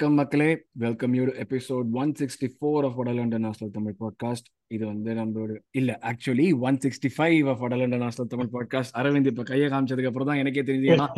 வணக்கம் 0.00 0.20
மக்களே. 0.20 0.46
Welcome 0.82 1.14
you 1.16 1.24
episode 1.42 1.88
one 1.92 2.12
sixty 2.20 2.46
four 2.52 2.84
of 2.86 2.94
வடல் 2.98 3.18
international 3.24 3.72
Tamil 3.74 3.96
podcast 3.98 4.46
இது 4.74 4.84
வந்து 4.86 5.10
நம்மளோட 5.18 5.54
இல்ல 5.70 5.90
actually 6.10 6.46
one 6.68 6.78
sixty 6.84 7.08
five 7.16 7.48
of 7.52 7.60
வடல் 7.62 7.82
international 7.86 8.30
Tamil 8.34 8.50
podcast 8.54 8.94
Aravind 9.00 9.28
இப்ப 9.32 9.44
கையை 9.50 9.66
காமிச்சதுக்கு 9.68 10.10
அப்புறம் 10.10 10.28
தான் 10.30 10.40
எனக்கே 10.42 10.62
தெரிஞ்சு 10.62 10.88
ஏன்னா 10.94 11.08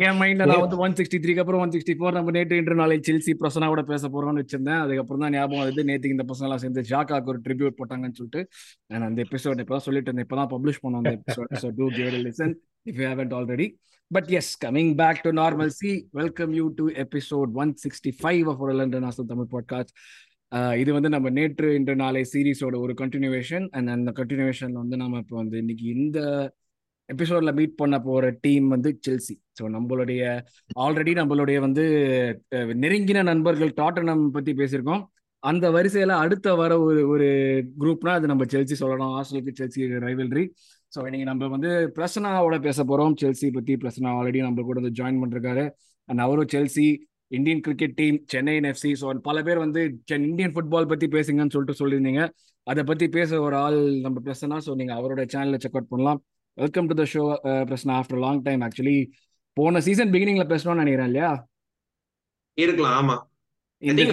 என் 0.00 0.18
மைண்ட்ல 0.22 0.48
நான் 0.50 0.64
வந்து 0.64 0.80
ஒன் 0.86 0.96
சிக்ஸ்டி 1.00 1.20
த்ரீக்கு 1.24 1.42
அப்புறம் 1.44 1.62
ஒன் 1.66 1.74
சிக்ஸ்டி 1.76 1.96
ஃபோர் 1.98 2.18
நம்ம 2.18 2.34
நேற்று 2.38 2.60
இன்று 2.62 2.80
நாளை 2.82 2.98
செல்சி 3.10 3.34
பிரசனாவோட 3.42 3.84
பேச 3.92 4.10
போறோம்னு 4.16 4.44
வச்சிருந்தேன். 4.44 4.82
அதுக்கப்புறம் 4.86 5.24
தான் 5.26 5.36
ஞாபகம் 5.38 5.64
வந்து 5.64 5.84
நேற்றுக்கு 5.90 6.18
இந்த 6.18 6.26
பசங்க 6.32 6.48
எல்லாம் 6.50 6.62
சேர்ந்து 6.64 6.84
ஜாக்காக்கு 6.92 7.32
ஒரு 7.34 7.42
ட்ரிபியூட் 7.46 7.78
போட்டாங்கன்னு 7.80 8.18
சொல்லிட்டு. 8.20 8.42
நான் 8.90 9.08
அந்த 9.10 9.22
எபிசோட் 9.28 9.62
இப்பதான் 9.64 9.86
சொல்லிட்டு 9.88 10.10
இருந்தேன். 10.10 10.28
இப்பதான் 10.28 10.52
பப்ளிஷ் 10.54 10.82
பண்ணோம் 10.84 11.02
அந்த 11.04 11.14
episode 11.20 11.54
so 11.64 11.70
do 11.78 11.88
give 11.98 12.18
listen 12.28 12.56
if 12.90 12.98
you 13.00 13.06
haven't 13.12 13.36
already 13.38 13.68
But 14.14 14.18
yes, 14.18 14.44
coming 14.64 14.94
back 14.94 15.22
to 15.22 15.30
normalcy, 15.30 16.06
welcome 16.14 16.52
you 16.54 16.70
to 16.76 16.84
episode 16.94 17.52
165 17.52 18.46
of 18.46 18.58
five 18.58 18.74
London 18.74 19.02
National 19.02 19.26
Tamil 19.28 19.46
podcast. 19.52 19.90
Uh, 20.54 20.74
இது 20.78 20.92
வந்து 20.92 21.08
நம்ம 21.08 21.30
நேற்று 21.30 21.74
இன்று 21.74 21.96
நாளை 21.96 22.26
சீரீஸோட 22.32 22.78
ஒரு 22.78 22.92
கண்டினியூவேஷன் 22.92 23.68
அண்ட் 23.70 23.88
அந்த 23.88 24.12
கண்டினியூவேஷன்ல 24.16 24.72
வந்து 24.72 24.96
நம்ம 24.96 25.16
இப்போ 25.16 25.36
வந்து 25.36 25.58
இன்னைக்கு 25.58 25.84
இந்த 25.84 26.20
எபிசோட்ல 27.12 27.54
மீட் 27.54 27.74
பண்ண 27.74 28.00
போற 28.00 28.36
டீம் 28.40 28.68
வந்து 28.68 28.98
செல்சி 29.08 29.34
ஸோ 29.60 29.64
நம்மளுடைய 29.64 30.46
ஆல்ரெடி 30.78 31.14
நம்மளுடைய 31.14 31.58
வந்து 31.60 31.84
நெருங்கின 32.54 33.22
நண்பர்கள் 33.22 33.72
டாட்டனம் 33.76 34.28
பத்தி 34.28 34.52
பேசியிருக்கோம். 34.52 35.04
அந்த 35.38 35.70
வரிசையில 35.70 36.08
அடுத்த 36.08 36.54
வர 36.54 36.80
ஒரு 36.80 37.08
ஒரு 37.08 37.26
குரூப்னா 37.80 38.08
அது 38.08 38.26
நம்ம 38.26 38.44
செல்சி 38.44 38.72
சொல்லலாம். 38.72 39.22
ஹாஸ்டலுக்கு 39.22 39.52
செல்சி 39.60 39.76
ரைவல்ரி 39.76 40.50
ஸோ 40.92 41.00
இன்னைக்கு 41.06 41.26
நம்ம 41.28 41.48
வந்து 41.54 41.70
பிரசனாவோட 41.96 42.56
பேச 42.66 42.78
போறோம். 42.90 43.14
செல்சி 43.22 43.48
பத்தி 43.56 43.72
பிரசனா 43.82 44.10
ஆல்ரெடி 44.18 44.40
நம்ம 44.46 44.62
கூட 44.68 44.76
வந்து 44.80 44.96
ஜாயின் 44.98 45.20
பண்ணிருக்காரு. 45.22 45.64
அண்ட் 46.08 46.22
அவரும் 46.26 46.50
Chelsea 46.54 46.86
Indian 47.36 47.62
cricket 47.66 47.96
team 48.00 48.18
Chennai 48.32 48.54
FC 48.70 48.90
so 49.00 49.14
பல 49.28 49.42
பேர் 49.46 49.60
வந்து 49.64 49.80
இந்தியன் 50.30 50.54
ஃபுட்பால் 50.56 50.90
பத்தி 50.92 51.06
பேசுங்கன்னு 51.16 51.54
சொல்லிட்டு 51.54 51.80
சொல்லியிருந்தீங்க. 51.80 52.22
அதை 52.66 52.82
பத்தி 52.90 53.06
பேச 53.16 53.40
ஒரு 53.46 53.56
ஆள் 53.64 53.78
நம்ம 54.04 54.20
பிரசனா 54.28 54.58
ஸோ 54.66 54.72
நீங்க 54.80 54.92
அவரோட 54.98 55.22
சேனலை 55.34 55.58
செக் 55.64 55.76
அவுட் 55.78 55.92
பண்ணலாம். 55.92 56.20
Welcome 56.58 56.88
to 56.90 56.94
the 57.00 57.04
show 57.14 57.24
Prasanna 57.70 57.94
after 58.00 58.22
long 58.26 58.42
time 58.48 58.62
actually 58.66 58.98
போன 59.56 59.80
சீசன் 59.86 60.12
பிகினிங்ல 60.14 60.44
பேசணும்னு 60.52 60.82
நினைக்கிறேன் 60.82 61.10
இல்லையா? 61.10 61.30
இருக்கலாம் 62.58 62.96
ஆமா. 63.00 63.16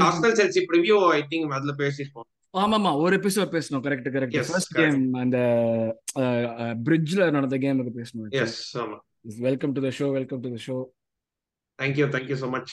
hostel 0.10 0.38
Chelsea 0.40 0.62
preview 0.72 0.98
I 1.18 1.20
think 1.32 1.56
அதுல 1.58 1.74
பேசிருப்போம் 1.84 2.28
ஆமாமா 2.54 2.90
ஒரு 3.04 3.14
எபிசோட் 3.20 3.54
பேசணும். 3.56 3.84
கரெக்ட் 3.86 4.10
கரெக்ட் 4.16 4.36
ஃபர்ஸ்ட் 4.50 4.74
கேம் 4.80 5.00
அந்த 5.22 5.38
பிரிட்ஜ்ல 6.88 7.30
நடந்த 7.36 7.58
கேமுக்கு 7.64 7.94
பேசணும் 8.00 8.28
எஸ் 8.42 8.60
ஆமா. 8.84 8.98
Welcome 9.48 9.74
to 9.76 9.82
the 9.86 9.92
show 10.00 10.08
welcome 10.18 10.42
to 10.44 10.50
the 10.56 10.60
show 10.68 10.76
thank 11.80 12.00
you 12.02 12.08
thank 12.16 12.30
you 12.34 12.38
so 12.44 12.50
much. 12.56 12.72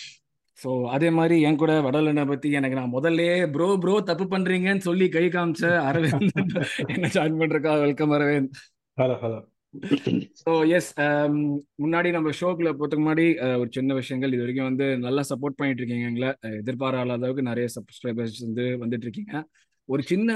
So 0.58 0.70
அதே 0.95 1.08
மாதிரி 1.19 1.36
என் 1.48 1.61
கூட 1.61 1.75
வடலனை 1.86 2.25
பத்தி 2.31 2.48
எனக்கு 2.58 2.78
நான் 2.78 2.95
முதல்ல 2.97 3.23
ப்ரோ 3.55 3.69
ப்ரோ 3.83 3.95
தப்பு 4.11 4.25
பண்றீங்கன்னு 4.33 4.86
சொல்லி 4.89 5.06
கை 5.14 5.25
காமிச்ச 5.36 5.70
அரவிந்த் 5.91 6.36
என்ன 6.95 7.11
join 7.17 7.41
பண்றக்கா 7.42 7.73
welcome 7.84 8.12
Aravind. 8.17 8.58
Hello 8.98 9.17
hello 9.23 9.39
so 10.42 10.53
yes 10.77 10.91
முன்னாடி 11.83 12.08
நம்ம 12.17 12.34
ஷோக்குள்ள 12.41 12.70
போறதுக்கு 12.78 13.03
முன்னாடி 13.05 13.27
ஒரு 13.62 13.70
சின்ன 13.77 13.95
விஷயங்கள். 14.01 14.33
இது 14.34 14.45
வரைக்கும் 14.45 14.69
வந்து 14.70 14.86
நல்லா 15.06 15.23
சப்போர்ட் 15.31 15.58
பண்ணிட்டு 15.58 15.83
இருக்கீங்க 15.83 16.11
எங்களை. 16.12 16.31
எதிர்பாராத 16.61 17.17
அளவுக்கு 17.19 17.48
நிறைய 17.51 17.67
சப்ஸ்கிரைபர்ஸ் 17.77 18.39
வந்து 18.47 18.64
வந்துட்டு 18.84 19.06
இருக்கீங்க. 19.08 19.34
ஒரு 19.92 20.02
சின்ன 20.10 20.30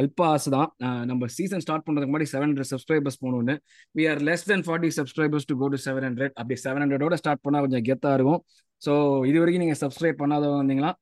அல்ப 0.00 0.20
ஆசை 0.32 0.50
தான். 0.56 0.70
நம்ம 1.10 1.28
சீசன் 1.36 1.62
ஸ்டார்ட் 1.64 1.84
பண்ணுறதுக்கு 1.86 2.12
முன்னாடி 2.12 2.30
செவன் 2.34 2.48
ஹண்ட்ரட் 2.50 2.70
சப்ஸ்கிரைபர்ஸ் 2.72 3.20
போகணும்னு. 3.24 3.56
We 3.98 4.04
are 4.12 4.22
less 4.28 4.46
than 4.50 4.64
forty 4.68 4.90
subscribers 4.98 5.48
to 5.50 5.56
go 5.62 5.68
to 5.74 5.80
seven 5.86 6.06
hundred 6.08 6.34
அப்படி 6.40 6.58
செவன் 6.66 6.82
ஹண்ட்ரடோட 6.84 7.18
ஸ்டார்ட் 7.22 7.44
பண்ணால் 7.46 7.64
கொஞ்சம் 7.66 7.84
கெத்தாக 7.88 8.18
இருக்கும். 8.18 8.40
ஸோ 8.82 8.92
இது 9.28 9.38
வரைக்கும் 9.42 9.64
நீங்கள் 9.64 9.80
சப்ஸ்கிரைப் 9.84 10.20
பண்ணாதவங்க 10.22 10.62
வந்தீங்கன்னா 10.62 10.92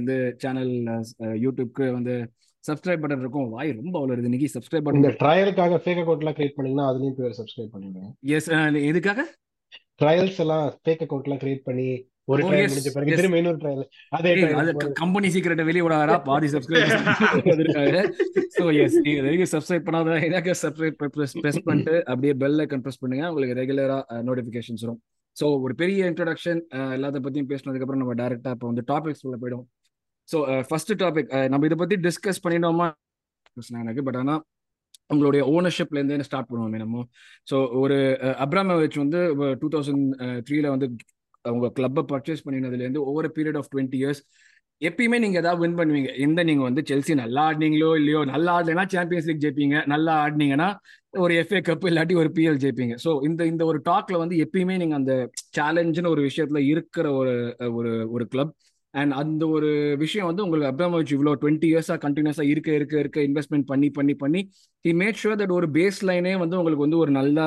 வந்து 0.00 0.16
சேனல் 0.44 0.74
யூடியூப்க்கு 1.44 1.86
வந்து 1.98 2.14
சப்ஸ்கிரைப் 2.64 3.02
பட்டன் 3.02 3.22
இருக்கும். 3.24 3.48
வாய் 3.54 3.72
ரொம்ப 3.80 3.94
அவ்வளோ 4.00 4.20
இன்னைக்கு 4.28 4.54
சப்ஸ்கிரைப் 4.56 4.94
இந்த 5.00 5.10
ட்ரையலுக்காக 5.22 5.80
ஃபேக் 5.84 6.00
அக்கௌண்ட்லாம் 6.02 6.36
கிரியேட் 6.38 6.56
பண்ணீங்கன்னா 6.58 6.86
அதுலயும் 6.90 7.18
பேர் 7.20 7.38
சப்ஸ்கிரைப் 7.40 7.72
பண்ணிடுங்க. 7.74 8.10
எஸ் 8.36 8.48
எதுக்காக? 8.90 9.22
ட்ரையல்ஸ் 10.02 10.40
எல்லாம் 10.44 10.66
ஃபேக் 10.84 11.02
அக்கௌண்ட்லாம் 11.06 11.42
கிரியேட் 11.42 11.66
பண்ணி 11.68 11.88
ஒரு 12.28 12.42
ட்ரையல் 12.42 12.70
முடிஞ்ச 12.72 12.90
பிறகு 12.94 13.16
திரும்ப 13.18 13.38
இன்னொரு 13.40 13.58
ட்ரையல் 13.62 13.86
அதே 14.16 14.30
கம்பெனி 15.00 15.28
சீக்கிரட்டை 15.34 15.64
வெளியே 15.68 15.84
விடாரா 15.86 16.14
பாதி 16.28 16.48
சப்ஸ்கிரைப் 16.52 17.58
இருக்காங்க 17.64 17.98
ஸோ 18.56 18.64
எஸ் 18.84 18.96
நீங்க 19.06 19.20
வரைக்கும் 19.26 19.50
சப்ஸ்கிரைப் 19.54 19.86
பண்ணாத 19.88 20.16
எனக்கு 20.28 20.54
சப்ஸ்கிரைப் 20.62 20.96
ப்ரெஸ் 21.16 21.60
பண்ணிட்டு 21.68 21.96
அப்படியே 22.10 22.34
பெல் 22.42 22.62
ஐக்கன் 22.64 22.84
ப்ரெஸ் 22.86 23.00
பண்ணுங்க 23.02 23.26
உங்களுக்கு 23.30 23.58
ரெகுலரா 23.60 23.98
நோட்டிஃபிகேஷன்ஸ் 24.28 24.84
வரும். 24.86 25.00
ஸோ 25.36 25.44
ஒரு 25.66 25.74
பெரிய 25.74 26.00
இன்ட்ரடக்ஷன் 26.10 26.60
எல்லாத்த 26.96 27.20
பத்தியும் 27.24 27.50
பேசினதுக்கு 27.52 27.86
அப்புறம் 27.86 28.02
நம்ம 28.02 28.16
டேரக்டா 28.22 28.50
இப்போ 28.56 28.66
வந்து 28.70 28.84
டாபிக்ஸ் 28.92 29.24
உள்ள 29.28 29.38
போயிடும் 29.42 29.64
ஸோ 30.28 30.36
ஃபர்ஸ்ட் 30.68 30.92
டாபிக் 31.02 31.32
நம்ம 31.52 31.66
இதை 31.66 31.78
பத்தி 31.80 31.96
டிஸ்கஸ் 32.06 32.44
பண்ணிட்டோமா 32.44 32.86
எனக்கு 33.82 34.04
பட் 34.08 34.20
ஆனால் 34.22 34.42
உங்களுடைய 35.12 35.42
ஓனர்ஷிப்ல 35.54 35.98
இருந்தே 36.00 36.26
ஸ்டார்ட் 36.28 36.48
பண்ணுவோமே 36.50 36.78
நம்ம. 36.82 37.02
ஸோ 37.50 37.56
ஒரு 37.80 37.96
அப்ராமோவிச் 38.44 38.96
வந்து 39.02 39.20
டூ 39.62 39.68
தௌசண்ட் 39.74 40.06
த்ரீல 40.46 40.68
வந்து 40.74 40.86
அவங்க 41.44 41.66
கிளப்பை 41.78 42.02
பர்ச்சேஸ் 42.12 42.44
பண்ணினதுலேருந்து 42.46 43.04
ஒவ்வொரு 43.08 43.28
பீரியட் 43.36 43.58
ஆஃப் 43.60 43.70
டுவெண்ட்டி 43.74 43.98
இயர்ஸ் 44.02 44.22
எப்பயுமே 44.82 45.18
நீங்க 45.24 45.36
ஏதாவது 45.42 45.60
வின் 45.62 45.76
பண்ணுவீங்க. 45.78 46.10
எந்த 46.24 46.40
நீங்க 46.48 46.62
வந்து 46.68 46.82
செல்சி 46.88 47.12
நல்லா 47.20 47.42
ஆடினீங்களோ 47.48 47.90
இல்லையோ 48.00 48.20
நல்லா 48.32 48.52
ஆடலைன்னா 48.56 48.84
சாம்பியன்ஸ் 48.94 49.28
லீக் 49.28 49.42
ஜெயிப்பீங்க. 49.44 49.76
நல்லா 49.92 50.12
ஆடினீங்கன்னா 50.24 50.68
ஒரு 51.24 51.34
எஃப்ஏ 51.42 51.60
கப் 51.68 51.86
இல்லாட்டி 51.90 52.14
ஒரு 52.22 52.30
பிஎல் 52.36 52.60
ஜெயிப்பீங்க. 52.64 52.94
ஸோ 53.04 53.10
இந்த 53.28 53.42
இந்த 53.52 53.62
ஒரு 53.70 53.78
டாக்ல 53.90 54.18
வந்து 54.22 54.36
எப்பயுமே 54.44 54.76
நீங்க 54.82 54.96
அந்த 55.00 55.14
சேலஞ்சுன்னு 55.58 56.12
ஒரு 56.14 56.22
விஷயத்துல 56.28 56.62
இருக்கிற 56.72 57.06
ஒரு 57.20 57.34
ஒரு 57.78 57.92
ஒரு 58.16 58.26
கிளப் 58.32 58.52
அண்ட் 58.94 59.12
அந்த 59.22 59.44
ஒரு 59.56 59.70
விஷயம் 60.02 60.28
வந்து 60.30 60.44
உங்களுக்கு 60.44 60.70
அப்ராமோவிச் 60.72 61.14
இவ்வளோ 61.16 61.32
டுவெண்ட்டி 61.42 61.68
இயர்ஸாக 61.72 61.98
கண்டினியூஸாக 62.04 62.50
இருக்க 62.52 62.70
இருக்க 62.78 62.94
இருக்க 62.98 63.20
இன்வெஸ்ட்மெண்ட் 63.28 63.66
பண்ணி 63.70 63.88
பண்ணி 63.90 64.14
பண்ணி 64.14 64.40
ஹி 64.84 64.92
மேட் 65.02 65.20
ஷுர் 65.22 65.38
தட் 65.42 65.54
ஒரு 65.58 65.68
பேஸ் 65.78 66.00
லைனே 66.10 66.34
வந்து 66.42 66.58
உங்களுக்கு 66.60 66.86
வந்து 66.86 67.00
ஒரு 67.04 67.12
நல்லா 67.20 67.46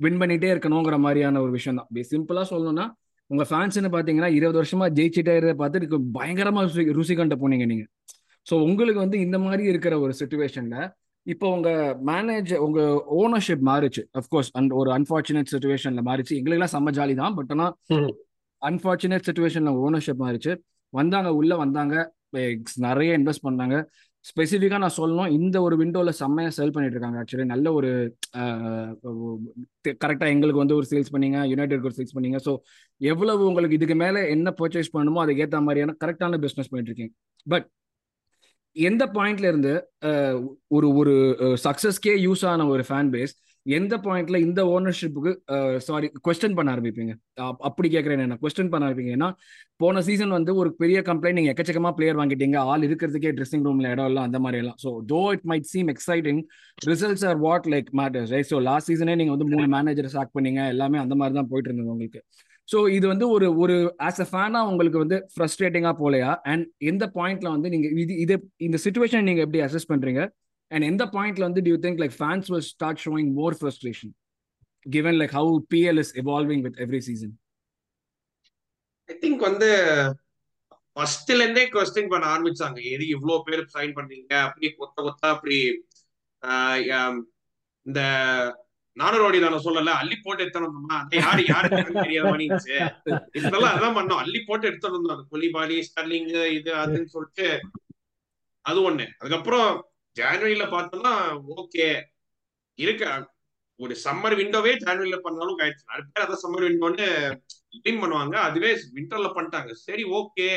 வின் 0.00 0.20
பண்ணிகிட்டே 0.20 0.50
இருக்கணுங்கிற 0.54 0.96
மாதிரியான 1.06 1.40
ஒரு 1.40 1.52
விஷயம் 1.58 1.78
தான். 1.80 1.88
சிம்பிளாக 2.12 2.46
சொல்லணும்னா 2.52 2.86
உங்க 3.30 3.44
ஃபேன்ஸ்னு 3.50 3.90
பார்த்தீங்கன்னா 3.94 4.30
இருபது 4.38 4.58
வருஷமா 4.60 4.86
ஜெயிச்சிட்டே 4.98 5.34
இருந்த 5.40 5.54
பார்த்துட்டு 5.60 5.98
பயங்கரமா 6.18 6.62
ருசி 6.68 6.84
ருசி 6.98 7.14
கண்ட 7.14 7.34
போனீங்க 7.34 7.66
நீங்க. 7.72 7.84
ஸோ 8.46 8.54
உங்களுக்கு 8.68 9.00
வந்து 9.04 9.18
இந்த 9.26 9.36
மாதிரி 9.38 9.62
இருக்கிற 9.72 9.94
ஒரு 10.00 10.12
சுச்சுவேஷன்ல 10.20 10.76
இப்போ 11.26 11.46
உங்க 11.56 11.70
மேனேஜர் 12.10 12.62
உங்க 12.66 12.80
ஓனர்ஷிப் 13.20 13.64
மாறிச்சு. 13.70 14.02
அஃப்கோர்ஸ் 14.20 14.50
அண்ட் 14.58 14.72
ஒரு 14.72 14.90
அன்பார்ச்சுனேட் 14.96 15.52
சுச்சுவேஷன்ல 15.54 16.02
மாறிச்சு. 16.10 16.32
எங்களுக்குலாம் 16.38 16.74
செம்ம 16.76 16.92
ஜாலி 16.98 17.14
தான். 17.14 17.34
பட் 17.34 17.52
ஆனால் 17.54 17.72
அன்பார்ச்சுனேட் 18.62 19.26
சுச்சுவேஷன்ல 19.28 19.72
ஓனர்ஷிப் 19.86 20.22
மாறிச்சு. 20.24 20.52
வந்தாங்க 20.92 21.28
உள்ள 21.34 21.52
வந்தாங்க. 21.56 21.94
நிறைய 22.86 23.18
இன்வெஸ்ட் 23.18 23.46
பண்ணாங்க. 23.48 23.76
ஸ்பெசிஃபிக்காக 24.28 24.80
நான் 24.82 24.98
சொல்லணும். 24.98 25.30
இந்த 25.38 25.56
ஒரு 25.66 25.74
விண்டோவில் 25.80 26.18
செம்மையாக 26.20 26.54
செல் 26.56 26.72
பண்ணிட்டு 26.74 26.96
இருக்காங்க 26.96 27.18
ஆக்சுவலி 27.20 27.46
நல்ல 27.52 27.66
ஒரு 27.78 27.90
கரெக்டாக 30.04 30.32
எங்களுக்கு 30.34 30.62
வந்து 30.62 30.76
ஒரு 30.78 30.86
சேல்ஸ் 30.90 31.12
பண்ணீங்க 31.14 31.38
யுனைடெட் 31.52 31.86
ஒரு 31.88 31.96
சேல்ஸ் 31.98 32.16
பண்ணீங்க. 32.16 32.40
ஸோ 32.46 32.54
எவ்வளவு 33.12 33.48
உங்களுக்கு 33.50 33.78
இதுக்கு 33.78 33.96
மேலே 34.04 34.22
என்ன 34.36 34.54
பர்ச்சேஸ் 34.60 34.94
பண்ணணுமோ 34.96 35.22
அதுக்கு 35.24 35.44
ஏற்ற 35.46 35.60
மாதிரியான 35.68 35.96
கரெக்டான 36.04 36.40
பிஸ்னஸ் 36.46 36.70
பண்ணிட்டு 36.70 36.92
இருக்கீங்க. 36.92 37.14
பட் 37.46 37.68
எந்த 38.76 39.04
பாயிண்ட்ல 39.14 39.46
இருந்து 39.52 39.72
ஒரு 40.76 40.88
ஒரு 41.00 41.14
சக்ஸஸ்க்கே 41.66 42.14
யூஸ் 42.26 42.44
ஆன 42.50 42.66
ஒரு 42.74 42.82
ஃபேன் 42.88 43.10
பேஸ் 43.14 43.34
எந்த 43.66 43.94
பாயிண்ட்ல 44.04 44.36
இந்த 44.44 44.60
ஓனர்ஷிப்புக்கு 44.74 45.32
சாரி 45.86 46.06
கொஸ்டின் 46.26 46.56
பண்ண 46.58 46.68
ஆரம்பிப்பீங்க? 46.74 47.12
அப்படி 47.68 47.88
கேட்குறேன் 47.94 48.24
என்ன 48.26 48.38
கொஸ்டின் 48.42 48.70
பண்ண 48.72 48.86
ஆரம்பிப்பீங்க. 48.86 49.14
ஏன்னா 49.18 49.28
போன 49.82 50.02
சீசன் 50.08 50.36
வந்து 50.36 50.52
ஒரு 50.62 50.70
பெரிய 50.82 50.98
கம்ப்ளைண்ட் 51.08 51.38
நீங்க 51.38 51.52
எக்கச்சக்கமா 51.52 51.92
பிளேயர் 51.98 52.18
வாங்கிட்டீங்க. 52.20 52.58
ஆள் 52.72 52.86
இருக்கிறதுக்கே 52.88 53.32
ட்ரெஸ்ஸிங் 53.38 53.66
ரூம்ல 53.68 53.90
இடம் 53.94 54.08
எல்லாம் 54.10 54.28
அந்த 54.28 54.40
மாதிரி 54.44 54.60
எல்லாம். 54.62 54.78
So 54.84 54.92
though 55.12 55.22
it 55.36 55.46
might 55.52 55.68
seem 55.72 55.90
exciting 55.94 56.40
results 56.90 57.26
are 57.30 57.40
what 57.46 57.68
like 57.74 57.90
matters 58.02 58.32
right 58.36 58.50
so 58.52 58.60
last 58.70 58.90
சீசனே 58.92 59.16
நீங்க 59.22 59.34
வந்து 59.36 59.50
மூணு 59.54 59.68
மேனேஜர் 59.76 60.14
சாக் 60.16 60.34
பண்ணீங்க. 60.38 60.62
எல்லாமே 60.74 61.00
அந்த 61.04 61.16
மாதிரி 61.20 61.38
தான் 61.40 61.50
போயிட்டு 61.52 61.70
இருந்தது 61.70 61.94
உங்களுக்கு. 61.96 62.22
ஸோ 62.68 62.80
இது 62.96 63.06
வந்து 63.12 63.26
ஒரு 63.36 63.46
ஒரு 63.62 63.76
ஆஸ் 64.08 64.20
அ 64.24 64.28
ஃபேனா 64.32 64.60
உங்களுக்கு 64.72 64.98
வந்து 65.04 65.16
ஃப்ரஸ்ட்ரேட்டிங்கா 65.34 65.92
போலையா? 66.02 66.32
அண்ட் 66.52 66.66
எந்த 66.90 67.04
பாயிண்ட்ல 67.16 67.48
வந்து 67.56 67.70
நீங்க 67.74 67.88
இது 68.02 68.14
இது 68.24 68.34
இந்த 68.68 68.78
சுச்சுவேஷன் 68.84 69.26
நீங்க 69.28 69.42
எப்படி 69.46 69.62
அசஸ் 69.66 69.90
பண்றீங்க? 69.92 70.22
அண்ட் 70.70 70.84
எந்த 70.84 71.04
பாயிண்ட்ல 71.16 71.46
வந்து 71.48 71.60
do you 71.60 71.76
think 71.84 72.00
like 72.02 72.16
fans 72.20 72.50
will 72.52 72.66
start 72.72 73.02
showing 73.04 73.30
more 73.40 73.56
frustration 73.60 74.12
given 74.86 75.18
like 75.20 75.34
how 75.38 75.54
PL 75.74 76.00
is 76.04 76.12
evolving 76.22 76.64
with 76.66 76.80
every 76.86 77.02
season 77.08 77.34
I 79.08 79.16
think 79.22 79.42
வந்து 79.48 79.70
ஃபர்ஸ்ட்ல 80.96 81.42
இருந்தே 81.42 81.62
கொஸ்டின் 81.74 82.08
பண்ண 82.12 82.24
ஆரம்பிச்சாங்க. 82.32 82.78
எது 82.94 83.04
இவ்வளவு 83.08 83.44
பேர் 83.46 83.62
சைன் 83.74 83.92
பண்ணீங்க 83.98 84.32
அப்படி 84.46 84.68
கொத்த 84.78 84.96
கொத்தா 85.06 85.28
அப்படி 85.34 85.58
இந்த 87.86 88.00
நானூறு 88.96 89.40
நான் 89.42 89.64
சொல்லல 89.66 89.92
அள்ளி 90.00 90.16
போட்டு 90.24 90.44
எடுத்துனோம்னா 90.44 90.98
யாரு 91.20 91.42
யாரு 91.50 91.68
தெரியாத 91.98 92.30
பண்ணிச்சு 92.32 92.74
இதெல்லாம் 93.38 93.74
அதான் 93.74 93.96
பண்ணோம். 93.98 94.22
அள்ளி 94.24 94.40
போட்டு 94.48 94.68
எடுத்துட்டு 94.68 94.96
வந்தோம். 94.96 95.22
கொலிபாலி 95.32 95.76
ஸ்டர்லிங் 95.88 96.28
இது 96.58 96.70
அதுன்னு 96.82 97.12
சொல்லிட்டு 97.14 97.46
அது 98.64 98.80
ஒண்ணு. 98.90 99.06
அதுக்கப்புறம் 99.20 99.68
ஜான்வரியில 100.16 100.64
பார்த்தோம்னா 100.72 101.12
ஓகே 101.56 101.86
இருக்க. 102.78 103.04
ஒரு 103.80 103.94
சம்மர் 104.04 104.34
விண்டோவே 104.38 104.72
ஜான்வரியில 104.82 105.18
பண்ணாலும் 105.22 105.60
ஆயிடுச்சு 105.62 105.90
நிறைய 105.90 106.06
பேர் 106.08 106.24
அதான் 106.24 106.42
சம்மர் 106.42 106.66
விண்டோன்னு 106.66 107.06
ட்ரீம் 107.76 108.02
பண்ணுவாங்க. 108.02 108.36
அதுவே 108.48 108.70
விண்டர்ல 108.96 109.28
பண்ணிட்டாங்க. 109.36 109.72
சரி 109.86 110.04
ஓகே 110.18 110.48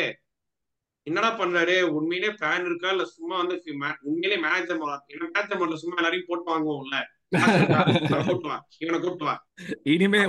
என்னடா 1.08 1.30
பண்றாரு? 1.40 1.76
உண்மையிலே 1.98 2.30
பிளான் 2.40 2.68
இருக்கா? 2.68 2.90
இல்ல 2.90 3.06
சும்மா 3.14 3.36
வந்து 3.42 3.56
உண்மையிலே 4.10 4.38
மேனேஜர் 4.44 4.80
ஏன்னா 5.14 5.26
மேனேஜர் 5.28 5.60
மோட்ல 5.62 5.80
சும்மா 5.82 5.98
எல்லாரையும் 5.98 6.30
போட்டு 6.30 6.52
வாங்குவோம்ல? 6.52 7.00
இனிமே 9.94 10.20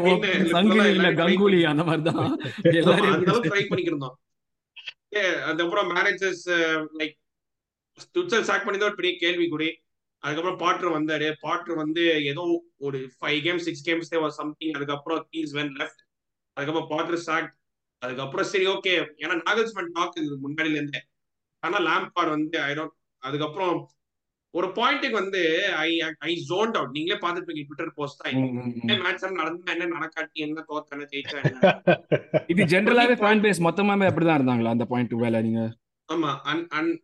கங்குலி 1.21 1.61
அந்த 1.73 1.83
மாதிரி 1.89 2.05
தான் 2.09 2.19
ஆமா, 2.19 2.31
அந்த 3.15 3.25
அளவுக்கு 3.25 3.53
ட்ரை 3.53 3.65
பண்ணிக்கிருந்தோம் 3.65 4.17
ஏ, 5.17 5.23
அதுக்கப்புறம் 5.47 5.91
மேனேஜர்ஸ் 5.95 6.47
லைக் 7.01 7.17
துச்சல் 8.15 8.47
சாக் 8.49 8.65
பண்ணி 8.65 8.85
ஒரு 8.85 8.99
பெரிய 8.99 9.15
கேள்விக்குறி 9.21 9.71
அதுக்கப்புறம் 10.23 10.61
பாட்ரு 10.61 10.89
வந்தாரு. 10.95 11.27
பாட்ரு 11.43 11.73
வந்து 11.81 12.03
ஏதோ 12.31 12.43
ஒரு 12.87 12.99
five 13.17 13.41
games 13.47 13.67
six 13.67 13.87
games 13.89 14.13
there 14.13 14.37
something 14.39 14.77
அதுக்கப்புறம் 14.77 15.21
தீஸ் 15.33 15.53
வென் 15.57 15.75
லெஃப்ட் 15.81 16.03
அதுக்கப்புறம் 16.57 16.91
பாட்ரு 16.93 17.19
சாக் 17.25 17.51
அதுக்கப்புறம் 18.03 18.49
சரி 18.51 18.67
ஓகே 18.73 18.93
ஏன்னா 19.23 19.35
நாகல்ஸ்மன் 19.43 19.93
டாக் 19.95 20.17
இது 20.21 20.37
முன்னாடில 20.43 20.79
இருந்தே. 20.79 21.01
ஆனா 21.63 21.79
லேம்பார்ட் 21.87 22.33
வந்து 22.35 22.59
ஐ 22.63 22.73
டோன்ட் 22.75 22.97
அதுக்கப்புறம் 23.23 23.75
ஒரு 24.55 24.69
பாயிண்ட்டுக்கு 24.77 25.17
வந்து 25.21 25.41
ஐ 25.81 25.89
ஐ 26.25 26.33
ஜோன்ட் 26.49 26.77
அவுட் 26.79 26.93
நீங்களே 26.97 27.17
பார்த்துருப்பீங்க 27.23 27.63
ட்விட்டர் 27.65 27.95
போஸ்ட் 27.97 28.21
தான் 28.21 28.35
என்ன 28.35 28.99
மேட்ச் 29.01 29.25
நடந்தா 29.39 29.73
என்ன 29.75 29.89
நடக்காட்டி 29.95 30.45
என்ன 30.47 30.65
தோத்த 30.69 30.95
என்ன 30.97 31.07
ஜெயிச்சா 31.13 31.39
என்ன? 31.43 31.73
இது 32.53 32.69
ஜென்ரலாவே 32.73 33.17
ஃபேன் 33.21 33.43
பேஸ் 33.45 33.65
மொத்தமாவே 33.67 34.09
அப்படிதான் 34.11 34.39
இருந்தாங்களா 34.39 34.75
அந்த 34.75 34.87
பாயிண்ட் 34.91 35.15
வேலை 35.25 35.41
நீங்க? 35.47 35.63
ஆமா 36.09 36.31
and 36.47 36.67
and 36.79 36.95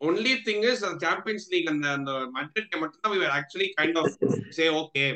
only 0.00 0.32
thing 0.46 0.64
is 0.70 0.82
Champions 1.04 1.46
League 1.52 1.68
அந்த 1.72 1.86
அந்த 1.98 2.12
மட்ரிட் 2.36 2.78
மட்டும் 2.82 3.02
தான் 3.04 3.34
actually 3.38 3.68
kind 3.78 3.96
of 4.02 4.06
say 4.58 4.68
okay. 4.82 5.08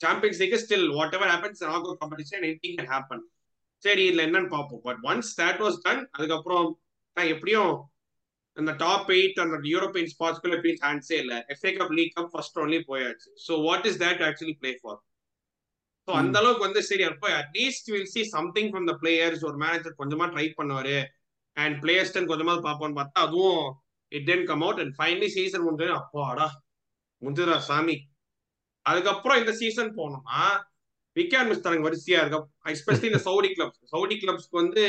Champions 0.00 0.38
League 0.42 0.60
still 0.62 0.86
whatever 1.16 1.30
happens 1.32 1.62
knockout 1.86 2.00
competition 2.02 2.38
anything 2.40 2.76
can 2.78 2.90
happen 2.92 3.24
சரி 3.82 4.02
இதுல 4.08 4.22
என்னன்னு 4.28 4.50
பார்ப்போம். 4.54 4.82
But 4.86 5.00
once 5.10 5.32
that 5.40 5.60
was 5.64 5.76
done 5.86 6.00
அதுக்கப்புறம் 6.16 6.68
நான் 7.16 7.32
எப்படியும் 7.34 7.72
அந்த 8.56 8.72
டாப் 8.84 9.10
எயிட் 9.16 9.42
அந்த 9.44 9.56
யூரோப்பியன் 9.74 10.10
ஸ்பாட்ஸ்குள்ள 10.14 10.56
எப்படியும் 10.58 10.80
சான்ஸே 10.84 11.16
இல்ல. 11.24 11.34
FA 11.54 11.72
Cup 11.78 11.94
League 11.98 12.14
Cup 12.16 12.32
first 12.32 12.58
only 12.64 12.78
போயாச்சு. 12.90 13.28
So 13.46 13.52
what 13.66 13.86
is 13.90 14.00
that 14.04 14.22
actually 14.28 14.56
play 14.62 14.72
for 14.80 14.98
so 16.08 16.10
அந்த 16.22 16.36
அளவுக்கு 16.40 16.66
வந்து 16.68 16.82
சரி 16.90 17.04
அப்போ 17.10 17.28
at least 17.42 17.90
we'll 17.94 18.10
see 18.14 18.22
something 18.36 18.70
from 18.72 18.88
the 18.90 18.94
players 19.02 19.44
ஒரு 19.50 19.58
மேனேஜர் 19.64 19.98
கொஞ்சமா 20.00 20.28
ட்ரை 20.34 20.46
பண்ணுவாரு. 20.60 20.98
அண்ட் 21.56 21.76
பிளேயர்ஸ் 21.84 22.16
கொஞ்சமா 22.32 22.56
பார்ப்போம்னு 22.68 22.98
பார்த்தா 23.00 23.26
அதுவும் 23.28 23.62
it 24.12 24.24
then 24.26 24.44
come 24.46 24.62
out 24.64 24.78
and 24.82 24.92
finally 24.96 25.26
season 25.36 25.62
முடிஞ்சது 25.64 25.92
அப்பாடா 25.98 26.46
முடிஞ்சதா 27.22 27.56
சாமி. 27.66 27.94
அதுக்கப்புறம் 28.86 29.38
இந்த 29.40 29.52
சீசன் 29.58 29.90
போனோம்னா 29.96 30.38
விக்கெட் 31.16 31.48
மிஸ் 31.48 31.62
தரங்க 31.64 31.84
வரிசையா 31.86 32.20
இருக்கும் 32.22 32.46
எஸ்பெஷலி 32.72 33.08
இந்த 33.10 33.20
சவுடி 33.26 33.48
கிளப்ஸ் 33.54 33.80
சவுடி 33.92 34.14
கிளப்ஸ்க்கு 34.22 34.60
வந்து 34.60 34.82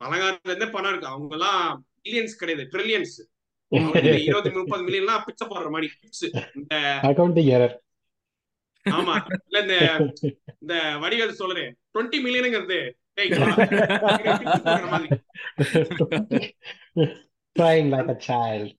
அலங்காரத்துல 0.00 0.50
இருந்தே 0.50 0.68
பணம் 0.74 0.90
இருக்கு. 0.92 1.12
அவங்க 1.12 1.32
எல்லாம் 1.38 1.62
மில்லியன்ஸ் 2.04 2.34
கிடையாது 2.40 2.64
ட்ரில்லியன்ஸ் 2.72 3.14
இருபது 4.22 4.50
முப்பது 4.56 4.82
மில்லியன்லாம் 4.86 5.24
பிச்சை 5.26 5.44
போடுற 5.46 5.68
மாதிரி 5.74 5.88
இந்த 6.58 6.74
ஆமா 8.86 9.14
இல்ல 9.42 9.58
இந்த 9.64 9.76
இந்த 10.62 10.74
வடிகள் 11.02 11.38
சொல்றேன் 11.40 11.70
டுவெண்ட்டி 11.92 12.18
மில்லியனுங்கிறது 12.24 12.80
லைக் 17.56 18.10
அ 18.14 18.16
சைல்ட் 18.28 18.70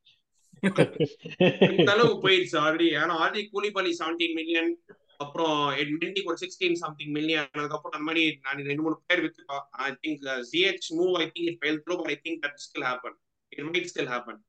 இந்த 1.74 1.92
அளவுக்கு 1.94 2.24
போயிடுச்சு 2.26 2.58
ஆல்ரெடி 2.64 2.88
ஏன்னா 3.00 3.16
ஆல்ரெடி 3.24 3.42
கூலிபாலி 3.54 3.92
செவன்டீன் 4.00 4.36
மில்லியன் 4.40 4.72
அப்புறம் 5.20 5.58
மெண்டிக்கு 6.00 6.30
ஒரு 6.32 6.40
சிக்ஸ்டீன் 6.44 6.78
சம்திங் 6.84 7.12
மில்லியன் 7.18 7.50
அதுக்கப்புறம் 7.58 7.96
அந்த 7.96 8.06
மாதிரி 8.08 8.24
நான் 8.46 8.64
ரெண்டு 8.70 8.84
மூணு 8.86 8.96
பேர் 9.10 9.22
வித்துட்டோம். 9.26 9.66
I 9.86 9.90
think 10.04 10.24
GH 10.52 10.88
move 11.00 11.14
I 11.22 11.26
think 11.34 11.50
it 11.52 11.60
fail 11.62 11.80
through 11.84 11.96
but 12.00 12.12
I 12.14 12.18
think 12.26 12.42
that 12.46 12.58
still 12.66 12.88
happen 12.90 13.18
it 13.52 13.64
might 13.68 13.90
still 13.92 14.12
happen 14.14 14.40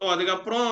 so 0.00 0.06
அதுக்கப்புறம் 0.06 0.70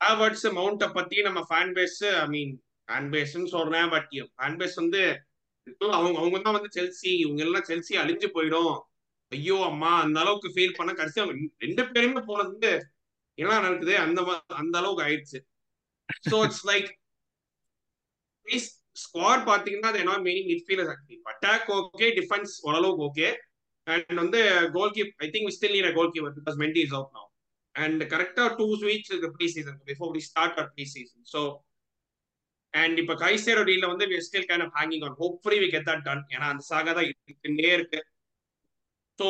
ஹேவர்ட்ஸ் 0.00 0.46
மவுண்ட்டை 0.58 0.88
பத்தி 0.92 1.16
நம்ம 1.22 1.40
fan 1.50 1.74
base 1.76 1.98
I 2.14 2.26
mean 2.28 2.54
fan 2.88 3.10
பேஸ்ன்னு 3.14 3.52
சொல்றேன் 3.56 3.88
பட் 3.88 4.08
ஃபேன் 4.38 4.58
பேஸ் 4.60 4.76
வந்து 4.82 5.02
அவங்க 5.92 6.16
அவங்க 6.18 6.38
தான் 6.38 6.56
வந்து 6.58 6.72
செல்சி 6.78 7.10
இவங்க 7.20 7.42
எல்லாம் 7.44 7.68
செல்சி 7.68 7.94
அழிஞ்சு 8.02 8.28
போயிடும். 8.36 8.74
ஐயோ 9.34 9.56
அம்மா 9.70 9.90
அந்த 10.04 10.18
அளவுக்கு 10.22 10.48
ஃபீல் 10.54 10.78
பண்ண 10.78 10.90
கடைசி 10.94 11.18
அவங்க 11.22 11.34
ரெண்டு 11.64 11.82
பேருமே 11.94 12.22
போனது 12.30 12.50
வந்து 12.52 12.72
என்ன 13.38 13.60
நடக்குது? 13.60 13.94
அந்த 14.04 14.20
அந்த 14.62 14.74
அளவுக்கு 14.80 15.04
ஆயிடுச்சு. 15.06 15.38
ஸோ 16.30 16.36
இட்ஸ் 16.46 16.64
லைக் 16.70 16.90
ஸ்குவாட் 19.04 19.44
பாத்தீங்கன்னா 19.48 19.90
அது 19.92 20.00
என்ன 20.02 20.18
meaning 20.26 20.48
midfielders 20.50 20.92
active 20.94 21.30
attack 21.32 21.68
okay 21.78 22.08
defence 22.18 22.52
ஓரளவுக்கு 22.66 23.04
ஓகே 23.08 23.28
அண்ட் 23.86 24.18
வந்து 24.22 24.40
goal 24.76 24.94
keep 24.96 25.12
I 25.24 25.28
think 25.34 25.54
still 25.56 25.74
need 25.76 25.96
goalkeeper 26.14 26.36
because 26.38 26.58
Mendy 26.62 26.82
is 26.86 26.94
out 26.98 27.12
now 27.16 27.28
and 27.74 28.02
கரெக்டா 28.12 28.44
டூ 28.58 28.66
வீக்ஸ் 28.84 29.10
இருக்கு 29.12 29.30
preseason 29.54 29.78
before 29.90 30.12
we 30.16 30.22
start 30.28 30.58
our 30.58 30.70
preseason 30.94 31.24
so 31.34 31.40
and 32.74 32.96
இப்ப 33.02 33.14
Caicedo 33.16 33.62
டீல 33.68 33.88
வந்து 33.92 34.06
we 34.12 34.18
still 34.28 34.48
kind 34.50 34.64
of 34.66 34.74
hanging 34.78 35.04
on 35.08 35.16
hopefully 35.22 35.58
we 35.64 35.68
get 35.74 35.88
that 35.90 36.04
done 36.08 36.24
ஏன்னா 36.34 36.46
அந்த 36.52 36.64
saga 36.70 36.92
தான் 36.98 37.08
இருக்குன்னே 37.08 37.70
இருக்கு. 37.78 38.00
ஸோ 39.18 39.28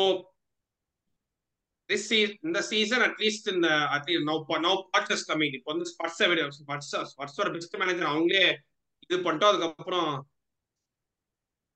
திஸ் 1.89 2.07
இந்த 2.47 2.59
சீசன் 2.69 3.03
அட்லீஸ்ட் 3.07 3.49
இந்த 3.55 3.67
at least 3.95 4.29
no 4.29 4.35
no 4.67 4.71
patches 4.93 5.25
coming 5.31 5.55
இப்போ 5.57 5.69
வந்து 5.73 5.89
ஸ்பர்ஸ் 5.91 6.21
ஸ்பர்ஸ் 6.59 6.93
ஸ்பர்ஸோட 7.11 7.49
பெஸ்ட் 7.55 7.77
மேனேஜர் 7.81 8.11
அவங்களே 8.13 8.45
இது 9.05 9.17
பண்ணிட்டோம். 9.25 9.51
அதுக்கப்புறம் 9.53 10.09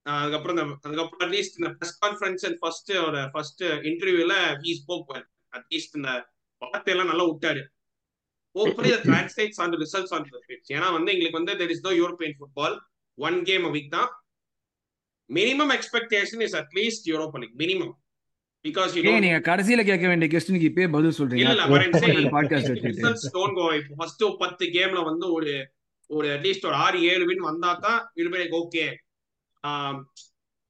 அதுக்கப்புறம் 0.06 0.56
இந்த 0.56 0.65
அதுக்கப்புறம் 0.88 1.23
அட்லீஸ்ட் 1.25 1.57
இந்த 1.59 1.69
ப்ரெஸ் 1.77 1.97
கான்ஃபரன்ஸ் 2.03 2.45
அண்ட் 2.47 2.59
ஃபர்ஸ்ட் 2.61 2.91
ஒரு 3.07 3.19
ஃபர்ஸ்ட் 3.33 3.63
இன்டர்வியூல 3.89 4.35
he 4.63 4.71
spoke 4.79 5.06
well 5.11 5.27
at least 5.57 5.97
இந்த 6.00 6.11
வார்த்தையெல்லாம் 6.61 7.11
நல்லா 7.11 7.25
விட்டாரு. 7.29 7.61
Hopefully 8.56 8.91
the 8.95 9.00
translates 9.07 9.59
on 9.63 9.75
results 9.83 10.13
on 10.17 10.25
the 10.29 10.39
ஏன்னா 10.75 10.88
வந்து 10.97 11.13
எங்களுக்கு 11.13 11.39
வந்து 11.41 11.56
there 11.61 11.73
is 11.75 11.85
no 11.88 11.94
European 12.01 12.35
football 12.39 12.75
one 13.17 13.38
game 13.50 13.65
a 13.69 13.71
week 13.75 13.94
தான். 13.97 14.09
Minimum 15.30 15.71
expectation 15.74 16.42
is 16.42 16.56
at least 16.56 17.07
Europa 17.12 17.40
League 17.40 17.57
minimum 17.57 17.94
because 18.66 18.94
you 18.95 19.02
நீங்க 19.18 19.40
கடைசியில 19.45 19.83
கேட்க 19.86 20.06
வேண்டிய 20.07 20.30
கொஸ்டினுக்கு 20.31 20.69
இப்பயே 20.69 20.88
பதில் 20.92 21.18
சொல்றீங்க. 21.18 21.44
இல்ல 21.45 21.66
வரேன் 21.68 22.31
பாட்காஸ்ட் 22.33 22.71
ரிசல்ட்ஸ் 22.88 23.28
டோன்ட் 23.36 23.57
கோ 23.59 23.68
இப்போ 23.76 23.94
ஃபர்ஸ்ட் 24.00 24.24
10 24.42 24.69
கேம்ல 24.78 25.04
வந்து 25.04 25.28
ஒரு 25.33 25.52
ஒரு 26.09 26.28
அட்லீஸ்ட் 26.28 26.66
ஒரு 26.66 26.78
ஆறு 26.78 27.00
ஏழு 27.04 27.26
வின் 27.26 27.45
வந்தா 27.48 27.71
தான் 27.80 28.00
will 28.16 28.31
be 28.31 28.40
like 28.40 28.56
okay 28.59 28.86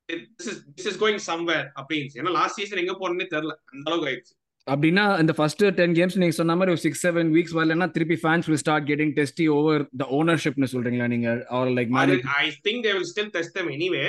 this 0.10 0.50
is 0.50 0.60
this 0.75 0.88
is 0.88 1.00
going 1.04 1.22
somewhere 1.28 1.66
அப்படின்னு 1.80 2.20
ஏன்னா 2.20 2.32
லாஸ்ட் 2.32 2.60
சீசன் 2.60 2.84
எங்க 2.84 2.96
போறேன்னே 3.00 3.28
தெரியல. 3.34 3.56
அந்த 3.72 3.86
அளவுக்கு 3.89 4.10
ஆயிடுச்சு. 4.12 4.34
அப்படின்னா 4.68 5.20
இந்த 5.20 5.34
ஃபர்ஸ்ட் 5.34 5.63
டென் 5.78 5.94
கேம்ஸ் 5.94 6.18
நீங்க 6.18 6.36
சொன்ன 6.36 6.56
மாதிரி 6.56 6.72
ஒரு 6.72 6.82
சிக்ஸ் 6.82 7.04
செவன் 7.08 7.30
வீக்ஸ் 7.36 7.56
வரலன்னா 7.56 7.88
திருப்பி 7.92 8.18
fans 8.24 8.48
will 8.48 8.58
start 8.58 8.88
getting 8.89 9.13
testy 9.18 9.46
over 9.50 9.84
the 9.98 10.08
ஓனர்ஷிப்னு 10.12 10.70
சொல்றீங்களா 10.74 11.08
நீங்க? 11.08 11.30
Or 11.50 11.72
like 11.78 11.94
I 12.38 12.48
think 12.68 12.82
they 12.86 12.94
will 12.94 13.10
still 13.13 13.32
test 13.32 13.56
them 13.58 13.72
anyway 13.72 14.04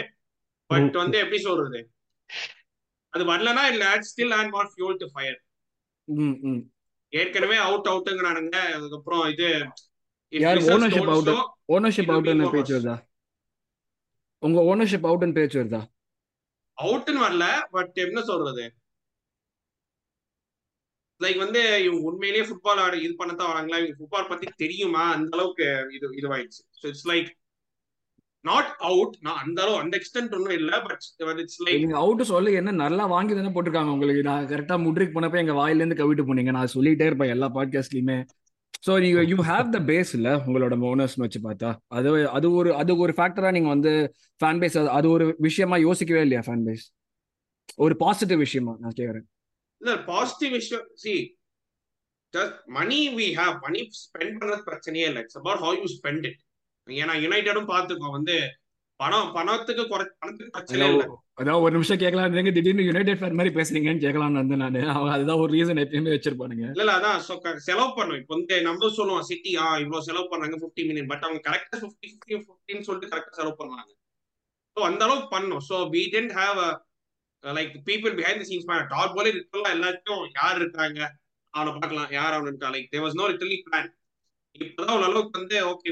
but 0.70 0.96
வந்து 1.02 1.16
எப்படி 1.22 1.38
சொல்றது? 1.48 1.80
அது 3.14 3.22
வரலனா 3.30 3.62
இல்ல 3.72 3.84
still 4.08 4.34
and 4.38 4.52
what 4.56 4.72
fuel 4.74 4.98
to 5.02 5.06
fire 5.12 5.38
ஏற்கனவே 7.12 7.56
அவுட் 7.68 7.88
அவுட்டுங்கிறானுங்க 7.92 8.58
அதுக்கப்புறம் 8.76 9.22
இது 9.34 9.46
யார் 10.32 10.60
ஓனர்ஷிப் 10.74 11.12
அவுட் 11.14 11.30
ஓனர்ஷிப் 11.76 12.12
அவுட்னு 12.14 12.52
பேச்சு 12.54 12.74
வருதா? 12.76 12.96
உங்க 14.42 14.58
ஓனர்ஷிப் 14.72 15.08
அவுட்னு 15.08 15.36
பேச்சு 15.38 15.58
வருதா? 15.60 15.80
அவுட்னு 16.78 17.20
வரல 17.24 17.46
பட் 17.74 17.98
என்ன 18.04 18.20
சொல்றது? 18.30 18.64
லைக் 21.20 21.40
வந்து 21.44 21.62
இவங்க 21.86 22.02
உண்மையிலேயே 22.10 22.44
ஃபுட்பால் 22.48 22.80
ஆடு 22.84 22.96
இது 23.06 23.14
பண்ணத்தான் 23.18 23.50
வராங்களா? 23.52 23.80
இவங்க 23.80 23.98
ஃபுட்பால் 23.98 24.30
பத்தி 24.30 24.46
தெரியுமா? 24.62 25.02
அந்த 25.16 25.36
அளவுக்கு 25.36 25.66
இது 25.96 26.06
இதுவாயிடுச்சு. 26.20 26.62
So 26.78 26.84
it's 26.90 27.08
like 27.12 27.28
not 28.44 28.70
out 28.88 29.14
நான் 29.26 29.40
அந்த 29.44 29.58
அளவு 29.62 29.80
அந்த 29.82 29.94
எக்ஸ்டென்ட் 30.00 30.34
ஒன்றும் 30.36 30.56
இல்ல 30.58 30.72
பட் 30.84 31.02
இட்ஸ் 31.42 31.60
லைக் 31.64 31.80
நீங்க 31.82 31.96
அவுட் 32.02 32.22
சொல்ல 32.32 32.52
என்ன 32.60 32.76
நல்லா 32.84 33.04
வாங்கி 33.14 33.32
தானே 33.38 33.52
போட்டிருக்காங்க 33.56 33.94
உங்களுக்கு. 33.96 34.22
நான் 34.28 34.46
கரெக்டா 34.52 34.76
முட்ரிக் 34.84 35.16
போனப்ப 35.16 35.42
எங்க 35.42 35.56
வாயில 35.58 35.82
இருந்து 35.82 35.98
கவிட்டு 36.00 36.28
போனீங்க. 36.28 36.52
நான் 36.58 36.74
சொல்லிட்டே 36.74 37.08
இருப்பேன் 37.10 37.34
எல்லா 37.36 37.48
பாட்காஸ்ட்லயுமே 37.56 38.18
ஸோ 38.86 38.92
நீங்க 39.04 39.20
யூ 39.30 39.36
ஹேவ் 39.50 39.72
த 39.74 39.78
பேஸ் 39.90 40.12
இல்ல 40.18 40.28
உங்களோட 40.46 40.74
ஓனர்ஸ் 40.90 41.16
வச்சு 41.22 41.40
பார்த்தா. 41.48 41.70
அது 41.96 42.10
அது 42.36 42.46
ஒரு 42.60 42.70
அது 42.82 42.92
ஒரு 43.04 43.12
ஃபேக்டரா 43.18 43.50
நீங்க 43.56 43.68
வந்து 43.68 43.92
ஃபேன் 44.40 44.60
பேஸ் 44.62 44.78
அது 44.98 45.08
ஒரு 45.16 45.24
விஷயமா 45.48 45.78
யோசிக்கவே 45.86 46.22
இல்லையா 46.26 46.42
ஃபேன் 46.46 46.64
பேஸ் 46.68 46.86
ஒரு 47.84 47.94
பாசிட்டிவ் 48.04 48.40
விஷயமா 48.46 48.72
நான் 48.82 48.96
கேக்குறேன். 49.00 49.26
இல்ல 49.80 49.92
பாசிட்டிவ் 50.12 50.52
விஷயம் 50.58 50.86
see 51.02 51.12
just 52.34 52.58
money 52.78 53.00
we 53.18 53.26
have 53.40 53.54
money 53.66 53.82
spend 54.00 54.34
பண்றது 54.40 54.62
பிரச்சனையே 54.70 55.08
இல்லை. 55.10 55.22
It's 55.24 55.38
about 55.42 55.62
how 55.66 55.76
you 55.82 55.90
spend 55.98 56.24
it 56.30 56.40
ஏன்னா 56.98 57.14
யுனைடெடும் 57.24 57.70
பார்த்துக்கோ 57.70 58.10
வந்து 58.16 58.36
பணம் 59.00 59.30
பணத்துக்கு 59.36 59.82
குறை 59.90 60.04
பணத்துக்கு 60.22 60.54
பிரச்சனை 60.54 60.86
இல்ல. 60.88 61.04
அதாவது 61.40 61.62
ஒரு 61.64 61.72
நிமிஷம் 61.76 62.00
கேட்கலாம் 62.02 62.26
இருந்தீங்க 62.26 62.52
திடீர்னு 62.56 62.86
யுனைடெட் 62.88 63.20
ஃபேன் 63.20 63.36
மாதிரி 63.38 63.52
பேசுறீங்கன்னு 63.54 64.04
கேட்கலாம்னு 64.04 64.40
வந்து 64.42 64.56
நானு. 64.62 64.80
அவங்க 64.94 65.12
அதுதான் 65.14 65.40
ஒரு 65.44 65.50
ரீசன் 65.56 65.82
எப்பயுமே 65.84 66.14
வச்சிருப்பானுங்க. 66.14 66.64
இல்ல 66.72 66.84
இல்ல 66.84 66.96
அதான் 66.98 67.22
செலவு 67.68 67.88
பண்ணும் 67.98 68.18
இப்போ 68.20 68.34
வந்து 68.36 68.58
நம்ம 68.68 68.90
சொல்லுவோம் 68.98 69.26
சிட்டி 69.30 69.52
ஆ 69.62 69.66
இவ்வளவு 69.84 70.06
செலவு 70.08 70.26
பண்ணாங்க 70.32 70.58
50 70.58 70.86
மில்லியன் 70.88 71.10
பட் 71.12 71.24
அவங்க 71.26 71.40
கரெக்டா 71.48 71.78
50 71.80 72.10
50 72.10 72.36
50 72.38 72.86
சொல்லிட்டு 72.88 73.12
கரெக்டா 73.12 73.38
செலவு 73.40 73.58
பண்ணுவாங்க 73.60 73.90
ஸோ 74.76 74.82
அந்த 74.88 75.02
அளவுக்கு 75.06 75.30
பண்ணோம் 75.34 75.64
so 75.70 75.78
we 75.94 76.04
tend 76.12 76.34
have 76.38 76.60
like 77.44 77.74
people 77.88 78.14
behind 78.18 78.46
scenes 78.48 78.68
top 78.92 79.16
போலே 79.16 79.32
இருக்கலாம் 79.34 79.74
எல்லாத்தையும் 79.76 80.24
யார் 80.38 80.60
இருக்காங்க 80.62 81.00
அவனை 81.54 81.70
பார்க்கலாம். 81.74 82.10
யார் 82.18 82.34
அவனு 82.34 82.50
இருக்கா 82.50 82.68
like 82.74 82.90
there 82.92 83.04
was 83.04 83.18
no 83.18 83.26
literally 83.30 83.56
plan 83.64 83.88
இப்போதான் 84.56 84.96
ஒரு 84.98 85.06
அளவுக்கு 85.08 85.38
வந்து 85.38 85.56
okay 85.72 85.90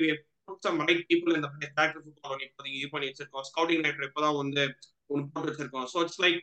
some 0.59 0.79
right 0.81 1.01
people 1.09 1.33
in 1.35 1.43
the 1.43 1.51
place 1.55 1.73
tractor 1.75 2.01
football 2.05 2.37
இப்போதைக்கு 2.47 2.79
இது 2.81 2.89
பண்ணி 2.93 3.09
வச்சிருக்கோம். 3.09 3.47
ஸ்கவுட்டிங் 3.49 3.83
நைட்டர் 3.87 4.07
இப்போதான் 4.09 4.39
வந்து 4.43 4.63
ஒன்று 5.11 5.27
போட்டு 5.33 5.51
வச்சிருக்கோம். 5.51 5.89
So 5.93 5.99
it's 6.05 6.23
like 6.25 6.39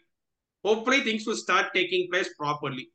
hopefully 0.66 1.00
things 1.08 1.28
will 1.30 1.40
start 1.46 1.68
taking 1.80 2.04
place 2.12 2.30
properly. 2.42 2.86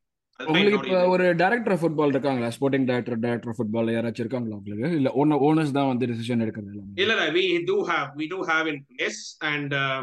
அதுதான் 0.40 0.52
உங்களுக்கு 0.52 0.76
என்னோட 0.76 0.90
இப்போ 0.90 1.00
இது. 1.00 1.12
ஒரு 1.14 1.26
டைரக்டர் 1.40 1.79
ஃபுட்பால் 1.81 2.12
இருக்காங்களா? 2.14 2.49
ஸ்போர்ட்டிங் 2.57 2.87
டைரக்டர் 2.90 3.19
டைரக்டர் 3.25 3.57
ஃபுட்பால் 3.57 3.90
யாராச்சும் 3.95 4.25
இருக்காங்களா 4.25 4.59
உங்களுக்கு? 4.61 4.87
இல்ல 4.99 5.11
ஓன 5.21 5.38
ஓனர்ஸ் 5.49 5.76
தான் 5.79 5.90
வந்து 5.90 6.09
டிசிஷன் 6.12 6.45
எடுக்கிறது 6.45 6.73
இல்ல 7.02 7.12
இல்ல 7.17 7.26
we 7.37 7.43
do 7.71 7.76
have 7.90 8.09
we 8.21 8.29
do 8.35 8.40
have 8.50 8.69
in 8.73 8.79
place 8.88 9.21
and 9.52 9.73
uh, 9.83 10.00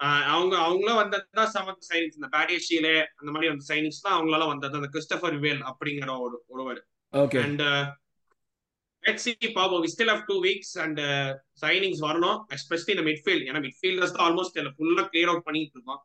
ஆஹ் 0.00 0.24
அவங்க 0.32 0.54
அவங்களும் 0.64 1.00
வந்ததுதான் 1.02 1.50
சம 1.52 1.74
சைனிங்ஸ் 1.86 2.18
இந்த 2.18 2.28
பேடியஷியில 2.34 2.88
அந்த 3.20 3.30
மாதிரி 3.34 3.50
அந்த 3.52 3.64
சைனிங்ஸ் 3.70 4.02
தான் 4.06 4.16
அவங்களால 4.16 4.46
வந்தது 4.50 4.78
அந்த 4.80 4.90
கிறிஸ்டபர் 4.94 5.36
வேல் 5.44 5.62
அப்படிங்கிற 5.70 6.10
ஒரு 6.24 6.36
ஒருவர். 6.52 6.80
ஓகே 7.12 7.38
அண்ட் 7.44 7.62
லெட்ஸ் 9.06 9.26
சி 9.26 9.32
பாப்போம் 9.58 9.82
we 9.84 9.88
still 9.94 10.10
have 10.12 10.22
two 10.30 10.40
weeks 10.48 10.70
and 10.84 10.98
signings 11.62 12.02
வரணும் 12.06 12.38
எஸ்பெஷலி 12.56 12.92
இந்த 12.94 13.04
மிட்ஃபீல்ட் 13.08 13.46
ஏன்னா 13.48 13.60
மிட்ஃபீல்டர்ஸ் 13.66 14.14
தான் 14.16 14.26
ஆல்மோஸ்ட் 14.28 14.60
ஃபுல்லா 14.76 15.04
கிளியர் 15.12 15.30
அவுட் 15.32 15.46
பண்ணிட்டு 15.48 15.76
இருக்கோம். 15.76 16.00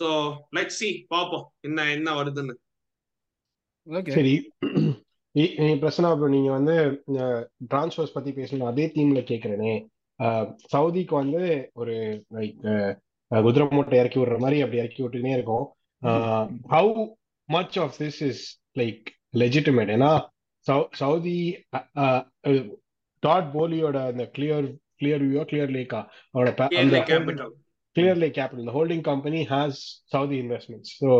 ஸோ 0.00 0.08
லெட்ஸ் 0.56 0.80
சி 0.82 0.90
பாப்போம் 1.14 1.46
என்ன 1.68 1.88
என்ன 1.96 2.14
வருதுன்னு. 2.18 2.54
ஓகே 3.86 4.14
சரி. 4.18 4.34
பிரச்சனை 5.82 6.06
அப்போ 6.12 6.28
நீங்க 6.34 6.50
வந்து 6.58 6.74
டிரான்ஸ்ஃபர்ஸ் 7.72 8.14
பத்தி 8.16 8.30
பேசணும் 8.38 8.70
அதே 8.70 8.86
தீம்ல 8.94 9.20
கேக்குறேனே. 9.30 9.74
சவுதிக்கு 10.72 11.14
வந்து 11.22 11.42
ஒரு 11.80 11.94
லைக் 12.36 12.58
குதிரை 13.30 13.66
மூட்டை 13.76 13.98
இறக்கி 14.00 14.18
விடுற 14.20 14.38
மாதிரி 14.44 14.58
அப்படி 14.64 14.80
இறக்கி 14.82 15.00
விட்டுனே 15.04 15.36
இருக்கும். 15.36 15.66
How 16.74 16.92
much 17.48 17.78
of 17.84 17.96
this 18.02 18.20
is 18.30 18.42
like 18.80 19.04
legitimate 19.42 19.92
ஏன்னா 19.96 20.10
சவுதி 20.92 21.66
டாட் 23.18 23.54
போலியோட 23.54 24.06
அந்த 24.06 24.30
கிளியர் 24.38 24.68
கிளியர் 25.00 25.22
வியூ 25.22 25.42
கிளியர் 25.50 25.70
லேக்கா 25.70 26.00
அவரோட 26.34 26.50
அந்த 26.76 26.96
holding- 27.96 28.32
capital 28.32 28.72
holding 28.72 29.02
company 29.02 29.44
has 29.44 29.72
Saudi 30.12 30.38
investments. 30.38 30.98
So 30.98 31.10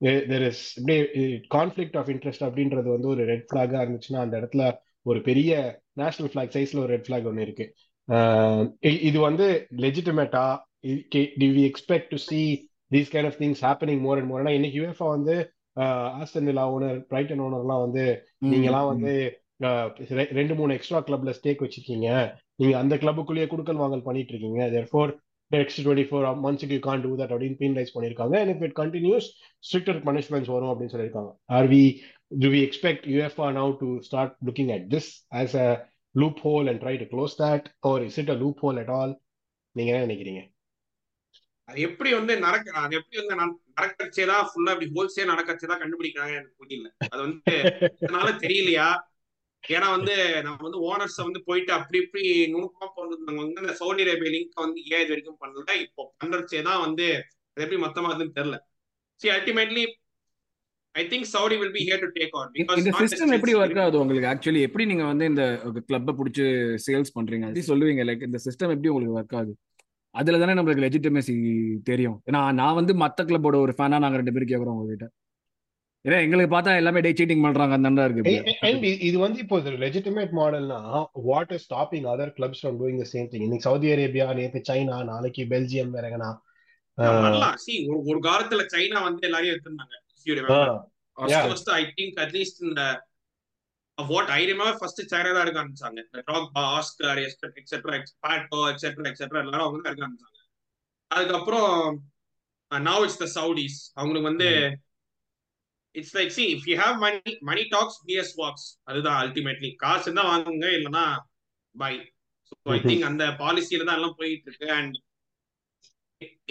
there, 0.00 0.26
there 0.26 0.42
is 0.42 0.74
இப்படியே 0.76 1.00
கான்ஃபிளிக்ட் 1.54 1.96
ஆஃப் 1.96 2.08
இன்ட்ரெஸ்ட் 2.08 2.46
அப்படின்றது 2.48 2.82
வந்து 2.82 3.08
ஒரு 3.08 3.24
ரெட் 3.24 3.46
ஃபிளாகா 3.52 3.80
இருந்துச்சுன்னா 3.84 4.16
அந்த 4.16 4.40
இடத்துல 4.40 4.76
ஒரு 5.02 5.22
பெரிய 5.22 5.82
நேஷனல் 5.92 6.30
ஃபிளாக் 6.34 6.54
சைஸ்ல 6.54 6.78
ஒரு 6.78 6.86
ரெட் 6.86 7.06
ஃபிளாக் 7.08 7.24
ஒன்று 7.24 7.42
இருக்கு. 7.42 7.66
இது 8.80 9.20
வந்து 9.20 9.68
லெஜிட்டிமேட்டா 9.76 10.58
T 11.08 11.48
V 11.50 11.70
expect 11.70 12.08
to 12.08 12.16
see 12.16 12.70
these 12.90 13.12
kind 13.12 13.26
of 13.26 13.38
things 13.38 13.62
happening 13.62 14.00
more 14.00 14.18
and 14.18 14.28
more 14.28 14.42
ஏன்னா 14.42 14.48
இன்னைக்கு 14.48 14.80
யூஎஃப்ஆ 14.80 15.08
வந்து 15.08 15.53
ஆஸ்டன் 16.20 16.44
வில்லா 16.44 16.64
ஓனர் 16.74 16.98
பிரைட்டன் 17.10 17.42
ஓனர்லாம் 17.46 17.84
வந்து 17.86 18.04
நீங்கலாம் 18.52 18.88
வந்து 18.92 19.14
ரெண்டு 20.40 20.54
மூணு 20.54 20.74
எக்ஸ்ட்ரா 20.74 21.00
கிளப்ல 21.00 21.32
ஸ்டேக் 21.38 21.64
வச்சிருக்கீங்க 21.64 22.08
நீங்க 22.56 22.78
அந்த 22.78 22.96
கிளப்புக்குள்ளேயே 22.96 23.46
குடுக்கல் 23.46 23.82
வாங்கல் 23.82 24.02
பண்ணிட்டு 24.02 24.32
இருக்கீங்க 24.32 24.62
therefore 24.70 25.08
next 25.50 25.78
24 25.80 26.34
months 26.36 26.62
you 26.62 26.80
can't 26.80 27.02
do 27.02 27.16
that 27.16 27.30
அப்படின்னு 27.30 27.58
penalize 27.62 27.92
பண்ணிருக்காங்க 27.94 28.40
and 28.40 28.50
if 28.54 28.62
it 28.62 28.74
continues 28.74 29.24
stricter 29.64 30.00
punishments 30.08 30.48
வரும் 30.54 30.70
அப்படின்னு 30.72 30.94
சொல்லியிருக்காங்க 30.94 31.32
are 31.48 31.66
we 31.74 31.82
do 32.42 32.50
we 32.54 32.60
expect 32.68 33.02
UEFA 33.06 33.52
now 33.52 33.72
to 33.72 33.88
start 34.02 34.30
looking 34.40 34.70
at 34.72 34.90
this 34.90 35.26
as 35.32 35.54
a 35.54 35.68
loophole 36.14 36.68
and 36.68 36.80
try 36.80 36.96
to 36.96 37.06
close 37.06 37.36
that 37.36 37.68
or 37.82 38.02
is 38.02 38.18
it 38.18 38.28
a 38.28 38.34
loophole 38.34 38.78
at 38.78 38.88
all 38.88 39.12
நீங்க 39.76 39.90
என்ன 39.92 40.06
நினைக்கிறீங்க 40.06 40.42
அது 41.68 41.78
எப்படி 41.80 42.10
வந்து 42.16 42.32
நடக்க 42.40 42.72
அது 42.80 42.96
எப்படி 42.98 43.18
வந்து 43.20 43.36
நடக்கச்சேதான் 43.76 44.46
ஃபுல்லா 44.48 44.72
இப்படி 44.74 44.88
ஹோல்சேல் 44.96 45.30
நடக்கச்சேதான் 45.32 45.80
கண்டுபிடிக்கிறாங்க 45.82 46.34
எனக்கு 46.38 46.60
புரியல. 46.62 46.88
அது 47.06 47.20
வந்து 47.26 47.54
இதனால 47.98 48.30
தெரியலையா? 48.44 48.88
ஏன்னா 49.64 49.88
வந்து 49.96 50.14
நம்ம 50.46 50.58
வந்து 50.66 50.80
ஓனர்ஸ் 50.88 51.18
வந்து 51.26 51.40
போயிட்டு 51.46 51.72
அப்படி 51.72 51.98
இப்படி 51.98 52.22
நுணுக்கமா 52.54 52.88
போனது 52.96 53.38
வந்து 53.40 53.62
இந்த 53.62 53.74
சவுதி 53.80 54.04
அரேபியா 54.04 54.32
லிங்க் 54.34 54.64
வந்து 54.64 54.80
ஏன் 54.92 55.02
இது 55.04 55.12
வரைக்கும் 55.14 55.40
பண்ணல 55.42 55.76
இப்போ 55.84 56.02
பண்றச்சே 56.20 56.62
தான் 56.68 56.82
வந்து 56.86 57.06
அது 57.56 57.62
எப்படி 57.64 57.80
மொத்தமா 57.84 58.10
அதுன்னு 58.12 58.36
தெரியல. 58.38 58.58
See 59.20 59.28
ultimately 59.28 59.84
I 60.94 61.02
think 61.08 61.28
Saudi 61.32 61.56
will 61.60 61.74
be 61.76 61.84
here 61.86 62.02
to 62.04 62.10
take 62.18 62.34
on 62.40 62.52
இந்த 62.80 62.92
சிஸ்டம் 63.02 63.36
எப்படி 63.38 63.54
ஒர்க் 63.60 63.80
ஆகுது 63.84 64.02
உங்களுக்கு? 64.02 64.28
ஆக்சுவலி 64.32 64.62
எப்படி 64.68 64.84
நீங்க 64.84 65.04
வந்து 65.04 65.24
இந்த 65.32 65.44
கிளப்பை 65.88 66.14
பிடிச்சி 66.20 66.44
சேல்ஸ் 66.86 67.14
பண்றீங்க? 67.16 67.46
எப்படி 67.48 67.68
சொல்லுவீங்க 67.72 68.04
லைக் 68.10 68.28
இந்த 68.28 68.40
சிஸ்டம் 68.46 68.74
எப்படி 68.76 68.90
உங்களுக்கு 68.92 69.18
ஒர்க் 69.20 69.36
ஆகுது? 69.40 69.54
அதுல 70.14 70.38
தானே 70.42 70.54
நம்மளுக்கு 70.58 70.84
லெஜிட்டமசி 70.84 71.34
தெரியும். 71.90 72.16
ஏன்னா 72.28 72.40
நான் 72.60 72.78
வந்து 72.78 72.92
மத்த 73.02 73.26
கிளப்போட 73.28 73.56
ஒரு 73.64 73.72
ஃபேனா 73.76 73.98
நாங்க 74.04 74.18
ரெண்டு 74.20 74.34
பேரும் 74.34 74.50
கேக்குறோம் 74.52 74.76
உங்ககிட்ட. 74.76 75.06
ஏன்னா 76.04 76.18
எங்களுக்கு 76.24 76.52
பார்த்தா 76.54 76.72
எல்லாமே 76.80 77.00
டே 77.04 77.10
சீட்டிங் 77.18 77.44
பண்றாங்க 77.46 77.76
அந்த 77.76 78.06
இருக்கு 78.08 78.32
இது 79.08 79.16
வந்து 79.24 79.38
இப்போ 79.44 79.58
legitimate 79.84 80.32
மாடல்னா 80.40 80.80
what 81.28 81.52
is 81.56 81.64
stopping 81.68 82.08
other 82.14 82.32
clubs 82.38 82.60
from 82.62 82.78
doing 82.80 83.00
the 83.02 83.06
same 83.12 83.28
thing 83.32 83.44
இன்னைக்கு 83.46 83.68
சவுதி 83.68 83.90
அரேபியா 83.94 84.26
நேத்து 84.40 84.60
சைனா 84.70 84.98
நாளைக்கு 85.12 85.44
பெல்ஜியம் 85.54 85.94
பண்ணலாம் 85.96 87.56
சி 87.64 87.72
ஒரு 87.88 88.00
ஒரு 88.10 88.20
காலத்துல 88.28 88.64
சைனா 88.74 88.98
வந்து 89.06 89.26
எல்லாரையும் 89.28 89.54
எடுத்திருந்தாங்க. 89.54 89.94
ஐ 91.80 91.82
திங்க் 91.98 92.20
அட்லீஸ்ட் 92.24 92.62
இந்த 92.68 92.82
வாட் 93.98 94.30
ஐ 94.36 94.40
ரிமெம்பர் 94.44 94.78
ஃபர்ஸ்ட் 94.78 95.02
தான் 95.10 95.42
இருக்க 95.44 95.60
ஆரம்பிச்சாங்க. 95.60 96.00
Talk 96.30 96.56
Oscar 96.70 97.20
et cetera 97.58 97.96
Pato 98.24 98.60
et cetera 98.72 99.10
et cetera 99.12 99.42
எல்லாரும் 99.44 99.66
அவங்க 99.66 99.82
தான் 99.82 99.92
இருக்க 99.92 100.06
ஆரம்பிச்சாங்க. 100.06 100.40
அதுக்கப்புறம் 101.10 101.74
நவ் 102.70 103.04
இட்ஸ் 103.06 103.22
த 103.22 103.28
சவுடிஸ் 103.36 103.78
அவங்களுக்கு 103.96 104.30
வந்து 104.30 104.48
it's 105.94 106.16
like 106.16 106.32
see 106.38 106.44
if 106.54 106.66
you 106.70 106.76
have 106.82 106.96
money 107.04 107.32
money 107.50 107.62
talks 107.74 107.98
BS 108.06 108.32
walks 108.40 108.68
அதுதான் 108.84 109.18
அல்டிமேட்லி 109.24 109.70
காசு 109.84 110.16
தான் 110.18 110.30
வாங்குங்க 110.32 110.68
இல்லைன்னா 110.78 111.04
பை 111.74 111.92
ஸோ 112.48 112.54
ஐ 112.76 112.78
திங்க் 112.88 113.06
அந்த 113.10 113.24
பாலிசியில 113.42 113.86
தான் 113.88 113.98
எல்லாம் 114.00 114.18
போயிட்டு 114.20 114.48
இருக்கு 114.50 114.70
and 114.78 114.96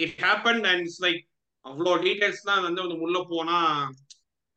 it 0.04 0.16
happen 0.24 0.62
and 0.70 0.82
it's 0.84 1.02
like 1.06 1.20
அவ்வளோ 1.64 1.92
டீடைல்ஸ் 2.04 2.48
தான் 2.48 2.64
வந்து 2.66 2.82
உள்ள 3.06 3.18
போனா 3.32 3.58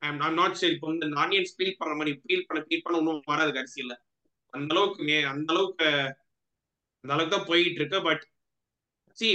ஐம் 0.02 0.20
நாட் 0.40 0.60
சரி 0.62 0.74
இப்போ 0.76 0.88
வந்து 0.90 1.08
இந்த 1.08 1.20
ஆனியன்ஸ் 1.26 1.54
பீல் 1.60 1.78
பண்ண 1.82 1.94
மாதிரி 2.00 2.12
பீல் 2.26 2.48
பண்ண 2.48 2.60
பீல் 2.70 2.84
பண்ண 2.86 3.00
ஒன்றும் 3.02 3.30
வராது 3.32 3.52
கடைசியில். 3.58 3.96
அந்த 4.54 4.70
அளவுக்கு 4.76 5.02
மே 5.08 5.18
அந்த 5.34 5.50
அளவுக்கு 5.54 5.88
அந்த 7.04 7.12
அளவுக்கு 7.16 7.36
தான் 7.36 7.48
போயிட்டு 7.52 7.80
இருக்கு. 7.82 8.00
But 8.10 8.24
see 9.18 9.30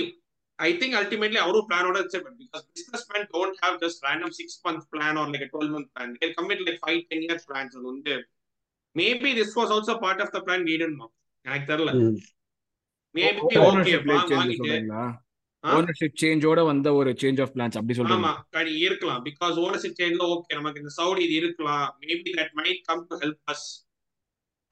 I 0.58 0.70
think 0.80 0.96
ultimately 0.98 1.38
அவரும் 1.44 1.68
பிளானோட 1.70 1.98
because 2.40 2.64
business 2.72 3.06
man 3.12 3.26
don't 3.34 3.58
have 3.62 3.78
just 3.84 4.04
random 4.06 4.34
six 4.38 4.60
month 4.66 4.86
plan 4.92 5.18
or 5.22 5.32
like 5.34 5.48
twelve 5.54 5.72
month 5.74 5.90
plan 5.94 6.12
they're 6.20 6.34
commit 6.38 6.62
like 6.66 6.80
five 6.84 7.00
ten 7.10 7.24
years 7.26 7.46
plans 7.50 7.74
அது 7.76 7.86
வந்து 7.92 8.14
maybe 8.96 9.32
this 9.40 9.56
was 9.58 9.72
also 9.76 9.96
part 10.04 10.22
of 10.24 10.34
the 10.36 10.40
plan 10.46 10.66
வீடுமா 10.70 11.08
எனக்கு 11.46 11.66
தெரியல. 11.72 11.92
Maybe 13.14 13.40
okay 13.68 13.96
வாங்கிட்டு 14.10 14.72
ownership 15.64 16.18
சேஞ்சோட 16.22 16.60
வந்த 16.68 16.88
ஒரு 17.00 17.10
change 17.22 17.40
of 17.42 17.52
plants 17.54 17.76
அப்படி 17.78 17.96
சொல்றீங்க. 17.98 18.28
ஆமா 18.28 18.62
இருக்கலாம். 18.86 19.20
பிகாஸ் 19.28 19.56
ஓனர்ஷிப் 19.64 19.98
சேஞ்ச்ல 20.00 20.26
ஓகே 20.34 20.56
நமக்கு 20.58 20.80
இந்த 20.82 20.92
சவுடி 20.98 21.22
இது 21.26 21.34
இருக்கலாம். 21.42 21.88
Maybe 22.04 22.32
that 22.38 22.54
might 22.60 22.82
come 22.88 23.04
to 23.10 23.16
help 23.24 23.42
us 23.52 23.66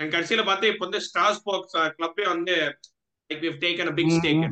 and 0.00 0.12
கடைசியில 0.14 0.44
பார்த்தா 0.48 0.70
இப்போ 0.72 0.84
வந்து 0.86 1.00
ஸ்டார்ஸ்போர்ட்ஸ் 1.08 1.76
கிளப்பே 1.98 2.26
வந்து 2.34 2.54
like 3.30 3.42
we've 3.46 3.58
taken 3.66 3.90
a 3.92 3.96
big 4.00 4.14
stake 4.18 4.44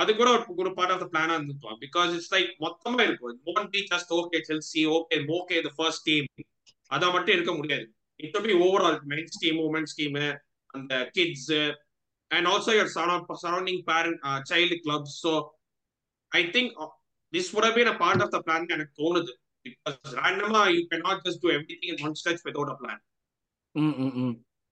அது 0.00 0.10
கூட 0.18 0.28
ஒரு 0.62 0.70
பார்ட் 0.78 0.92
ஆஃப் 0.94 1.02
த 1.02 1.06
பிளானா 1.12 1.36
இருந்துக்கலாம். 1.38 1.78
பிகாஸ் 1.84 2.10
இட்ஸ் 2.16 2.32
லைக் 2.34 2.50
மொத்தமா 2.64 3.00
இருக்கும். 3.08 3.38
One 3.54 3.68
be 3.72 3.80
just 3.92 4.12
okay 4.18 4.40
Chelsea 4.48 4.82
okay 4.96 5.16
okay 5.38 5.56
the 5.66 5.70
first 5.78 6.04
team 6.08 6.26
அத 6.90 7.10
மட்டும் 7.14 7.36
இருக்க 7.36 7.52
முடியாது. 7.60 7.86
It 8.20 8.38
be 8.46 8.54
overall 8.66 8.98
men's 9.12 9.40
team 9.42 9.58
women's 9.68 9.96
team 9.98 10.18
அந்த 10.74 10.94
kids 11.16 11.50
and 12.30 12.46
also 12.46 12.72
your 12.72 12.88
surrounding 12.88 13.82
parent 13.84 14.18
uh, 14.22 14.40
child 14.42 14.72
clubs. 14.84 15.18
So 15.20 15.30
I 16.32 16.50
think 16.54 16.72
uh, 16.78 16.88
this 17.32 17.52
would 17.52 17.64
have 17.64 17.74
been 17.74 17.88
a 17.88 17.98
part 18.04 18.20
of 18.22 18.30
the 18.30 18.42
plan 18.42 18.66
எனக்கு 18.76 18.94
தோணுது 19.02 19.32
because 19.66 20.12
randomly 20.18 20.62
you 20.76 20.84
cannot 20.92 21.18
just 21.26 21.40
do 21.44 21.50
everything 21.56 21.88
in 21.92 21.96
one 22.06 22.14
stretch 22.14 22.42
without 22.48 22.70
a 22.74 22.78
plan. 22.82 22.98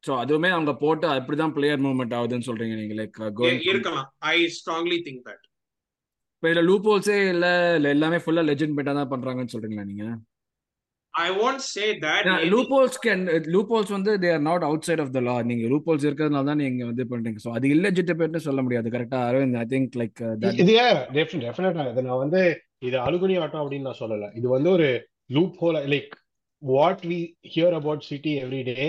So 0.04 0.12
அதுவுமே 0.22 0.48
அவங்க 0.54 0.72
போட்டு 0.82 1.06
அப்படிதான் 1.12 1.52
player 1.56 1.80
movement 1.84 2.14
ஆகுதுன்னு 2.16 2.46
சொல்றீங்க 2.48 2.74
நீங்க 2.80 2.94
like 2.98 3.18
இருக்கலாம் 3.72 4.08
ஐ 4.32 4.36
ஸ்ட்ராங்லி 4.56 4.98
திங்க் 5.06 5.22
தட் 5.28 5.44
இப்போ 6.36 6.46
இதுல 6.50 6.62
லூப் 6.68 6.86
ஹோல்ஸே 6.90 7.16
இல்ல 7.34 7.46
இல்ல 7.78 7.88
எல்லாமே 7.96 8.18
ஃபுல்லா 8.22 8.42
லெஜெண்ட் 8.48 8.76
பேட்டா 8.78 8.92
தான் 8.98 9.12
பண்றாங்கன்னு 9.14 9.52
சொல்றீங்களா 9.54 9.86
நீங்க 9.90 10.06
I 11.16 11.30
won't 11.32 11.62
say 11.66 11.86
that. 12.00 12.24
maybe- 12.26 12.48
loopholes 12.52 12.96
can 13.04 13.22
loopholes 13.54 13.92
வந்து 13.94 14.12
they 14.22 14.30
are 14.32 14.42
not 14.48 14.64
outside 14.88 15.02
of 15.04 15.12
the 15.14 15.20
law 15.20 15.36
நீங்க 15.50 15.64
லூப்போல்ஸ் 15.72 16.04
இருக்கிறதுனால 16.08 16.48
தான் 16.50 16.60
நீங்க 16.62 16.84
வந்து 16.90 17.04
பண்றீங்க. 17.12 17.40
ஸோ 17.44 17.52
அது 17.56 17.66
இல்லெஜிட்டிமேட்னு 17.76 18.42
சொல்ல 18.46 18.62
முடியாது. 18.62 18.92
கரெக்டா 18.94 19.20
அரவிந்த் 19.28 19.58
ஐ 19.62 19.66
திங்க் 19.72 19.96
லைக் 20.00 20.20
இது 20.62 20.74
டெஃபினட்டா 21.16 21.86
இது 21.92 22.04
நான் 22.08 22.22
வந்து 22.24 22.42
இது 22.82 22.96
அழுகுனி 23.06 23.36
ஆட்டம் 23.44 23.62
அப்படின்னு 23.62 23.88
நான் 23.90 24.00
சொல்லல. 24.02 24.28
இது 24.40 24.46
வந்து 24.48 24.70
ஒரு 24.76 24.88
loophole 25.62 25.80
like 25.94 26.12
what 26.62 27.02
we 27.10 27.20
hear 27.54 27.76
about 27.80 28.06
City 28.10 28.34
every 28.42 28.62
day 28.70 28.86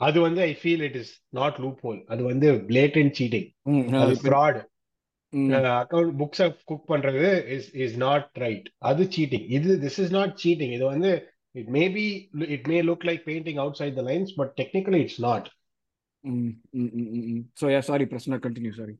அது 0.00 0.18
வந்து 0.26 0.40
I 0.42 0.52
feel 0.62 0.82
it 0.88 0.98
is 1.02 1.12
not 1.32 1.60
loophole 1.84 2.00
அது 2.12 2.22
வந்து 2.30 2.48
பிளேட்டன்ட் 2.70 3.14
சீட்டிங் 3.20 3.46
அது 4.00 4.16
ஃப்ராட் 4.24 4.58
அக்கௌண்ட் 5.76 6.12
புக்ஸை 6.20 6.46
குக் 6.70 6.88
பண்றது 6.90 7.28
இஸ் 7.54 7.70
இஸ் 7.84 7.96
நாட் 8.04 8.28
ரைட் 8.44 8.68
அது 8.90 9.04
சீட்டிங் 9.16 9.46
இது 9.56 9.78
திஸ் 9.84 9.98
இஸ் 10.04 10.12
நாட் 10.18 10.34
சீட்டிங் 10.44 10.74
இது 10.76 10.84
வந்து 10.94 11.10
it 11.56 11.70
may 11.76 11.82
be 11.96 12.06
it 12.56 12.68
may 12.72 12.78
look 12.88 13.06
like 13.08 13.24
painting 13.28 13.60
outside 13.80 13.98
the 14.00 14.04
lines 14.10 14.32
but 14.38 14.52
technically 14.60 15.00
it's 15.04 15.20
not 15.26 15.48
so 17.60 17.68
yeah 17.74 17.82
sorry 17.90 18.06
பிரச்சனை 18.14 18.38
continue 18.46 18.74
sorry 18.80 18.96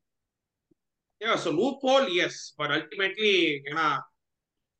Yeah, 1.21 1.37
so 1.37 1.51
loophole, 1.51 2.07
yes, 2.17 2.35
but 2.59 2.71
ultimately, 2.71 3.31
ஏன்னா 3.71 3.85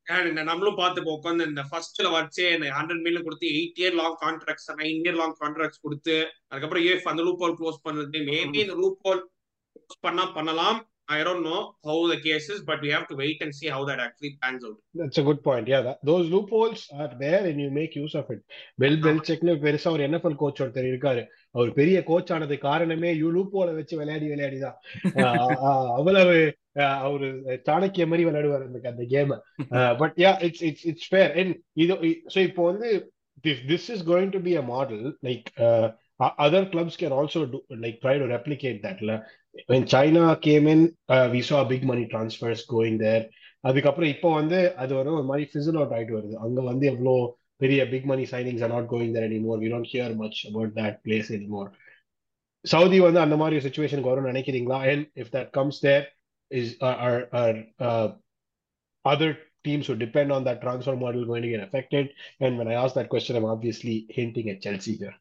and 0.07 0.25
இந்த 0.31 0.43
நம்மளும் 0.43 0.77
பார்த்து 0.81 1.07
உட்காந்து 1.13 1.47
இந்த 1.51 1.63
ஃபர்ஸ்ட்ல 1.71 2.09
வச்சே 2.17 2.45
இந்த 2.57 2.67
ஹண்ட்ரட் 2.77 3.03
மில்லியன் 3.05 3.25
கொடுத்து 3.27 3.47
eight 3.53 3.79
year 3.83 3.97
long 4.01 4.19
contracts 4.25 4.69
nine 4.81 5.01
year 5.01 5.19
long 5.21 5.35
contracts 5.41 5.83
கொடுத்து 5.85 6.17
அதுக்கப்புறம் 6.51 6.85
ஏஃப் 6.91 7.09
அந்த 7.13 7.23
லூப் 7.29 7.43
ஹோல் 7.45 7.57
க்ளோஸ் 7.61 7.81
பண்ணுறது 7.87 8.21
மேபி 8.29 8.61
இந்த 8.65 8.77
லூப் 8.83 9.01
ஹோல் 9.07 9.23
பண்ணா 10.07 10.27
பண்ணலாம். 10.37 10.79
I 11.09 11.19
don't 11.27 11.45
know 11.49 11.59
how 11.89 12.03
the 12.13 12.17
cases 12.25 12.61
but 12.69 12.81
we 12.85 12.91
have 12.95 13.07
to 13.11 13.17
wait 13.21 13.43
and 13.45 13.57
see 13.59 13.67
how 13.75 13.85
that 13.91 14.03
actually 14.07 14.33
pans 14.43 14.65
out 14.67 14.79
That's 15.01 15.19
a 15.19 15.27
good 15.29 15.41
point. 15.43 15.67
Yeah, 15.69 15.83
that, 15.87 15.99
those 16.03 16.27
loopholes 16.29 16.83
are 16.97 17.11
there 17.21 17.43
and 17.49 17.59
you 17.63 17.71
make 17.73 17.95
use 17.97 18.15
of 18.21 18.29
it. 18.35 18.41
பெல் 18.83 18.99
பெல்செக்னு 19.05 19.55
பெருசா 19.65 19.91
ஒரு 19.97 20.05
NFL 20.09 20.39
coach 20.43 20.63
ஒருத்தர் 20.65 20.91
இருக்காரு. 20.93 21.23
அவர் 21.55 21.71
பெரிய 21.79 21.99
coach 22.11 22.33
ஆனது 22.37 22.57
காரணமே 22.65 23.11
you 23.21 23.29
லூப்போல 23.37 23.75
வச்சு 23.79 23.95
விளையாடி 24.01 24.29
விளையாடி 24.33 24.59
தான். 24.65 24.79
ஆஹ் 25.21 25.37
ஆஹ் 25.69 25.91
அவ்வளவு 25.99 26.37
அவரு 27.05 27.29
சாணக்கிய 27.69 28.07
மாதிரி 28.09 28.25
விளையாடுவார் 28.29 28.67
அந்த 28.67 28.81
அந்த 28.93 29.05
game 29.13 29.31
but 30.03 30.17
yeah 30.25 30.33
it's 30.49 30.65
it's 30.71 30.87
it's 30.91 31.09
fair 31.13 31.33
and 31.43 31.55
இது 31.85 31.95
ஸோ 32.35 32.41
இப்போ 32.49 32.65
வந்து 32.71 32.91
this 33.45 33.59
this 33.71 33.83
is 33.95 34.01
going 34.05 34.29
to 34.35 34.41
be 34.41 34.53
a 34.57 34.67
model 34.71 35.01
like 35.27 35.49
uh, 36.16 36.26
o- 36.26 36.36
other 36.46 36.64
clubs 36.74 36.96
can 37.02 37.14
also 37.20 37.40
do 37.54 37.60
like 37.84 37.98
try 38.06 38.16
to 38.24 38.28
replicate 38.36 38.80
that 38.88 39.00
la. 39.02 39.18
when 39.72 39.84
China 39.94 40.24
came 40.48 40.66
in 40.74 40.82
uh, 41.14 41.28
we 41.34 41.42
saw 41.50 41.60
big 41.74 41.84
money 41.92 42.08
transfers 42.16 42.62
going 42.76 42.98
there 43.06 43.24
அதுக்கப்புறம் 43.64 44.12
இப்போ 44.14 44.30
வந்து 44.38 44.60
அது 44.84 44.92
ஒரு 45.00 45.10
ஒரு 45.16 45.26
மாதிரி 45.30 45.44
fizzle 45.50 45.76
out 45.80 45.92
ஆயிட்டு 45.96 46.16
வருது 46.18 46.36
அங்க 46.46 46.60
வந்து 46.70 46.86
எவ்வளோ 46.92 47.12
பெரிய 47.64 47.82
big 47.92 48.08
money 48.12 48.24
signings 48.32 48.64
are 48.66 48.72
not 48.76 48.88
going 48.94 49.12
there 49.16 49.26
anymore 49.28 49.60
we 49.64 49.68
don't 49.74 49.90
hear 49.92 50.14
much 50.22 50.40
about 50.50 50.72
that 50.80 50.98
place 51.06 51.30
anymore 51.38 51.70
Saudi 52.66 53.00
வந்து 53.08 53.20
அந்த 53.26 53.36
மாதிரி 53.42 53.60
சுச்சுவேஷனுக்கு 53.66 54.12
வரும்னு 54.12 54.32
நினைக்கிறீங்களா 54.34 54.80
and 54.94 55.06
if 55.24 55.32
that 55.36 55.52
comes 55.60 55.80
there 55.88 56.06
is 56.52 56.74
are 56.90 57.22
are 57.42 57.60
other 59.06 59.30
teams 59.64 59.88
who 59.88 59.96
depend 59.96 60.32
on 60.32 60.44
that 60.44 60.62
transfer 60.62 60.96
model 60.96 61.26
going 61.26 61.42
to 61.42 61.50
get 61.50 61.64
affected? 61.68 62.10
And 62.40 62.58
when 62.58 62.68
I 62.68 62.74
ask 62.74 62.94
that 62.96 63.10
question, 63.10 63.36
I'm 63.36 63.46
obviously 63.46 64.06
hinting 64.10 64.50
at 64.50 64.62
Chelsea 64.62 64.96
here. 64.96 65.16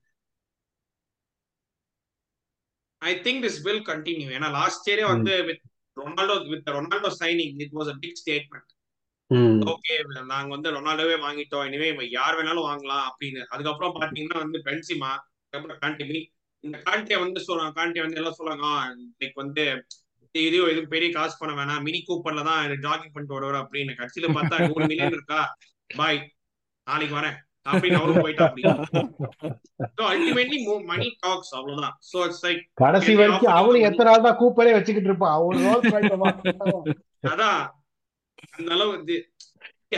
I 3.05 3.13
think 3.21 3.43
this 3.45 3.61
will 3.61 3.83
continue 3.87 4.29
ஏன்னா 4.37 4.49
last 4.51 4.87
இயரே 4.89 5.05
வந்து 5.07 5.33
with 5.43 5.63
Ronaldo 5.97 6.35
with 6.49 6.69
Ronaldo 6.69 7.11
signing 7.21 7.53
it 7.63 7.75
was 7.79 7.91
a 7.93 7.97
big 7.99 8.19
statement 8.21 8.71
okay 9.71 9.93
நாங்க 10.31 10.49
வந்து 10.49 10.69
ரொனால்டோவே 10.71 11.15
வாங்கிட்டோம். 11.21 11.65
இனிமே 11.65 11.87
யார் 12.09 12.37
வேணாலும் 12.39 12.67
வாங்கலாம் 12.69 13.05
அப்படின்னு. 13.09 13.41
அதுக்கப்புறம் 13.49 13.95
பாத்தீங்கன்னா 13.95 14.39
வந்து 14.43 14.59
பென்சிமா 14.67 15.11
அதுக்கப்புறம் 15.43 15.79
கான்டி 15.83 16.19
இந்த 16.63 16.77
காண்டியை 16.85 17.17
வந்து 17.19 17.39
சொல்றாங்க 17.47 17.73
காண்டியை 17.79 18.03
வந்து 18.05 18.19
எல்லாம் 18.21 18.37
சொல்றாங்க 18.39 18.67
லைக் 19.21 19.35
வந்து 19.35 19.63
இதையும் 20.35 20.69
எதுவும் 20.71 20.93
பெரிய 20.93 21.09
காசு 21.11 21.35
பண்ண 21.39 21.53
வேணாம். 21.53 21.81
மினி 21.81 21.99
கூப்பர்ல 22.07 22.41
தான் 22.43 22.63
ஜாகிங் 22.85 23.13
பண்ணிட்டு 23.13 23.37
வருவார் 23.37 23.59
அப்படின்னு. 23.63 23.93
கடைசியில 23.99 24.29
பார்த்தா 24.37 24.57
நூறு 24.67 24.85
மில்லியன் 24.85 25.15
இருக்கா? 25.17 25.41
பாய் 25.89 26.19
நாளைக்கு 26.87 27.15
வரேன். 27.19 27.37
அப்படின்னு 27.65 27.99
அவரும் 27.99 28.23
போயிட்டா 28.25 28.45
அல்டிமேட்லி 30.11 30.57
மணி 30.91 31.07
டாக்ஸ் 31.23 31.53
அவ்வளவுதான். 31.57 31.95
ஸோ 32.09 32.17
இட்ஸ் 32.27 32.43
லைக் 32.45 32.61
கடைசி 32.83 33.11
வரைக்கும் 33.19 33.55
அவனு 33.59 33.85
எத்தனை 33.89 34.07
நாள் 34.09 34.27
தான் 34.27 34.39
கூப்பரே 34.41 34.75
வச்சுக்கிட்டு 34.75 35.09
இருப்பான் 35.11 35.35
அவன். 35.35 36.95
அதான். 37.33 37.61
அந்த 38.57 38.69
அளவு 38.75 38.91
இது 39.03 39.15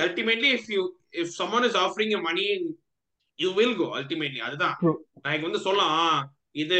ultimately 0.05 0.49
if 0.57 0.69
you 0.75 0.81
if 1.21 1.33
someone 1.39 1.67
is 1.69 1.77
offering 1.85 2.13
you 2.15 2.19
money 2.29 2.45
you 3.39 3.49
will 3.53 3.77
go 3.81 3.87
ultimately 3.99 4.41
அதுதான். 4.47 4.75
நான் 5.25 5.45
வந்து 5.47 5.61
சொல்லலாம் 5.67 6.15
இது 6.63 6.77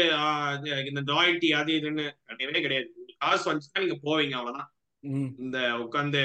இந்த 0.90 1.00
லாயல்ட்டி 1.12 1.50
அது 1.60 1.72
இதுன்னு. 1.80 2.06
கிடையாது. 2.66 2.88
காசு 3.22 3.44
வந்துச்சுன்னா 3.48 3.82
நீங்க 3.84 3.98
போவீங்க 4.06 4.34
அவ்வளவுதான். 4.38 4.70
இந்த 5.44 5.58
உட்காந்து 5.84 6.22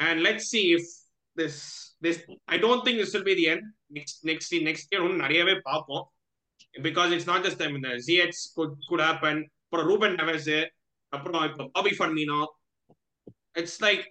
and 0.00 0.20
let 0.26 0.44
see 0.50 0.60
if 0.76 0.90
this 1.36 1.60
this 2.02 2.20
I 2.48 2.58
don't 2.58 2.84
think 2.86 3.00
this 3.02 3.14
will 3.14 3.28
be 3.28 3.36
the 3.36 3.46
end 3.52 3.66
next 3.96 4.20
next 4.30 4.54
next 4.68 4.90
year 4.92 5.04
ஒன்று 5.04 5.22
நிறையவே 5.24 5.54
பார்ப்போம். 5.68 6.04
பிகாஸ் 6.86 7.10
இட்ஸ் 7.14 7.28
நாட் 7.28 7.44
ஜஸ்ட் 7.46 7.62
இந்த 7.70 7.92
ஜிஹெச் 8.06 8.40
குட் 8.88 9.04
ஹேப்பன் 9.06 9.40
அப்புறம் 9.64 9.86
ரூபன் 9.90 10.16
நெவஸ் 10.20 10.50
அப்புறம் 11.12 11.44
இப்போ 11.48 11.64
Bobby 11.76 11.92
Firmino 11.98 12.40
it's 13.56 13.78
like 13.82 14.02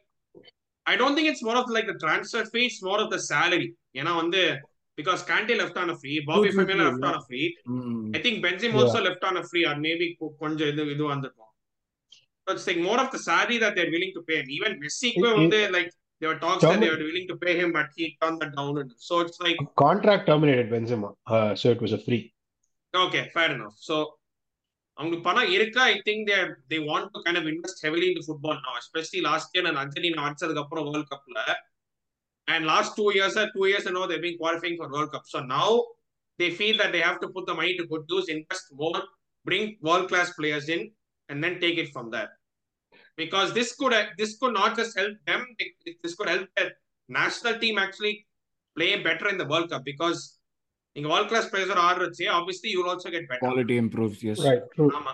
I 0.85 0.95
don't 0.95 1.17
think 1.17 1.29
it's 1.31 1.45
more 1.47 1.59
of 1.61 1.73
like 1.75 1.91
transfer 2.03 2.47
fees 2.51 2.77
more 2.87 3.01
of 3.03 3.11
the 3.13 3.19
salary 3.29 3.69
ஏன்னா 3.95 4.13
வந்து 4.21 4.41
because 4.97 5.21
Kante 5.29 5.55
left 5.61 5.79
on 5.81 5.93
free 5.99 6.13
Bobby 6.27 6.49
Firmino 6.55 6.83
left 6.87 7.07
on 7.09 7.21
free 7.25 7.41
I 8.13 8.21
think 8.25 8.39
Benzema 8.45 8.75
also 8.79 9.01
left 9.07 9.25
on 9.29 9.41
free 9.49 9.61
or 9.71 9.79
maybe 9.85 10.07
கொஞ்சம் 10.41 10.69
இது 10.73 10.85
இது 10.95 11.03
வந்திருக்கும் 11.07 11.51
it's 12.47 12.67
like 12.69 12.81
more 12.87 13.01
of 13.03 13.11
the 13.15 13.19
salary 13.27 13.57
that 13.63 13.77
they're 13.79 13.91
willing 13.93 14.15
to 14.17 14.23
pay 14.27 14.37
even 14.57 14.75
மெஸ்ஸிக்கு 14.83 15.25
வந்து 15.33 15.59
like 15.75 15.91
there 16.21 16.29
were 16.29 16.39
talks 16.39 16.63
that 16.63 16.79
they 16.79 16.89
were 16.89 17.03
willing 17.07 17.27
to 17.27 17.37
pay 17.37 17.55
him, 17.59 17.71
but 17.71 17.87
he 17.95 18.05
turned 18.21 18.39
that 18.41 18.53
down. 18.55 18.75
So 18.99 19.19
it's 19.21 19.39
like 19.39 19.57
contract 19.77 20.25
terminated 20.27 20.69
Benzema, 20.69 21.09
uh, 21.27 21.55
so 21.55 21.71
it 21.71 21.81
was 21.81 21.93
a 21.93 21.99
free. 21.99 22.23
Okay, 22.93 23.23
fair 23.33 23.51
enough. 23.57 23.75
So 23.79 23.95
அவங்களுக்கு 24.97 25.25
பணம் 25.27 25.49
இருக்கா 25.55 25.83
I 25.93 25.95
think 26.07 26.21
they 26.27 26.35
they 26.71 26.77
want 26.89 27.09
to 27.13 27.21
kind 27.23 27.39
of 27.39 27.47
invest 27.51 27.81
heavily 27.85 28.05
in 28.11 28.21
football 28.27 28.59
no 28.67 28.73
especially 28.81 29.21
last 29.25 29.49
year 29.55 29.65
நான் 29.67 29.79
Argentina 29.81 30.21
அடிச்சதுக்கு 30.27 30.61
அப்புறம் 30.63 30.85
world 30.89 31.09
கப்ல 31.13 31.39
and 32.47 32.65
last 32.71 32.95
two 32.99 33.05
years 33.15 33.39
two 33.55 33.63
years 33.71 33.89
no 33.97 34.03
they 34.11 34.17
being 34.25 34.37
qualifying 34.43 34.77
for 34.79 34.91
world 34.95 35.11
cup 35.15 35.27
so 35.33 35.41
now 35.55 35.73
they 36.39 36.47
feel 36.57 36.79
that 36.81 36.93
they 36.95 37.01
have 37.07 37.19
to 37.23 37.29
put 37.35 37.49
the 37.49 37.55
money 37.59 37.73
to 37.79 37.85
good 37.91 38.07
use 38.13 38.29
invest 38.35 38.71
more 38.83 38.99
bring 39.45 39.69
world 39.89 40.09
class 40.13 40.31
players 40.39 40.69
in 40.77 40.85
and 41.29 41.43
then 41.45 41.57
take 41.65 41.81
it 41.83 41.91
from 41.95 42.09
there 42.15 42.31
because 43.17 43.49
this 43.57 43.69
could 43.79 43.93
this 44.21 44.31
could 44.39 44.53
not 44.53 44.71
just 44.79 44.93
help 45.01 45.17
them 45.29 45.41
this 46.03 46.15
could 46.17 46.29
help 46.29 46.47
their 46.57 46.71
national 47.09 47.55
team 47.63 47.77
actually 47.85 48.15
play 48.77 48.91
better 49.07 49.27
in 49.33 49.37
the 49.37 49.49
world 49.53 49.69
cup 49.73 49.85
because 49.91 50.21
நீங்க 50.95 51.09
world 51.13 51.27
class 51.31 51.45
players 51.51 51.71
ஆடுறச்சு 51.89 52.25
obviously 52.39 52.69
you 52.73 52.79
will 52.81 52.91
also 52.95 53.09
get 53.15 53.23
better 53.31 53.43
quality 53.45 53.77
improves 53.85 54.19
yes 54.29 54.41
right 54.49 54.65
true 54.75 54.91
ஆமா 54.99 55.13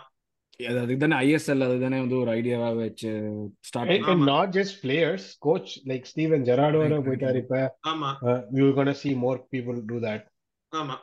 அதுதானே 0.60 1.16
ISL 1.26 1.66
அதுதானே 1.68 2.00
வந்து 2.04 2.18
ஒரு 2.24 2.30
ஐடியாவா 2.40 2.68
வச்சு 2.82 3.12
start 3.68 3.92
and, 3.94 4.10
and 4.12 4.24
not 4.34 4.48
just 4.58 4.74
players 4.84 5.24
coach 5.46 5.70
like 5.92 6.04
Steven 6.12 6.42
Gerrard 6.50 6.76
வர 6.82 7.00
போயிட்டாரு 7.08 7.40
இப்ப 7.44 7.62
ஆமா 7.92 8.10
you 8.58 8.66
are 8.70 8.76
going 8.80 8.92
to 8.94 9.00
see 9.04 9.14
more 9.26 9.38
people 9.56 9.78
do 9.94 10.00
that 10.08 10.22
ஆமா 10.72 10.98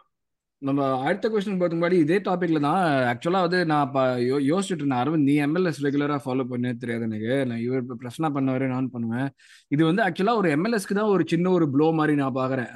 நம்ம 0.67 0.87
அடுத்த 1.07 1.27
கொஸ்டின் 1.33 1.59
பார்த்து 1.59 1.77
முன்னாடி 1.79 1.97
இதே 2.05 2.17
டாபிக்ல 2.29 2.61
தான் 2.67 2.79
ஆக்சுவலா 3.11 3.41
வந்து 3.45 3.59
நான் 3.73 3.85
இப்போ 3.87 4.01
யோ 4.29 4.37
யோசிச்சுட்டு 4.49 4.83
இருந்தேன். 4.83 5.03
அரவிந்த் 5.03 5.29
நீ 5.31 5.35
எம்எல்எஸ் 5.45 5.79
ரெகுலரா 5.87 6.17
ஃபாலோ 6.25 6.45
பண்ணே 6.53 6.71
தெரியாது 6.83 7.05
எனக்கு. 7.09 7.35
நான் 7.51 7.63
இவர் 7.67 7.83
இப்போ 7.83 7.97
பிரச்சனை 8.03 8.29
பண்ணுவாரு 8.37 8.67
நான் 8.73 8.89
பண்ணுவேன். 8.95 9.29
இது 9.75 9.83
வந்து 9.91 10.03
ஆக்சுவலா 10.07 10.35
ஒரு 10.41 10.49
எம்எல்எஸ்க்கு 10.57 10.99
தான் 11.01 11.13
ஒரு 11.15 11.25
சின்ன 11.33 11.53
ஒரு 11.59 11.69
ப்ளோ 11.75 11.87
மாதிரி 12.01 12.17
நான் 12.23 12.37
பாக்குறேன் 12.41 12.71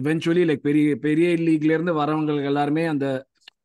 இவென்ச்சுவலி 0.00 0.44
லைக் 0.50 0.66
பெரிய 0.68 0.98
பெரிய 1.06 1.30
லீக்ல 1.46 1.74
இருந்து 1.76 1.94
வரவங்களுக்கு 2.00 2.52
எல்லாருமே 2.52 2.84
அந்த 2.94 3.06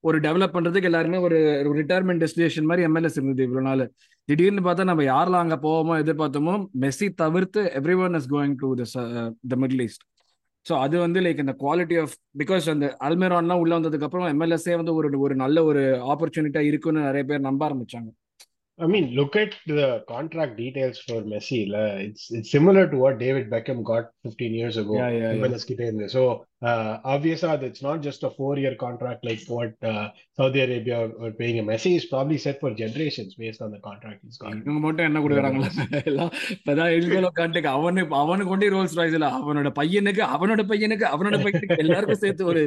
ஒரு 0.09 0.17
டெவலப் 0.27 0.55
பண்றதுக்கு 0.55 0.89
எல்லாருமே 0.91 1.19
ஒரு 1.27 1.37
ரிட்டையர்மெண்ட் 1.81 2.23
டெஸ்டினேஷன் 2.25 2.69
மாதிரி 2.71 2.87
எம்எல்எஸ் 2.89 3.19
இருந்தது 3.19 3.45
இவ்வளவு 3.47 3.67
நாள். 3.69 3.83
திடீர்னு 4.29 4.65
பார்த்தா 4.65 4.89
நம்ம 4.89 5.03
யாரெல்லாம் 5.11 5.45
அங்க 5.45 5.57
போவோமோ 5.67 5.93
எதிர்பார்த்தோமோ 6.03 6.55
மெஸ்ஸி 6.83 7.07
தவிர்த்து 7.23 7.61
everyone 8.05 8.17
is 8.21 8.31
going 8.35 8.57
to 8.63 8.69
the 9.53 9.57
Middle 9.63 9.83
East 9.87 10.03
so 10.69 10.73
அது 10.83 10.95
வந்து 10.99 11.21
லைக் 11.21 11.43
இந்த 11.43 11.55
குவாலிட்டி 11.63 11.95
ஆஃப் 12.01 12.13
பிகாஸ் 12.41 12.65
அந்த 12.73 12.87
அல்மேரான்லாம் 13.07 13.61
உள்ள 13.63 13.73
வந்ததுக்கு 13.79 14.07
அப்புறம் 14.07 14.27
எம்எல்எஸ்ஏ 14.33 14.75
வந்து 14.81 14.93
ஒரு 14.99 15.19
ஒரு 15.19 15.35
நல்ல 15.35 15.63
ஒரு 15.63 15.81
ஆப்பர்ச்சுனிட்டியா 16.13 16.65
இருக்குன்னு 16.71 17.07
நிறைய 17.09 17.25
பேர் 17.31 17.47
நம்ப 17.49 17.63
ஆரம்பிச்சாங்க 17.69 18.11
I 18.79 18.87
mean, 18.87 19.11
look 19.17 19.35
at 19.35 19.51
the 19.67 20.03
contract 20.07 20.53
details 20.57 20.99
for 20.99 21.17
Messi. 21.31 21.59
La. 21.69 21.81
It's 22.05 22.23
it's 22.37 22.49
similar 22.55 22.83
to 22.91 22.97
what 22.97 23.19
David 23.19 23.45
Beckham 23.51 23.83
got 23.83 24.05
15 24.23 24.55
years 24.59 24.77
ago. 24.77 24.95
Yeah, 24.95 25.09
yeah, 25.09 25.33
yeah. 25.33 25.41
MLS 25.41 25.63
கிட்ட 25.69 25.81
இருந்து. 25.83 26.07
So 26.09 26.21
uh, 26.69 26.93
obviously 27.13 27.49
it's 27.69 27.83
not 27.87 27.97
just 28.07 28.21
a 28.27 28.31
four-year 28.37 28.73
contract 28.83 29.21
like 29.29 29.41
what 29.55 29.73
uh, 29.91 30.05
Saudi 30.37 30.59
Arabia 30.65 30.97
were 31.21 31.31
paying 31.39 31.57
him. 31.59 31.65
Messi 31.71 31.91
is 31.99 32.05
probably 32.13 32.37
set 32.45 32.57
for 32.63 32.71
generations 32.81 33.31
based 33.41 33.61
on 33.65 33.69
the 33.75 33.81
contract 33.87 34.19
he's 34.25 34.39
got. 34.43 34.55
இவங்க 34.67 34.81
மட்டும் 34.85 35.07
என்ன 35.09 35.21
கொடுக்குறாங்களா 35.25 35.69
எல்லாம் 36.11 36.31
இப்பதான் 36.55 36.91
எல்கோலோ 36.97 37.31
contact 37.39 37.71
அவனுக்கு 37.77 38.17
அவனுக்கு 38.23 38.51
கொண்டே 38.53 38.71
ரோல்ஸ் 38.75 38.97
அவனோட 39.43 39.71
பையனுக்கு 39.79 40.23
அவனோட 40.35 40.63
பையனுக்கு 40.73 41.07
அவனோட 41.13 41.39
பையனுக்கு 41.45 41.81
எல்லாருக்கும் 41.85 42.23
சேர்த்து 42.25 42.49
ஒரு 42.53 42.63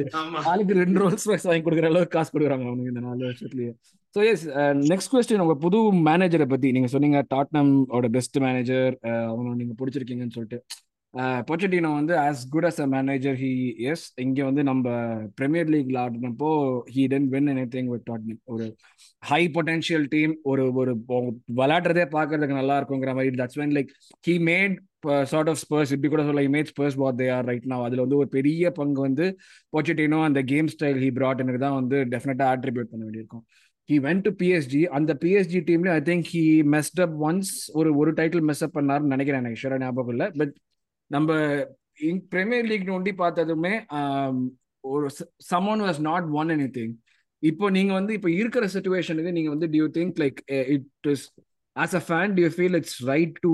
ஆளுக்கு 0.51 0.81
ரெண்டு 0.83 1.01
ரோல்ஸ் 1.03 1.29
ராய்ஸ் 1.31 1.49
வாங்கி 1.51 1.65
கொடுக்குற 1.67 1.91
அளவுக்கு 1.91 2.15
காசு 2.17 2.31
கொடுக்குறாங்க 2.33 2.67
அவனுக்கு 2.71 2.93
இந்த 2.93 3.03
நாலு 3.07 3.21
வருஷத்துலயே. 3.29 3.71
ஸோ 4.15 4.19
எஸ் 4.31 4.43
நெக்ஸ்ட் 4.91 5.11
கொஸ்டின் 5.13 5.43
உங்க 5.45 5.55
புது 5.63 5.79
மேனேஜரை 6.09 6.45
பத்தி 6.51 6.67
நீங்க 6.75 6.89
சொன்னீங்க 6.93 7.19
டாட்னம் 7.33 7.71
ஓட 7.97 8.07
பெஸ்ட் 8.17 8.37
மேனேஜர் 8.45 8.93
அவனை 9.31 9.55
நீங்க 9.61 9.73
பிடிச்சிருக்கீங்கன்னு 9.79 10.35
சொல்லிட்டு. 10.37 10.59
பொச்சட்டினோ 11.47 11.89
வந்து 11.93 12.13
as 12.17 12.41
good 12.49 12.65
as 12.65 12.81
a 12.81 12.87
manager 12.87 13.35
he 13.35 13.51
is 13.91 14.05
இங்கே 14.19 14.43
வந்து 14.43 14.63
நம்ம 14.63 14.87
பிரீமியர் 15.39 15.69
லீக்ல 15.75 15.97
ஆடினப்போ 16.05 16.49
he 16.95 17.03
tend 17.13 17.29
when 17.35 17.49
anything 17.75 17.89
with 17.93 18.05
Tottenham 18.09 18.41
ஒரு 18.45 18.65
ஹை 19.23 19.41
பொட்டன்ஷியல் 19.55 20.05
டீம் 20.07 20.33
ஒரு 20.43 20.65
ஒரு 20.79 20.93
விளையாடுறதே 21.55 22.05
பார்க்கறதுக்கு 22.17 22.59
நல்லா 22.61 22.77
இருக்குங்கிற 22.79 23.13
மாதிரி 23.13 23.41
that's 23.41 23.59
when 23.61 23.75
like 23.77 23.91
he 24.23 24.35
made 24.49 24.75
sort 25.31 25.49
of 25.49 25.61
Spurs 25.63 25.91
இப்படி 25.93 26.09
கூட 26.13 26.23
சொல்ல 26.23 26.43
image 26.49 26.71
Spurs 26.73 26.97
what 27.03 27.19
they 27.21 27.27
are 27.37 27.45
right 27.45 27.67
நான் 27.71 27.85
அதில் 27.87 28.03
வந்து 28.05 28.19
ஒரு 28.21 28.29
பெரிய 28.37 28.71
பங்கு 28.71 29.01
வந்து 29.01 29.25
பொச்சட்டினோ 29.73 30.19
அந்த 30.23 30.41
கேம் 30.53 30.69
ஸ்டைல் 30.75 30.99
ஹி 31.05 31.09
பிராட் 31.19 31.43
எனக்கு 31.45 31.63
தான் 31.65 31.77
வந்து 31.81 31.99
டெஃபினட்டாக 32.13 32.53
ஆட்ரிபியூட் 32.55 32.91
பண்ண 32.91 33.03
வேண்டியிருக்கும். 33.05 33.43
ஹி 33.89 33.97
வென் 34.07 34.23
டு 34.25 34.31
பிஎஸ்ஜி 34.41 34.81
அந்த 34.97 35.11
பிஎஸ்ஜி 35.23 35.59
டீம்ல 35.69 35.91
I 35.99 36.01
think 36.11 36.25
he 36.35 36.45
messed 36.75 37.01
up 37.05 37.15
once 37.29 37.51
ஒரு 37.73 37.89
ஒரு 37.97 38.11
டைட்டில் 38.11 38.45
மெஸ் 38.49 38.63
அப் 38.67 38.79
நினைக்கிறேன் 39.13 39.41
எனக்கு 39.43 39.61
ஷூரா 39.63 39.77
ஞாபகம் 39.85 40.13
இல்லை. 40.15 40.27
பட் 40.39 40.53
நம்ம 41.11 41.31
பிரீமியர் 42.29 42.69
லீக் 42.71 42.87
நோண்டி 42.89 43.13
பார்த்ததுமே 43.15 43.73
ஒரு 44.83 45.07
someone 45.51 45.83
was 45.87 46.01
not 46.01 46.27
won 46.33 46.51
anything 46.69 46.95
இப்போ 47.43 47.65
நீங்க 47.69 47.91
வந்து 47.93 48.13
இப்போ 48.13 48.29
இருக்கிற 48.31 48.65
சுச்சுவேஷனுக்கு 48.67 49.31
நீங்க 49.31 49.49
வந்து 49.49 49.67
d'you 49.67 49.87
think 49.97 50.19
like 50.19 50.39
it 50.75 51.07
is 51.07 51.25
as 51.75 51.95
a 51.95 52.03
fan 52.07 52.33
d'you 52.33 52.49
feel 52.55 52.77
it's 52.77 52.97
right 53.05 53.35
to 53.41 53.53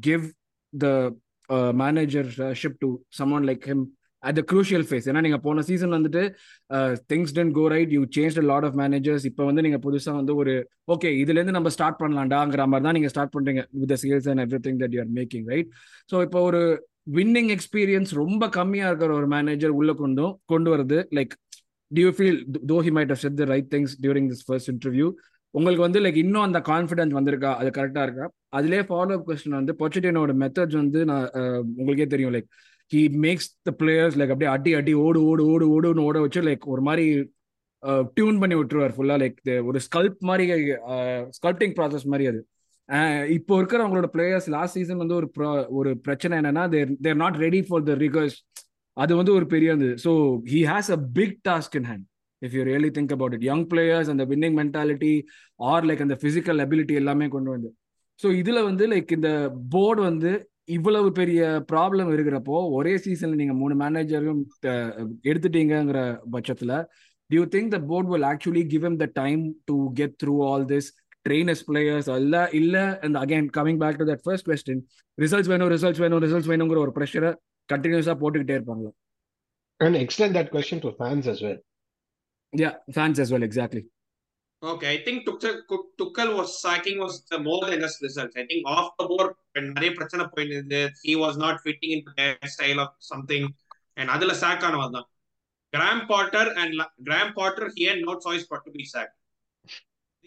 give 0.00 0.24
the 0.72 0.88
managership 1.82 2.78
to 2.78 2.88
someone 3.18 3.46
like 3.50 3.66
him 3.66 3.84
at 4.22 4.36
the 4.38 4.42
crucial 4.50 4.84
phase 4.88 5.06
ஏன்னா 5.10 5.20
நீங்கள் 5.20 5.42
போன 5.46 5.62
சீசன் 5.68 5.94
வந்துட்டு 5.96 6.22
things 7.10 7.34
tend 7.38 7.54
go 7.58 7.64
right 7.74 7.92
you 7.96 8.02
change 8.16 8.38
lot 8.50 8.66
of 8.68 8.76
managers 8.82 9.26
இப்போ 9.30 9.44
வந்து 9.44 9.64
நீங்கள் 9.66 9.82
புதுசாக 9.86 10.16
வந்து 10.20 10.34
ஒரு 10.34 10.54
ஓகே 10.88 11.10
இதுலேருந்து 11.22 11.56
நம்ம 11.58 11.72
ஸ்டார்ட் 11.76 12.00
பண்ணலாண்டாங்கிற 12.02 12.64
மாதிரி 12.66 12.86
தான் 12.88 12.96
நீங்கள் 12.98 13.14
ஸ்டார்ட் 13.14 13.34
பண்ணுறீங்க 13.36 13.64
with 13.82 13.94
sales 14.04 14.28
and 14.32 14.44
everything 14.66 14.80
that 14.82 14.96
you 14.96 15.02
are 15.02 15.12
making 15.18 15.46
right 15.54 15.70
so 16.12 16.22
இப்போ 16.22 16.40
ஒரு 16.42 16.62
வின்னிங் 17.14 17.50
எக்ஸ்பீரியன்ஸ் 17.50 18.12
ரொம்ப 18.22 18.46
கம்மியாக 18.58 18.90
இருக்கிற 18.90 19.12
ஒரு 19.14 19.28
மேனேஜர் 19.28 19.74
உள்ளே 19.80 19.94
கொண்டும் 19.94 20.34
கொண்டு 20.46 20.70
வருது 20.74 20.98
like 21.18 21.34
d'you 21.90 22.10
feel 22.16 22.38
though 22.66 22.76
he 22.86 22.92
might 22.98 23.14
set 23.24 23.38
the 23.40 23.46
right 23.52 23.70
things 23.74 23.94
during 24.00 24.28
this 24.32 24.44
first 24.46 24.70
interview 24.74 25.08
உங்களுக்கு 25.54 25.84
வந்து 25.86 26.00
லைக் 26.00 26.18
இன்னும் 26.22 26.44
அந்த 26.46 26.58
கான்ஃபிடன்ஸ் 26.68 27.14
வந்திருக்கா? 27.18 27.50
அது 27.60 27.70
கரெக்டாக 27.78 28.04
இருக்கா? 28.06 28.26
அதுலேயே 28.58 28.82
ஃபாலோ 28.88 29.12
அப் 29.16 29.26
கொஸ்டின் 29.28 29.58
வந்து 29.58 29.72
பொச்சட்டினோட 29.80 30.32
மெத்தட்ஸ் 30.42 30.78
வந்து 30.80 31.00
நான் 31.10 31.26
உங்களுக்கே 31.80 32.06
தெரியும் 32.06 32.32
like 32.36 32.48
he 32.92 33.02
makes 33.24 33.48
the 33.68 33.72
players 33.80 34.16
like 34.20 34.32
அப்படியே 34.34 34.50
அடி 34.54 34.72
அடி 34.78 34.94
ஓடு 35.04 35.20
ஓடு 35.30 35.44
ஓடு 35.52 35.66
ஓடுன்னு 35.74 36.06
ஓட 36.08 36.18
வச்சு 36.20 36.42
லைக் 36.48 36.64
ஒரு 36.74 36.82
மாதிரி 36.88 37.06
uh, 37.82 38.02
டியூன் 38.16 38.40
பண்ணி 38.42 38.56
விட்டுருவார் 38.58 38.94
ஃபுல்லா 38.96 39.16
லைக் 39.22 39.38
ஒரு 39.68 39.78
ஸ்கல்ப் 39.86 40.18
மாதிரி 40.30 40.46
uh, 40.94 41.20
ஸ்கல்ப்டிங் 41.38 41.76
ப்ராசஸ் 41.78 42.10
மாதிரி 42.12 42.26
அது. 42.32 42.40
இப்போ 43.28 43.52
இருக்கிற 43.58 43.80
அவங்களோட 43.82 44.08
பிளேயர்ஸ் 44.14 44.48
லாஸ்ட் 44.54 44.76
சீசன் 44.78 45.02
வந்து 45.02 45.16
ஒரு 45.20 45.28
ஒரு 45.78 45.90
பிரச்சனை 46.06 46.34
என்னன்னா 46.40 46.64
they're 46.74 46.90
they're 47.04 47.20
not 47.22 47.36
ready 47.44 47.60
for 47.68 47.84
the 47.88 47.94
rigours 48.04 48.36
அது 48.96 49.12
வந்து 49.16 49.32
ஒரு 49.38 49.46
பெரிய 49.46 49.72
இருந்தது 49.72 49.94
so 50.04 50.12
he 50.52 50.60
has 50.72 50.90
a 50.96 50.98
big 51.18 51.36
task 51.48 51.76
in 51.80 51.88
hand 51.90 52.04
if 52.42 52.54
you 52.58 52.62
really 52.70 52.90
think 52.96 53.12
about 53.16 53.34
it 53.38 53.46
young 53.50 53.64
players 53.72 54.10
அந்த 54.14 54.24
வின்னிங் 54.32 54.56
மென்டாலிட்டி 54.60 55.12
ஆர் 55.60 55.86
லைக் 55.90 56.04
அந்த 56.06 56.16
பிசிக்கல் 56.24 56.60
அபிலிட்டி 56.64 56.96
எல்லாமே 57.02 57.28
கொண்டு 57.28 57.50
வந்து. 57.54 57.70
ஸோ 58.20 58.28
இதில் 58.40 58.66
வந்து 58.68 58.86
லைக் 58.94 59.12
இந்த 59.12 59.30
போர்டு 59.74 60.00
வந்து 60.02 60.32
இவ்வளவு 60.68 61.08
பெரிய 61.12 61.40
ப்ராப்ளம் 61.72 62.10
இருக்கிறப்போ 62.14 62.56
ஒரே 62.70 62.92
சீசன்ல 63.04 63.38
நீங்க 63.40 63.54
மூணு 63.54 63.74
மேனேஜரும் 63.74 64.42
எடுத்துட்டீங்கிற 65.24 66.00
பட்சத்துல 66.34 66.74
due 67.30 67.44
think 67.54 67.72
the 67.74 67.80
board 67.90 68.10
will 68.12 68.28
actually 68.32 68.64
give 68.72 68.84
them 68.84 68.98
the 69.02 69.08
time 69.14 69.42
to 69.64 69.76
get 70.00 70.14
through 70.22 70.34
all 70.50 70.66
this 70.72 70.88
trainers 71.26 71.64
players 71.68 72.10
அல்ல 72.10 72.36
இல்ல 72.60 72.76
and 73.02 73.16
again 73.16 73.48
coming 73.58 73.80
back 73.82 74.00
to 74.00 74.06
that 74.10 74.24
first 74.26 74.48
question 74.50 74.82
results 75.18 75.50
வேணும் 75.52 75.72
ரிசல்ட்ஸ் 75.74 76.02
வேணும் 76.04 76.22
ரிசல்ட்ஸ் 76.26 76.50
வேணுங்கிற 76.52 76.80
ஒரு 76.86 76.94
ப்ரெஷரை 76.98 77.32
கண்டினியூஸா 77.68 78.16
போட்டுக்கிட்டே 78.22 78.58
இருப்பாங்க 78.58 78.88
And 79.80 79.96
extend 79.96 80.32
that 80.34 80.48
question 80.50 80.78
to 80.80 80.88
fans 80.92 81.24
as 81.26 81.38
well. 81.42 81.56
Yeah, 82.52 82.74
fans 82.92 83.18
as 83.18 83.28
well, 83.32 83.42
exactly. 83.42 83.82
Okay 84.62 84.86
I 84.86 84.98
think 85.04 85.18
Tuchel, 85.26 85.54
Tuchel 86.00 86.28
was 86.38 86.50
sacking 86.62 86.98
was 86.98 87.14
the 87.24 87.38
more 87.38 87.62
than 87.62 87.80
just 87.80 88.02
results. 88.02 88.34
I 88.36 88.44
think 88.46 88.68
off 88.74 88.90
the 88.98 89.06
board, 89.06 89.30
நிறைய 89.70 89.90
பிரச்சனை 89.96 90.24
போயிட்டு 90.34 90.80
he 91.00 91.14
was 91.22 91.38
not 91.44 91.58
fitting 91.62 91.94
in 91.96 92.04
their 92.18 92.36
style 92.54 92.80
of 92.84 92.94
something 93.08 93.48
and 93.96 94.12
அதுல 94.14 94.34
sack 94.42 94.64
ஆனவர் 94.68 94.94
தான் 94.96 95.08
Graham 95.72 96.04
Potter 96.12 96.50
and 96.60 96.74
Graham 97.08 97.32
Potter 97.38 97.68
he 97.76 97.84
and 97.92 98.04
not 98.08 98.22
choice 98.26 98.46
but 98.52 98.64
to 98.66 98.72
be 98.76 98.86
sack 98.94 99.12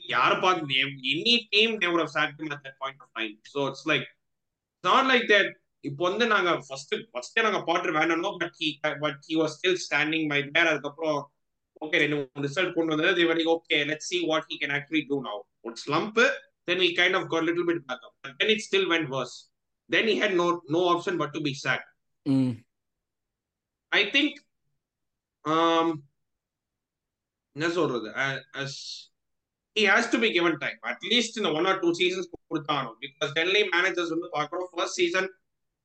யார் 0.01 0.35
பார்த்து 0.43 0.81
any 1.13 1.35
team 1.53 1.75
they 1.83 1.89
would 1.91 2.03
have 2.05 2.13
sack 2.17 2.33
at 2.47 2.65
that 2.65 2.79
point 2.83 3.01
of 3.05 3.13
time 3.19 3.33
so 3.53 3.61
it's 3.69 3.87
like 3.91 4.07
not 4.83 5.07
like 5.11 5.25
that 5.33 5.51
இப்போ 5.83 6.03
வந்து 6.09 6.25
நாங்க 6.33 6.51
first 6.67 6.93
ஃபர்ஸ்டே 7.11 7.41
நாங்க 7.47 7.61
Potter 7.69 7.95
வேண்டாம் 7.99 8.37
but 8.43 8.55
he 8.61 8.69
but 9.05 9.19
he 9.29 9.35
was 9.41 9.55
still 9.57 9.79
standing 9.87 10.27
by 10.33 10.39
there 10.49 10.71
அதுக்கப்புறம் 10.71 11.19
okay 11.84 11.98
ரெண்டு 12.02 12.16
மூணு 12.20 12.44
ரிசல்ட் 12.46 12.74
கொண்டு 12.76 12.92
வந்தது 12.94 13.12
they 13.18 13.26
were 13.28 13.36
like 13.40 13.50
okay 13.56 13.80
let's 13.90 14.06
see 14.12 14.20
what 14.30 14.42
he 14.50 14.56
can 14.62 14.72
actually 14.78 15.04
do 15.12 15.18
now 15.28 15.36
ஒரு 15.66 15.76
slump 15.84 16.16
then 16.68 16.78
he 16.84 16.88
kind 17.00 17.14
of 17.18 17.22
got 17.32 17.42
a 17.44 17.48
little 17.50 17.66
bit 17.70 17.78
back 17.88 18.02
up 18.06 18.12
but 18.24 18.32
then 18.40 18.50
it 18.54 18.60
still 18.68 18.84
went 18.92 19.06
worse 19.16 19.36
then 19.94 20.04
he 20.10 20.16
had 20.22 20.32
no 20.42 20.48
no 20.76 20.82
option 20.94 21.14
but 21.22 21.32
to 21.36 21.42
be 21.48 21.54
sacked 21.64 21.88
Mm. 22.26 22.50
I 23.92 24.02
think 24.14 24.30
um 25.44 25.86
என்ன 27.56 27.68
சொல்றது 27.78 28.08
as 28.62 28.72
he 29.76 29.84
has 29.92 30.06
to 30.12 30.18
be 30.24 30.28
given 30.36 30.54
time 30.64 30.78
at 30.92 31.00
least 31.12 31.38
in 31.38 31.46
one 31.58 31.66
or 31.70 31.76
two 31.82 31.92
seasons 32.00 32.26
கொடுத்தானோ 32.50 32.90
because 33.04 33.30
generally 33.38 33.64
managers 33.76 34.10
வந்து 34.14 34.28
பார்க்குறோம் 34.36 34.68
first 34.78 34.96
season 35.00 35.26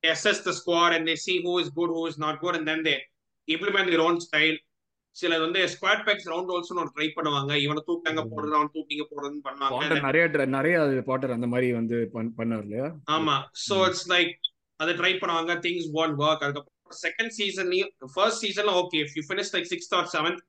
they 0.02 0.12
assess 0.16 0.40
the 0.48 0.54
squad 0.60 0.92
and 0.98 1.06
they 1.10 1.18
see 1.26 1.38
who 1.46 1.54
is 1.64 1.70
good 1.80 1.92
who 1.96 2.04
is 2.12 2.18
not 2.26 2.36
good 2.44 2.58
and 2.60 2.68
then 2.72 2.82
they 2.88 2.98
implement 3.56 3.90
their 3.94 4.04
own 4.08 4.18
style 4.28 4.58
சில 5.21 5.39
வந்து 5.39 5.61
squad 5.73 6.03
backs 6.07 6.29
round 6.29 6.53
also 6.53 6.75
ஒரு 6.77 6.91
try 6.97 7.09
பண்ணுவாங்க. 7.17 7.53
இவனை 7.61 7.83
தூக்காங்க 7.87 8.23
போடுறது 8.29 8.55
அவன் 8.55 8.73
தூக்கிங்க 8.75 9.05
போடுறதுன்னு 9.09 9.43
பண்ணுவாங்க. 9.47 10.01
நிறைய 10.07 10.25
நிறைய 10.51 10.77
பாட்டர் 11.03 11.31
அந்த 11.31 11.47
மாதிரி 11.47 11.69
வந்து 11.73 11.97
பண்- 12.15 12.35
பண்ணார் 12.37 12.63
இல்லையா? 12.63 12.87
ஆமா. 13.11 13.35
சோ 13.65 13.77
இட்ஸ் 13.87 14.07
லைக் 14.13 14.33
அதை 14.81 14.93
ட்ரை 14.95 15.13
பண்ணுவாங்க. 15.19 15.55
திங்ஸ் 15.65 15.89
ஒன் 15.95 16.15
ஒர்க் 16.21 16.45
அதுக்கப்புறம் 16.45 16.77
செகண்ட் 17.01 17.33
சீசன்லயும் 17.39 17.91
ஃபர்ஸ்ட் 18.15 18.43
சீசன்ல 18.45 18.73
okay 18.79 19.01
if 19.03 19.15
you 19.15 19.25
finish 19.29 19.53
like 19.53 19.69
sixth 19.73 19.95
or 19.97 20.09
seventh 20.15 20.41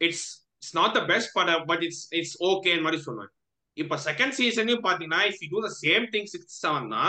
it's 0.00 0.26
it's 0.58 0.74
not 0.74 0.94
the 0.94 1.04
best 1.04 1.32
but 1.32 1.50
but 1.66 1.82
it's 1.82 2.04
it's 2.14 2.36
okay 2.44 2.74
மாதிரி 2.80 3.00
சொல்லுவேன் 3.02 3.32
இப்ப 3.76 3.98
செகண்ட் 4.04 4.34
சீசன்லயும் 4.38 4.84
பாத்தீங்கன்னா 4.84 5.20
if 5.28 5.40
you 5.40 5.48
do 5.50 5.62
the 5.66 5.72
same 5.82 6.06
thing 6.12 6.28
six 6.28 6.58
செவன்னா 6.62 7.02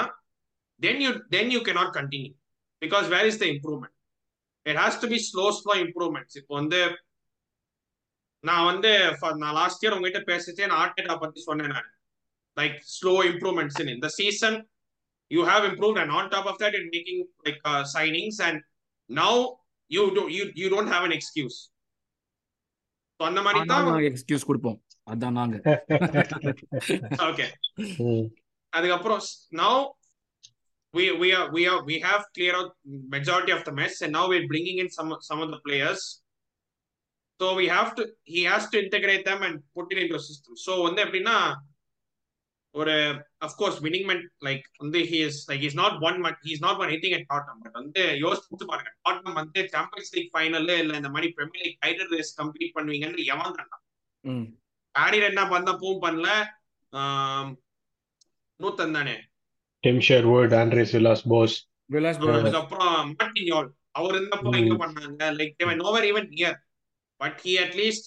then 0.80 1.02
you 1.02 1.12
then 1.30 1.52
you 1.52 1.62
cannot 1.62 1.94
continue 1.94 2.34
because 2.82 3.08
where 3.10 3.26
is 3.26 3.40
the 3.40 3.46
improvement 3.46 3.96
it 4.66 4.80
has 4.82 5.00
to 5.02 5.08
be 5.08 5.20
slow 5.28 5.46
slow 5.60 5.74
improvements 5.86 6.38
இப்போ 6.42 6.54
வந்து 6.56 6.82
நான் 8.44 8.66
வந்து 8.66 8.92
for- 9.22 9.38
நான் 9.38 9.56
லாஸ்ட் 9.56 9.82
இயர் 9.84 9.96
உங்ககிட்ட 9.96 10.22
பேசிச்சே 10.28 10.68
நான் 10.68 10.82
ஆர்டேட்டா 10.84 11.16
பத்தி 11.20 11.40
சொன்னேன் 11.42 11.74
நான். 11.74 11.90
லைக் 12.58 12.78
ஸ்லோ 12.94 13.14
இம்ப்ரூவ்மெண்ட்ஸ் 13.32 13.80
இன் 13.84 13.94
இந்த 13.96 14.10
season 14.20 14.60
you 15.32 15.42
have 15.46 15.64
improved 15.66 15.98
and 16.02 16.12
on 16.12 16.30
top 16.30 16.46
of 16.46 16.56
that 16.58 16.72
you're 16.76 16.92
making 16.94 17.18
like 17.46 17.58
uh, 17.64 17.82
signings 17.88 18.38
and 18.40 18.56
now 19.10 19.34
you 19.92 20.04
don't 20.16 20.32
you 20.32 20.46
you 20.56 20.70
don't 20.70 20.90
have 20.94 21.04
an 21.04 21.14
excuse. 21.18 21.58
So 23.20 23.24
அந்த 23.26 23.42
மாதிரி 23.42 23.60
தான் 23.72 23.88
excuse 24.10 24.48
கொடுப்போம். 24.50 24.78
அதான் 25.08 25.38
நாங்க. 25.40 25.56
ஓகே. 27.30 27.46
அதுக்கப்புறம் 28.74 29.22
now 29.62 29.74
we 30.94 31.12
we 31.12 31.34
are 31.34 31.52
we 31.52 31.68
are 31.68 31.84
we 31.84 32.00
have 32.00 32.26
cleared 32.36 32.56
out 32.56 32.72
majority 33.10 33.52
of 33.52 33.64
the 33.64 33.72
mess 33.72 34.02
and 34.02 34.14
now 34.14 34.28
we're 34.28 34.48
bringing 34.48 34.78
in 34.80 34.90
some 34.90 35.16
some 35.22 35.42
of 35.42 35.50
the 35.52 35.60
players 35.60 36.22
so 37.40 37.56
we 37.56 37.68
have 37.68 37.96
to 37.96 38.06
he 38.24 38.44
has 38.44 38.70
to 38.70 38.84
integrate 38.84 39.24
them 39.26 39.44
and 39.44 39.62
put 39.76 39.92
it 39.92 39.98
into 39.98 40.16
a 40.16 40.20
system 40.20 40.56
so 40.66 40.72
வந்து 40.88 41.02
எப்படின்னா 41.06 41.36
ஒரு 42.76 42.96
of 43.42 43.52
course 43.60 43.82
winning 43.86 44.06
meant 44.10 44.26
like 44.48 44.66
வந்து 44.84 45.00
he 45.12 45.20
is 45.28 45.36
like 45.50 45.62
he's 45.66 45.78
not 45.84 45.94
one 46.08 46.22
much 46.26 46.40
he's 46.50 46.62
not 46.68 46.76
one 46.82 46.90
anything 46.90 47.14
at 47.18 47.24
Tottenham 47.32 47.60
but 47.66 47.74
வந்து 47.82 48.04
யோசிச்சு 48.26 48.66
பாருங்க 48.72 48.92
Tottenham 49.08 49.36
வந்து 49.42 49.62
champions 49.76 50.14
League 50.18 50.34
final 50.36 50.70
இல்ல 50.84 50.98
இந்த 51.02 51.12
மாதிரி 51.16 51.30
Premier 51.38 51.66
League 51.66 51.80
title 51.86 52.12
race 52.18 52.34
complete 52.42 52.76
பண்ணுவீங்கன்னு 52.78 53.26
எவன் 53.36 53.58
ம் 54.26 54.48
ஆடி 54.96 55.20
என்ன 55.32 55.42
பண்ண 55.54 55.72
பூம் 55.82 56.04
பண்ணல 56.06 56.30
நூத்தன் 58.60 58.96
தானே 58.98 59.16
Tim 59.84 60.00
Sherwood, 60.00 60.54
Andres 60.54 60.92
Villas 60.94 61.24
Boas. 61.24 61.54
Villas 61.90 62.18
bro 62.22 62.34
அதுக்கப்புறம் 62.40 62.98
மார்டின் 63.20 63.48
யோல் 63.52 63.70
அவர் 64.00 64.16
இருந்தப்போ 64.18 64.50
Mm. 64.50 64.58
எங்க 64.60 64.74
பண்ணாங்க 64.82 65.28
like 65.38 65.54
they 65.60 65.66
were 65.70 65.78
nowhere 65.80 66.04
even 66.10 66.26
near 66.34 66.52
but 67.22 67.34
he 67.46 67.54
at 67.64 67.72
least 67.80 68.04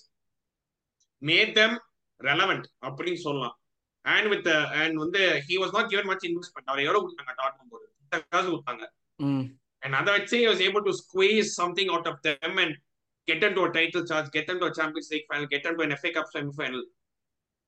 made 1.22 1.50
them 1.58 1.72
relevant 2.20 2.64
அப்படின்னு 2.86 3.22
சொல்லலாம் 3.24 3.56
and 4.04 4.24
with 4.32 4.42
the 4.48 4.58
and 4.82 4.94
வந்து 5.04 5.22
he 5.48 5.56
was 5.62 5.72
not 5.76 5.86
given 5.92 6.06
much 6.12 6.22
investment 6.30 6.66
அவர் 6.70 6.84
எவ்வளவு 6.86 7.02
கொடுத்தாங்க 7.04 7.34
டாட்னம் 7.40 7.70
போர்டு 7.72 8.22
காசு 8.34 8.46
கொடுத்தாங்க 8.52 8.86
and 9.82 9.94
அதை 10.00 10.12
வச்சு 10.18 10.36
he 10.42 10.48
was 10.52 10.62
able 10.68 10.84
to 10.88 10.94
squeeze 11.02 11.50
something 11.60 11.90
out 11.96 12.06
of 12.12 12.18
them 12.28 12.54
and 12.64 12.72
get 13.28 13.40
them 13.44 13.54
to 13.58 13.64
a 13.68 13.72
title 13.78 14.04
charge 14.10 14.28
get 14.36 14.46
them 14.50 14.60
to 14.62 14.68
a 14.70 14.76
Champions 14.80 15.08
League 15.14 15.26
final 15.32 15.48
get 15.54 15.64
them 15.66 15.76
to 15.80 15.84
an 15.88 15.94
FA 16.02 16.12
Cup 16.18 16.28
semi-final 16.36 16.82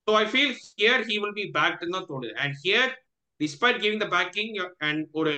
so 0.09 0.13
I 0.23 0.27
feel 0.35 0.53
here 0.77 1.01
he 1.11 1.17
will 1.25 1.35
be 1.35 1.47
backed 1.59 1.83
in 1.87 1.93
the 1.97 2.03
தோணுது 2.11 2.33
and 2.43 2.53
here 2.65 2.89
despite 3.45 3.79
giving 3.85 4.01
the 4.01 4.11
backing 4.17 4.51
and 4.89 5.01
ஒரு 5.21 5.33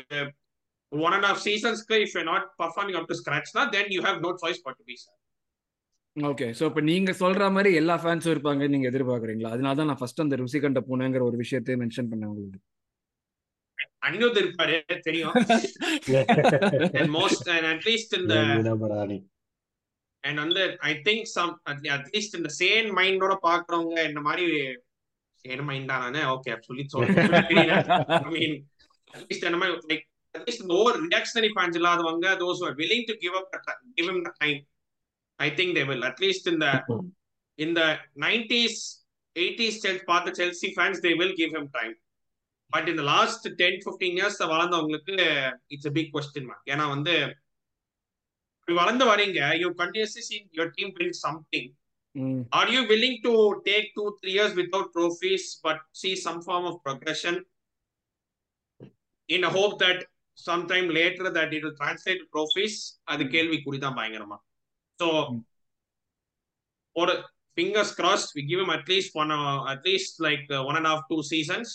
one 0.92 1.14
and 1.14 1.24
a 1.24 1.28
half 1.28 1.40
seasons 1.40 1.78
if 1.98 2.12
you're 2.14 2.24
not 2.24 2.44
performing 2.58 2.96
up 2.96 3.06
to 3.08 3.14
scratch 3.14 3.48
now, 3.54 3.64
then 3.70 3.86
you 3.88 4.02
have 4.02 4.20
no 4.20 4.32
choice 4.36 4.60
but 4.66 4.76
to 4.80 4.84
be 4.84 4.96
sad. 4.96 5.16
Okay 6.16 6.46
so 6.58 6.64
இப்போ 6.68 6.82
நீங்க 6.90 7.10
சொல்ற 7.20 7.46
மாதிரி 7.54 7.70
எல்லா 7.80 7.94
ஃபேன்ஸும் 8.02 8.32
இருப்பாங்க 8.34 8.66
நீங்க 8.74 8.86
எதிர்பார்க்குறீங்களா 8.90 9.50
அதனால 9.54 9.76
தான் 9.80 9.88
நான் 9.90 9.98
ஃபர்ஸ்ட் 10.00 10.22
அந்த 10.24 10.36
ருசி 10.40 10.58
கண்ட 10.64 10.80
பூனைங்கிற 10.86 11.22
ஒரு 11.28 11.36
விஷயத்தையும் 11.42 11.82
மென்ஷன் 11.82 12.08
பண்ணேன் 12.12 12.30
உங்களுக்கு 12.30 12.60
அனிருத் 14.06 14.38
இருப்பாரு 14.42 14.76
தெரியும் 15.08 15.34
and 17.00 17.10
most 17.18 17.44
and 17.56 17.66
at 17.72 17.82
least 17.88 18.12
in 18.18 18.24
the 18.32 18.40
வினபராணி 18.60 19.18
and 20.24 20.38
வந்து 20.44 20.62
I 20.90 20.96
think 21.06 21.20
some 21.36 21.52
at, 21.72 21.84
at 21.98 22.06
least 22.14 22.32
in 22.38 22.44
the 22.48 22.54
same 22.62 22.88
மைண்டோட 23.00 23.36
பாக்குறவங்க 23.48 23.98
இந்த 24.10 24.22
மாதிரி 24.28 24.46
இடமைண்டா 25.48 25.96
நானே 26.04 26.22
ஓகே 26.34 26.56
சொல்லி 26.66 26.84
ஐ 29.90 29.96
இந்த 30.56 30.72
ஓவர் 30.74 30.96
ரியாக்ஷனரி 31.04 31.50
ஃபேன்ஸ் 31.54 31.76
இல்லாதவங்க 31.78 32.30
those 32.40 32.62
willing 32.80 33.06
to 33.10 33.14
give 33.22 33.36
up 33.36 33.52
give 33.98 34.08
him 34.12 34.22
time 34.40 34.58
I 35.38 35.48
think 35.56 35.74
they 35.78 35.84
will 35.90 36.06
at least 36.10 36.48
இந்த 36.52 36.66
இந்த 37.58 37.80
நைன்டிஸ் 38.26 38.80
எயிட்டிஸ் 39.36 39.78
செல்ஸ் 39.84 40.04
பார்த்த 40.04 40.34
Chelsea 40.40 40.68
fans 40.76 41.00
they 41.06 41.12
will 41.20 41.36
give 41.40 41.54
him 41.56 41.70
time 41.74 41.94
but 42.70 42.88
இந்த 42.88 43.02
last 43.10 43.46
ten 43.58 43.80
fifteen 43.82 44.16
years 44.18 44.38
வளர்ந்தவங்களுக்கு 44.46 45.16
it's 45.70 45.88
a 45.88 45.94
big 45.98 46.12
question 46.14 46.48
mark 46.48 46.70
ஏன்னா 46.72 46.86
வந்து 46.94 47.14
இப்படி 48.58 48.76
வளர்ந்து 48.78 49.04
வரீங்க 49.04 49.40
you 49.60 49.68
continuously 49.80 50.22
seen 50.28 50.46
your 50.54 50.72
team 50.76 50.92
build 50.96 51.18
something 51.26 51.68
hmm 52.24 52.42
are 52.58 52.70
you 52.74 52.80
willing 52.92 53.16
to 53.26 53.32
take 53.68 53.88
two 53.98 54.04
three 54.18 54.30
years 54.36 54.56
without 54.60 54.90
trophies 54.96 55.46
but 55.66 55.82
see 56.02 56.14
some 56.24 56.40
form 56.46 56.66
of 56.70 56.80
progression 56.86 57.36
in 59.28 59.42
a 59.48 59.52
hope 59.56 59.74
that 59.84 59.98
sometime 60.38 60.86
later 60.98 61.26
that 61.36 61.52
it 61.56 61.62
will 61.64 61.76
translate 61.82 62.18
to 62.22 62.26
trophies 62.34 62.74
அது 63.12 63.24
கேள்விக்குறி 63.34 63.78
தான் 63.84 63.96
பயங்கரமா 64.00 64.38
so 64.98 65.08
ஒரு 66.96 67.14
fingers 67.58 67.90
crossed 67.98 68.30
we 68.36 68.42
give 68.42 68.60
him 68.62 68.70
at 68.70 68.84
least 68.92 69.10
one 69.14 69.30
uh, 69.32 69.60
at 69.72 69.82
least 69.88 70.20
like 70.20 70.46
uh, 70.50 70.62
one 70.68 70.76
and 70.78 70.86
a 70.86 70.90
half 70.92 71.02
two 71.10 71.22
seasons 71.32 71.68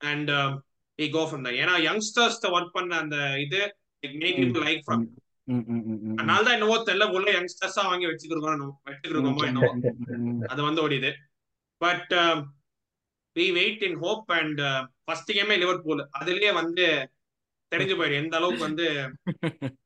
and 0.00 0.28
um, 0.30 0.52
we 0.98 1.06
go 1.18 1.22
from 1.30 1.42
there 1.46 1.56
ஏன்னா 1.62 1.74
youngsters 1.88 2.38
work 2.56 2.74
பண்ண 2.78 2.94
அந்த 3.04 3.18
இது 3.44 3.60
like 4.02 4.16
many 4.24 4.46
people 5.48 5.62
like 5.62 5.66
from 5.66 5.72
ம் 5.72 5.72
ம் 5.74 5.84
ம் 5.86 6.10
ம். 6.10 6.16
அதனால 6.18 6.42
தான் 6.42 6.54
என்னவோ 6.54 6.76
தெரியல 6.76 7.06
உள்ள 7.12 7.28
யங்ஸ்டர்ஸா 7.36 7.82
வாங்கி 7.84 8.06
வச்சுக்கிறோம் 8.06 8.62
வச்சுக்கிறோமோ 8.86 9.46
என்னவோ. 9.46 9.70
அது 10.44 10.62
வந்து 10.62 10.82
ஓடிது. 10.82 11.10
But 11.80 12.12
we 13.36 13.52
wait 13.52 13.82
in 13.82 13.96
hope 13.96 14.30
and 14.32 14.60
first 15.08 15.30
கேமே 15.32 15.56
லிவர்பூல் 15.56 16.08
அதுலயே 16.20 16.52
வந்து 16.52 17.08
தெரிஞ்சு 17.72 17.94
போயிடும் 17.94 18.20
எந்த 18.24 18.36
அளவுக்கு 18.36 18.64
வந்து 18.64 18.86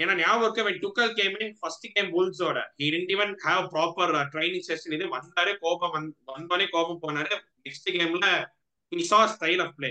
ஏன்னா 0.00 0.14
ஞாபகம் 0.14 0.80
Tuchel 0.82 1.14
game 1.14 1.36
in 1.40 1.54
first 1.62 1.86
game 1.94 2.14
புல்ஸோட 2.14 2.58
he 2.80 2.90
didn't 2.90 3.10
even 3.14 3.36
have 3.46 3.64
proper 3.72 4.12
training 4.32 4.66
session 4.68 4.94
இது 4.94 5.06
வந்தாரு 5.08 5.58
கோபம் 5.60 5.92
வந்து 5.92 6.14
வந்தோடனே 6.28 6.66
கோபம் 6.66 7.02
போனாரு. 7.02 7.34
நெக்ஸ்ட் 7.66 7.90
கேம்ல 7.96 8.48
he 8.92 9.04
saw 9.04 9.26
style 9.26 9.60
of 9.60 9.74
play 9.74 9.90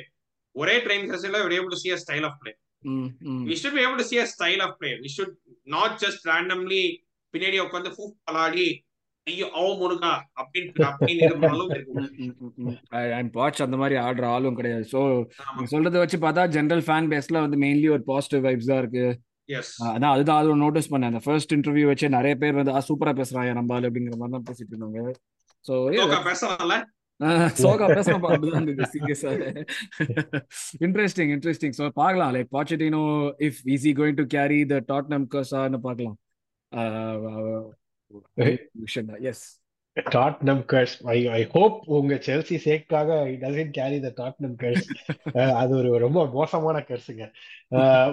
ஒரே 0.55 0.77
ட்ரைனிங் 0.77 1.11
செஷன்ல 1.13 1.37
we 1.37 1.45
were 1.45 1.51
able 1.51 1.69
to 1.69 1.77
see 1.77 1.91
we 3.49 3.55
should 3.55 3.73
be 3.73 3.83
able 3.85 3.97
to 3.97 4.07
see 4.09 4.19
a 4.19 4.25
style 4.25 4.61
of 4.61 4.71
play 4.81 4.93
we 5.05 5.09
should 5.09 5.33
not 5.67 5.91
just 6.03 6.19
randomly 6.25 6.83
பின்னாடி 7.33 7.57
உட்காந்து 7.63 7.89
ஃபூ 7.95 8.03
பலாடி 8.27 8.67
ஐயோ 9.27 9.47
அவ 9.59 9.69
முருகா 9.79 10.11
அப்படின்னு 10.41 10.83
அப்படின்னு 10.89 11.23
வாட்ச் 13.39 13.63
அந்த 13.65 13.77
மாதிரி 13.81 13.95
ஆடுற 14.03 14.25
ஆளும் 14.35 14.57
கிடையாது. 14.59 14.85
நீங்க 15.55 15.69
சொல்றதை 15.73 15.97
வச்சு 16.03 16.17
பார்த்தா 16.25 16.43
ஜென்ரல் 16.55 16.83
ஃபேன் 16.87 17.09
பேஸ்ல 17.13 17.41
வந்து 17.45 17.57
மெயின்லி 17.63 17.89
ஒரு 17.95 18.03
பாசிட்டிவ் 18.11 18.45
வைப்ஸ் 18.47 18.69
தான் 18.71 18.81
இருக்கு. 18.83 19.05
அதான் 19.89 20.13
அதுதான் 20.13 20.39
அது 20.41 20.55
நோட்டீஸ் 20.63 20.91
பண்ணேன். 20.93 21.11
அந்த 21.11 21.21
ஃபர்ஸ்ட் 21.25 21.55
இன்டர்வியூ 21.57 21.87
வச்சு 21.91 22.09
நிறைய 22.17 22.35
பேர் 22.43 22.59
வந்து 22.59 22.73
சூப்பரா 22.89 23.13
பேசுறாங்க 23.19 23.75
ஆளு 23.77 23.87
அப்படிங்கிற 23.89 24.17
மாதிரி 24.21 24.35
தான் 24.37 24.47
பேசிட்டு 24.49 24.73
இருந்தாங்க. 24.73 25.01
ஸோ 25.65 25.73
சோகா 27.61 27.85
சீரியஸா 28.91 29.29
இன்ட்ரெஸ்டிங் 30.85 31.31
இன்ட்ரெஸ்டிங் 31.35 31.75
ஸோ 31.77 31.85
பார்க்கலாம். 32.01 32.31
Like 32.35 32.49
Pochettino 32.55 33.03
if 33.47 33.61
he's 33.75 33.91
going 33.99 34.19
to 34.19 34.25
carry 34.35 34.59
the 34.73 34.77
Tottenham 34.91 35.25
கர்ஸான்னு 35.33 35.79
பார்க்கலாம். 35.87 36.17
Yes 39.31 39.45
Tottenham 39.97 40.61
curse 40.71 40.95
I 41.07 41.17
I 41.37 41.41
hope 41.53 41.77
உங்க 41.97 42.15
Chelsea 42.27 42.57
சேக்காக 42.65 43.09
it 43.31 43.41
doesn't 43.45 43.73
carry 43.77 43.97
the 44.03 44.09
Tottenham 44.19 44.55
curse 44.61 44.87
அது 45.61 45.71
ஒரு 45.79 45.91
ரொம்ப 46.05 46.19
மோசமான 46.35 46.83
கர்ஸுங்க 46.89 47.23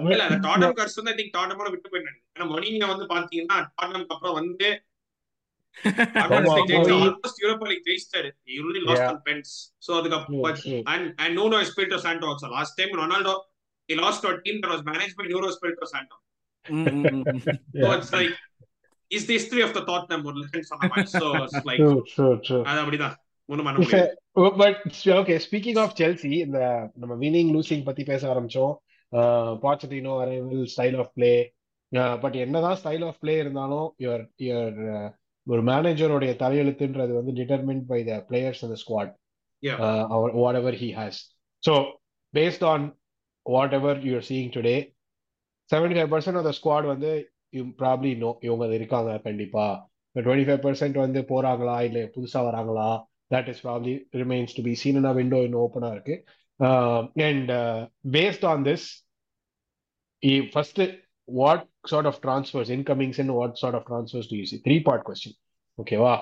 இல்ல 0.07 0.23
அந்த 0.29 0.39
டாட்னம் 0.47 0.75
கர்ஸ் 0.79 0.97
வந்து 0.99 1.13
ஐ 1.13 1.17
திங்க் 1.19 1.35
டாட்னமோட 1.37 1.69
விட்டு 1.73 1.91
போயிட்டாங்க 1.93 2.19
ஏன்னா 2.35 2.47
மொனிங்க 2.53 2.87
வந்து 2.93 3.07
பாத்தீங்கன்னா 3.13 3.59
டாட்னம்க்கு 3.73 4.15
அப்புறம் 4.15 4.37
வந்து 4.41 4.69
almost 6.36 7.40
Europa 7.42 7.66
league 7.70 7.86
ஜெயிச்சிட்டாரு 7.88 8.30
he 8.48 8.56
only 8.64 8.80
lost 8.86 9.00
Yeah. 9.00 9.10
on 9.12 9.18
pens 9.26 9.50
so 9.86 9.90
அதுக்கு 9.98 10.80
and 10.94 11.04
and 11.22 11.30
Nuno 11.38 11.58
Espirito 11.66 11.98
Santo 12.06 12.26
also 12.32 12.48
last 12.58 12.74
time 12.80 12.92
Ronaldo 13.02 13.34
he 13.88 13.96
lost 14.04 14.20
to 14.24 14.28
a 14.34 14.38
team 14.44 14.56
that 14.62 14.70
was 14.74 14.82
managed 14.90 15.16
by 15.20 15.26
Nuno 15.32 15.48
Espirito 15.54 15.86
Santo 15.94 16.16
so 17.82 17.88
it's 17.96 18.12
like 18.18 18.34
is 19.10 19.24
the 19.28 19.34
history 19.38 19.62
of 19.66 19.72
the 19.76 19.82
Tottenham 19.88 20.20
ஒரு 20.28 20.36
legend 20.42 20.66
சொன்ன 20.70 20.88
மாதிரி 20.92 21.10
so 21.14 21.28
it's 21.44 21.60
like 21.70 21.80
அது 22.70 22.80
அப்படிதான் 22.82 23.16
ஒண்ணும் 23.48 23.66
பண்ண 23.68 23.78
முடியாது 23.78 24.10
but 24.62 24.82
okay 25.20 25.36
speaking 25.46 25.80
of 25.84 25.96
Chelsea 26.00 26.32
இந்த 26.46 26.58
நம்ம 27.02 27.14
வினிங் 27.24 27.50
லூசிங் 27.56 27.86
பத்தி 27.88 28.04
பேச 28.10 28.22
ஆரம்பிச்சோம் 28.34 28.74
Pochettino 29.64 30.12
arrival 30.24 30.68
style 30.74 30.98
of 31.04 31.10
play 31.18 31.32
but 32.24 32.36
என்னதான் 32.44 32.78
ஸ்டைல் 32.82 33.04
ஆஃப் 33.08 33.18
பிளே 33.24 33.34
இருந்தாலும் 33.44 33.88
யுவர் 34.04 34.24
யுவர் 34.48 34.78
ஒரு 35.47 35.61
மேனேஜருடைய 35.69 36.31
தலையெழுத்துன்றது 36.41 37.13
வந்து 37.19 37.33
டிட்டர்மின்ட் 37.39 37.85
பை 37.91 37.99
த 38.09 38.17
பிளேயர்ஸ் 38.29 38.63
அந்த 38.65 38.77
squad. 38.83 39.11
Whatever 40.61 40.77
he 40.83 40.89
has 40.99 41.19
so 41.63 41.73
based 42.33 42.65
on 42.73 42.85
whatever 43.79 43.99
you're 44.09 44.27
seeing 44.29 44.53
today 44.57 44.77
seventy 45.69 45.97
five 45.97 46.11
percent 46.13 46.39
of 46.41 46.47
the 46.49 46.53
squad 46.59 46.87
வந்து 46.93 47.11
probably 47.81 48.13
no 48.23 48.31
இவங்க 48.47 48.73
இருக்காங்க 48.79 49.11
கண்டிப்பா. 49.27 49.67
டுவெண்ட்டி 50.15 50.47
ஃபைவ் 50.47 50.63
பர்சன்ட் 50.65 50.97
வந்து 51.05 51.21
போறாங்களா 51.33 51.77
இல்லை 51.89 52.03
புதுசா 52.15 52.41
வராங்களா 52.49 52.89
that 53.33 53.47
is 53.51 53.59
probably 53.65 53.93
remains 54.21 54.51
to 54.53 54.61
be 54.61 54.73
seen 54.81 54.97
in 54.99 55.05
a 55.05 55.13
window 55.19 55.39
in 55.45 55.53
open 55.61 55.83
இருக்கு. 55.91 56.15
And 57.27 57.47
uh, 57.51 57.79
based 58.17 58.43
on 58.51 58.57
this 58.67 58.83
first 60.53 60.79
what 61.27 61.61
sort 61.87 62.05
of 62.05 62.19
transfers 62.21 62.69
incomings 62.69 63.19
and 63.19 63.29
what 63.29 63.57
sort 63.57 63.75
of 63.75 63.83
transfers 63.85 64.27
do 64.27 64.35
you 64.35 64.45
see? 64.45 64.61
Three 64.63 64.81
part 64.81 65.03
question 65.03 65.33
ஓகேவா 65.77 66.13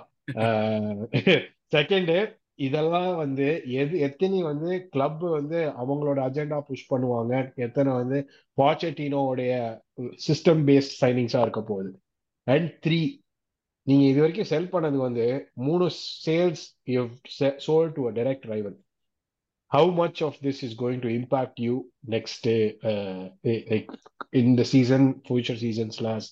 second 1.75 2.11
இதெல்லாம் 2.55 3.15
வந்து 3.15 3.61
எது 3.65 3.99
எத்தனை 3.99 4.41
வந்து 4.43 4.87
club 4.89 5.19
வந்து 5.19 5.59
அவங்களோட 5.69 6.19
agenda 6.27 6.61
push 6.61 6.93
பண்ணுவாங்க? 6.93 7.55
எத்தனை 7.55 7.93
வந்து 7.93 8.29
பாச்சட்டினோடைய 8.57 9.81
சிஸ்டம் 10.27 10.61
பேஸ்ட் 10.69 10.97
சைனிங்ஸா 11.01 11.41
இருக்க 11.41 11.61
போகுது? 11.61 11.99
அண்ட் 12.43 12.69
த்ரீ 12.85 12.99
நீங்க 13.87 14.05
இது 14.05 14.19
வரைக்கும் 14.19 14.45
செல் 14.45 14.69
பண்ணது 14.71 14.97
வந்து 14.97 15.51
மூணு 15.53 15.89
sales 16.25 16.63
you 16.83 17.09
sold 17.37 17.91
to 17.91 18.07
a 18.07 18.11
direct 18.11 18.47
rival 18.53 18.77
how 19.73 19.91
much 20.01 20.19
of 20.27 20.37
this 20.45 20.61
is 20.67 20.75
going 20.83 21.01
to 21.05 21.11
impact 21.19 21.59
you 21.67 21.75
next 22.15 22.47
like 23.73 23.91
in 24.41 24.53
the 24.61 24.65
season 24.75 25.07
future 25.27 25.61
seasons 25.65 25.99
loss 26.07 26.29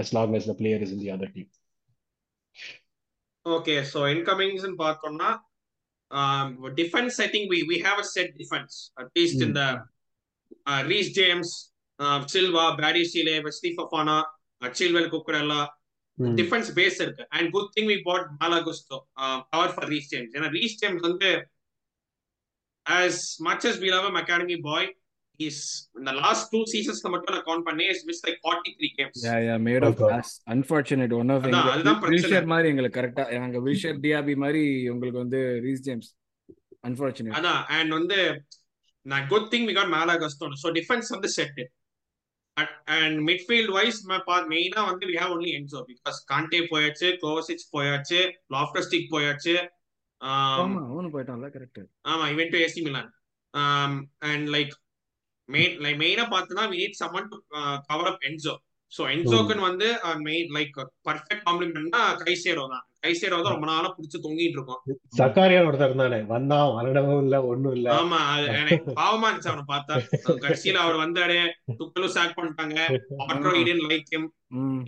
as 0.00 0.08
long 0.16 0.30
as 0.38 0.44
the 0.48 0.54
player 0.58 0.78
is 0.84 0.90
in 0.94 0.98
the 1.02 1.10
other 1.14 1.28
team? 1.34 1.46
Okay 3.46 3.74
so 3.92 4.00
incomings 4.14 4.64
பார்த்தோம்னா 4.82 5.30
defence 6.80 7.16
I 7.24 7.26
think 7.34 7.48
we 7.52 7.60
we 7.70 7.76
have 7.86 8.00
a 8.02 8.06
set 8.14 8.32
defence 8.40 8.76
at least 9.02 9.42
இந்த 9.46 9.62
Reece 10.90 11.10
James 11.20 11.52
Silva 12.34 12.64
Badiashile 13.12 13.36
Wesley 13.46 13.70
Fofana 13.76 14.18
Chilwell 14.62 15.10
Cucurella 15.14 15.60
defence 16.40 16.70
base 16.78 16.98
இருக்கு. 17.04 17.24
And 17.36 17.48
good 17.56 17.70
thing 17.76 17.90
we 17.92 17.98
bought 18.08 18.26
Malo Gusto 18.42 18.98
power 19.54 19.74
for 19.76 19.88
Reece 19.94 20.10
James 20.12 20.34
ஏன்னா 20.38 20.50
Reece 20.58 20.78
James 20.82 21.04
வந்து 21.08 21.30
as 22.86 23.38
much 23.40 23.64
as 23.64 23.78
we 23.78 23.90
love 23.90 24.06
him 24.06 24.16
academy 24.16 24.58
boy 24.62 24.84
is 25.40 25.62
இந்த 25.98 26.10
last 26.18 26.46
two 26.52 26.58
சீசன்ஸ்க்கு 26.70 27.10
மட்டும் 27.14 27.34
நான் 27.34 27.44
count 27.48 27.66
பண்ணி 27.66 27.84
is 27.92 28.04
miss 28.08 28.22
like 28.26 28.38
43 28.44 28.88
games 28.98 29.24
yeah 29.24 29.34
yeah 29.46 29.56
mate 29.66 29.84
off. 29.88 29.96
Class 30.02 30.30
unfortunate 30.54 31.14
one 31.18 31.30
off 31.34 31.42
பிரச்சனை. 31.42 31.94
Wilshere 32.12 32.46
மாதிரி 32.52 32.70
எங்களுக்கு 32.72 32.98
கரெக்டா 32.98 33.24
எங்க 33.38 33.60
வில்ஷர் 33.66 33.98
டிஆபி 34.04 34.34
மாதிரி 34.44 34.62
உங்களுக்கு 34.92 35.20
வந்து 35.24 35.40
ரீஸ் 35.66 35.84
ஜேம்ஸ் 35.88 36.08
அன்ஃபார்ச்சுனேட் 36.84 37.36
அதான் 37.40 37.60
அண்ட் 37.76 37.92
வந்து 37.98 38.18
நான் 39.06 39.26
good 39.32 39.48
thing 39.52 39.66
we 39.70 39.74
got 39.74 39.92
Malo Gusto 39.96 40.56
so 40.62 40.70
defence 40.78 41.10
வந்து 41.16 41.30
செட் 41.36 41.60
அண்ட் 42.96 43.16
மிட்ஃபீல்ட் 43.30 43.72
வைஸ் 43.78 44.00
மெயினா 44.54 44.82
வந்து 44.90 45.06
we 45.10 45.16
have 45.20 45.34
only 45.36 45.52
Enzo 45.58 45.82
because 45.90 46.18
Kante 46.32 46.60
போயாச்சு 46.72 47.10
கோவசிச் 47.24 47.66
போயாச்சு 47.74 48.20
லாஃப்டஸ்டிக் 48.56 49.08
போயாச்சு. 49.14 49.56
ஆம், 50.20 50.76
அவனு 50.84 51.12
போயிட்டான்ல 51.12 51.48
கரெக்ட் 51.50 51.80
ஆமா 52.04 52.26
இவன் 52.30 52.52
to 52.52 52.58
AC 52.58 52.82
Milan 52.84 53.10
and 54.28 54.46
like 54.48 54.74
main 55.48 55.74
like 55.80 55.98
மெயினா 56.00 56.24
பார்த்தனா 56.30 56.62
we 56.70 56.76
need 56.76 57.00
someone 57.00 57.28
to 57.30 57.36
cover 57.88 58.10
up 58.12 58.24
Enzo 58.24 58.54
so 58.92 59.02
என்சோக்குன்னு 59.12 59.62
வந்து 59.62 59.86
மெயின் 60.22 60.50
லைக் 60.56 60.76
பர்ஃபெக்ட் 61.06 61.44
காம்ப்ளிமெண்ட்னா 61.46 62.02
கைசேரோ 62.20 62.64
தான். 62.66 62.84
கைசேரோ 63.02 63.38
தான் 63.38 63.54
ரொம்ப 63.54 63.66
நாளா 63.66 63.88
பிடிச்சி 63.88 64.18
தொங்கிட்டு 64.18 64.56
இருக்கோம். 64.58 64.80
சக்காரியான் 65.16 65.66
ஒருத்தர் 65.68 65.90
இருந்தானே 65.90 66.18
வந்தான் 66.24 66.72
வரடவும் 66.74 67.22
இல்ல 67.22 67.36
ஒண்ணும் 67.44 67.74
இல்ல. 67.76 67.88
ஆமா 67.96 68.18
அது 68.32 68.46
எனக்கு 68.54 68.94
பாவமா 69.00 69.28
இருந்துச்சு 69.28 69.52
அவனை 69.52 69.66
பார்த்தா. 69.68 69.96
கடைசியில 70.40 70.82
அவர் 70.84 70.96
வந்தாரு 70.96 71.38
துக்கலும் 71.80 72.14
சாக் 72.16 72.36
பண்ணிட்டாங்க. 72.38 72.78
ஆட்ரோ 73.26 73.52
like 73.90 74.10
him 74.14 74.28
hmm. 74.60 74.80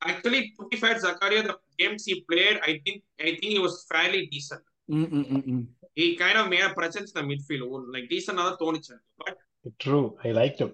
இப்ப 0.00 0.08
actually 0.12 0.40
to 0.58 0.66
be 0.72 0.78
fair 0.82 1.00
Zakaria 1.04 1.42
the 1.50 1.54
games 1.82 2.06
he 2.10 2.16
played 2.30 2.58
I 2.68 2.72
think 2.86 3.02
I 3.26 3.30
think 3.40 3.54
he 3.56 3.62
was 3.66 3.78
fairly 3.90 4.22
decent 4.34 4.66
hmm 4.98 5.08
hmm 5.18 5.26
hmm 5.36 5.44
hmm 5.54 5.64
he 6.00 6.06
kind 6.22 6.40
of 6.42 6.50
made 6.54 6.74
presence 6.80 7.14
the 7.18 7.22
midfield 7.32 7.90
like 7.96 8.08
டீசன்டா 8.14 8.44
தான் 8.48 8.60
தோணுச்சு 8.64 8.96
but 9.22 9.40
true 9.84 10.00
I 10.28 10.32
like 10.40 10.60
him 10.62 10.72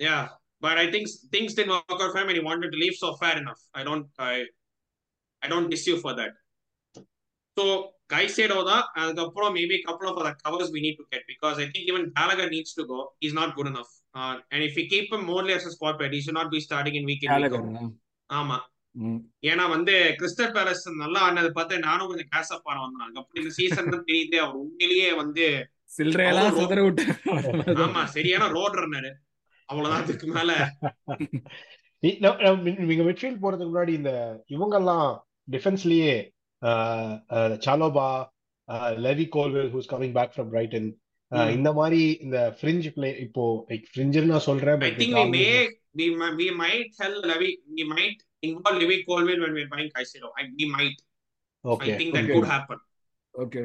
yeah 0.00 0.22
but 0.64 0.76
I 0.82 0.86
think 0.92 1.04
things 1.34 1.50
didn't 1.56 1.72
work 1.74 2.00
out 2.04 2.10
for 2.12 2.18
him 2.20 2.28
and 2.30 2.38
he 2.38 2.44
wanted 2.50 2.70
to 2.74 2.78
leave 2.82 2.96
so 3.04 3.08
fair 3.22 3.36
enough 3.42 3.60
I 3.80 3.82
don't 3.88 4.06
I 4.30 4.36
I 5.42 5.48
don't 5.52 5.68
diss 5.72 5.84
you 5.90 5.96
for 6.04 6.12
that 6.20 6.32
so 7.56 7.64
Caicedo 8.12 8.56
தான் 8.70 8.84
அதுக்கப்புறம் 9.00 9.52
maybe 9.58 9.76
couple 9.88 10.08
of 10.10 10.16
other 10.20 10.34
covers 10.44 10.68
we 10.74 10.80
need 10.86 10.96
to 11.00 11.06
get 11.12 11.22
because 11.32 11.56
I 11.64 11.66
think 11.72 11.84
even 11.90 12.02
Gallagher 12.18 12.48
needs 12.54 12.72
to 12.78 12.84
go 12.92 13.00
he's 13.22 13.36
not 13.40 13.50
good 13.58 13.68
enough 13.72 13.90
uh, 14.18 14.34
and 14.52 14.60
if 14.68 14.72
we 14.78 14.84
keep 14.94 15.06
him 15.14 15.22
more 15.32 15.44
as 15.58 15.66
a 15.70 15.74
squad 15.76 15.96
player 15.98 16.12
he 16.16 16.22
should 16.24 16.38
not 16.40 16.50
be 16.56 16.60
starting 16.68 16.96
in 17.00 17.04
ஆமா. 18.29 18.57
ஏன்னா 19.49 19.63
வந்து 19.73 19.93
crystal 20.19 20.53
palace 20.55 20.85
நல்லா 21.01 21.19
ஆனது 21.27 21.49
பார்த்து 21.57 21.85
நானும் 21.87 22.09
கொஞ்சம் 22.09 22.31
case 22.33 22.51
அப் 22.55 22.69
ஆன 22.71 22.81
வந்தேன் 22.83 23.19
அப்படி 23.21 23.41
இந்த 23.43 23.53
சீசன் 23.57 23.91
தான் 23.93 24.07
தெரியுது. 24.09 24.37
அவர் 24.45 24.61
உண்மையிலேயே 24.63 25.09
வந்து 25.21 25.45
சில்லறையெல்லாம் 25.97 26.57
சிதற 26.57 26.79
விட்டு 26.85 27.03
ஆமா 27.83 28.01
சரியான 28.15 28.47
ரோட் 28.55 28.77
ரன்னர் 28.79 29.09
அவ்வளவுதான் 29.69 30.03
அதுக்கு 30.03 30.27
மேல. 30.37 30.51
நீங்க 32.87 33.03
மிட்ஃபீல்ட் 33.09 33.43
போறதுக்கு 33.43 33.71
முன்னாடி 33.71 33.93
இந்த 33.99 34.11
இவங்கெல்லாம் 34.55 35.07
டிஃபென்ஸ்லயே 35.53 36.15
Chalobah 37.65 38.09
Levi 39.05 39.25
Colwill 39.35 39.71
who's 39.73 39.91
coming 39.91 40.15
back 40.17 40.33
from 40.35 40.49
Brighton. 40.53 40.89
இந்த 41.57 41.69
மாதிரி 41.79 42.01
இந்த 42.25 42.39
ஃப்ரிஞ்ச் 42.59 42.87
பிளே 42.95 43.09
இப்போ 43.25 43.43
லைக் 43.69 43.87
ஃப்ரிஞ்சுன்னு 43.91 44.33
நான் 44.33 44.47
சொல்றேன் 44.49 44.81
We 45.97 46.07
might 46.15 46.35
we 46.35 46.47
might 46.61 46.89
tell 46.99 47.13
Levi 47.29 47.49
we 47.75 47.83
might 47.93 48.17
involve 48.43 48.77
Levi 48.81 48.97
Colville 49.07 49.41
when 49.43 49.53
we're 49.57 49.69
buying 49.69 49.91
Caicedo. 49.95 50.29
I, 50.39 50.45
we 50.59 50.65
might. 50.77 50.97
okay 51.65 51.93
I 51.93 51.97
think 51.99 52.11
that 52.15 52.25
okay. 52.25 52.33
could 52.35 52.47
happen 52.55 52.79
okay 53.35 53.61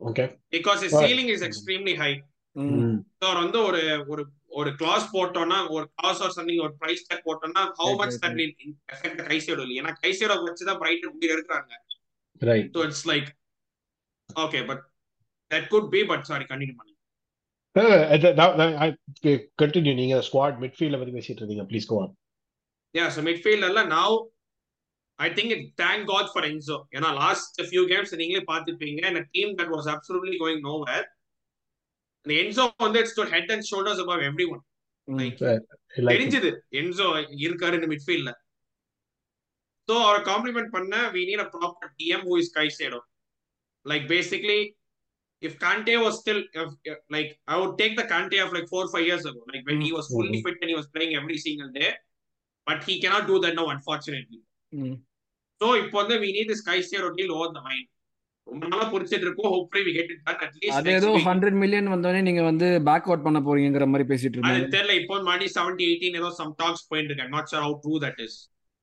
okay 0.00 0.26
because 0.54 0.80
his 0.86 0.94
Right. 0.94 1.04
ceiling 1.04 1.28
is 1.34 1.42
extremely 1.48 1.94
high. 2.02 2.16
அவர் 3.26 3.38
வந்து 3.42 3.58
ஒரு 3.68 3.80
ஒரு 4.12 4.22
ஒரு 4.58 4.70
class 4.80 5.06
போட்டோம்னா 5.14 5.58
ஒரு 5.76 5.84
class 5.98 6.20
or 6.26 6.34
something 6.36 6.62
ஒரு 6.66 6.74
price 6.82 7.06
tag 7.08 7.24
போட்டோம்னா 7.28 7.62
how 7.78 7.88
Right, 7.88 7.98
much 8.02 8.12
right, 8.12 8.22
that 8.24 8.34
will 8.40 8.52
affect 8.94 9.16
the 9.20 9.26
Caicedo 9.30 9.62
இல்லை 9.64 9.76
ஏன்னா 9.82 9.92
Caicedo 10.02 10.36
வச்சு 10.48 10.68
தான் 10.70 10.80
பிரைட்டன் 10.82 11.14
உயிர் 11.18 11.34
எடுக்கிறாங்க 11.36 11.72
right 12.42 12.70
so 12.76 12.82
it's 12.88 13.02
like 13.12 13.28
okay 14.44 14.62
but 14.70 14.80
that 15.50 15.66
could 15.72 15.88
be 15.96 16.02
but 16.12 16.22
sorry 16.32 16.46
continue 16.52 16.76
பண்ணி 16.80 16.94
கண்டினியூ 19.62 19.92
நீங்க 20.02 20.16
ஸ்குவாட் 20.28 20.56
மிட்ஃபீல்ட 20.62 20.98
பத்தி 21.00 21.14
பேசிட்டு 21.18 21.42
இருந்தீங்க 21.42 21.66
please 21.72 21.90
go 21.92 21.98
on 22.04 22.14
Yeah, 22.94 23.08
so 23.14 23.20
midfield 23.26 23.62
எல்லாம் 23.68 23.90
now 23.98 24.10
I 25.18 25.28
think 25.36 25.48
it 25.54 25.62
thank 25.80 26.00
God 26.12 26.26
for 26.34 26.42
Enzo. 26.50 26.76
ஏன்னா 26.96 27.08
லாஸ்ட் 27.22 27.58
ஃபியூ 27.68 27.82
கேம்ஸ் 27.90 28.14
நீங்களே 28.20 28.42
பார்த்துப்பீங்க 28.52 29.02
in 29.10 29.16
a 29.22 29.26
team 29.34 29.48
that 29.58 29.68
was 29.76 29.86
absolutely 29.94 30.36
going 30.44 30.60
nowhere. 30.68 31.04
இந்த 32.24 32.32
Enzo 32.42 32.64
வந்து 32.84 33.00
it's 33.02 33.12
stood 33.14 33.30
head 33.34 33.50
and 33.54 33.64
shoulders 33.70 34.00
above 34.04 34.22
everyone. 34.30 34.62
Hmm 35.08 35.20
Like, 35.20 35.42
like 36.06 36.12
தெரிஞ்சது 36.12 36.50
Enzo 36.80 37.08
இருக்காருன்னு 37.44 37.90
midfieldல. 37.94 38.32
So 39.88 39.96
அவரை 40.06 40.22
complement 40.30 40.72
பண்ண 40.76 41.02
we 41.16 41.22
need 41.28 41.42
a 41.46 41.50
proper 41.56 41.88
DM 42.00 42.22
who 42.28 42.36
is 42.42 42.48
Caicedo. 42.56 43.00
Like 43.86 44.06
basically 44.16 44.60
if 45.42 45.58
Kante 45.58 45.94
was 45.98 46.20
still 46.20 46.40
if, 46.54 46.70
if- 46.84 47.02
like 47.10 47.30
I 47.46 47.58
would 47.58 47.76
take 47.78 47.96
the 47.96 48.04
Kante 48.04 48.38
of 48.38 48.52
like 48.52 48.68
four 48.68 48.84
or 48.84 48.90
five 48.90 49.06
years 49.06 49.24
ago, 49.24 49.40
like 49.46 49.64
when 49.66 49.80
he 49.80 49.92
was 49.92 50.06
fully 50.08 50.40
fit 50.42 50.56
and 50.60 50.70
he 50.70 50.76
was 50.76 50.88
playing 50.88 51.14
every 51.14 51.38
single 51.38 51.70
day. 51.72 51.90
But 52.66 52.82
he 52.84 53.00
cannot 53.00 53.26
do 53.26 53.38
that 53.40 53.54
now, 53.54 53.66
unfortunately. 53.70 54.40
ம் 54.72 54.96
So 55.60 55.66
இப்போ 55.82 55.96
வந்து 56.02 56.16
we 56.22 56.30
need 56.32 56.48
this 56.52 56.62
Caicedo 56.68 57.10
deal 57.18 57.30
over 57.36 57.48
the 57.50 57.62
line. 57.68 57.84
ரொம்ப 58.46 58.64
நாளா 58.72 58.84
புடிச்சிட்டு 58.90 59.26
இருக்கோம் 59.26 59.52
hopefully 59.54 59.82
we 59.86 59.92
get 59.94 60.08
it 60.14 60.18
done 60.26 60.40
at 60.46 60.52
least 60.58 60.74
அது 60.78 60.90
ஏதோ 60.96 61.08
week. 61.14 61.24
Hundred 61.28 61.56
million 61.62 61.88
வந்தோடனே 61.92 62.20
நீங்க 62.26 62.42
வந்து 62.48 62.66
பேக் 62.88 63.06
அவுட் 63.08 63.24
பண்ண 63.26 63.38
போறீங்கிற 63.46 63.86
மாதிரி 63.92 64.06
பேசிட்டு 64.10 64.36
அது 64.40 64.50
இருந்தாங்க 64.50 64.72
தெரியல 64.76 64.94
இப்போ 65.00 65.14
மறுபடியும் 65.28 65.54
செவன்டி 65.56 65.84
எயிட்டீன் 65.90 66.18
ஏதோ 66.20 66.30
சம் 66.40 66.52
டாக்ஸ் 66.62 66.84
போயிட்டு 66.90 67.10
இருக்கு 67.12 67.34
not 67.36 67.48
sure 67.52 67.64
how 67.66 67.76
true 67.84 67.96
that 68.06 68.20
is 68.26 68.38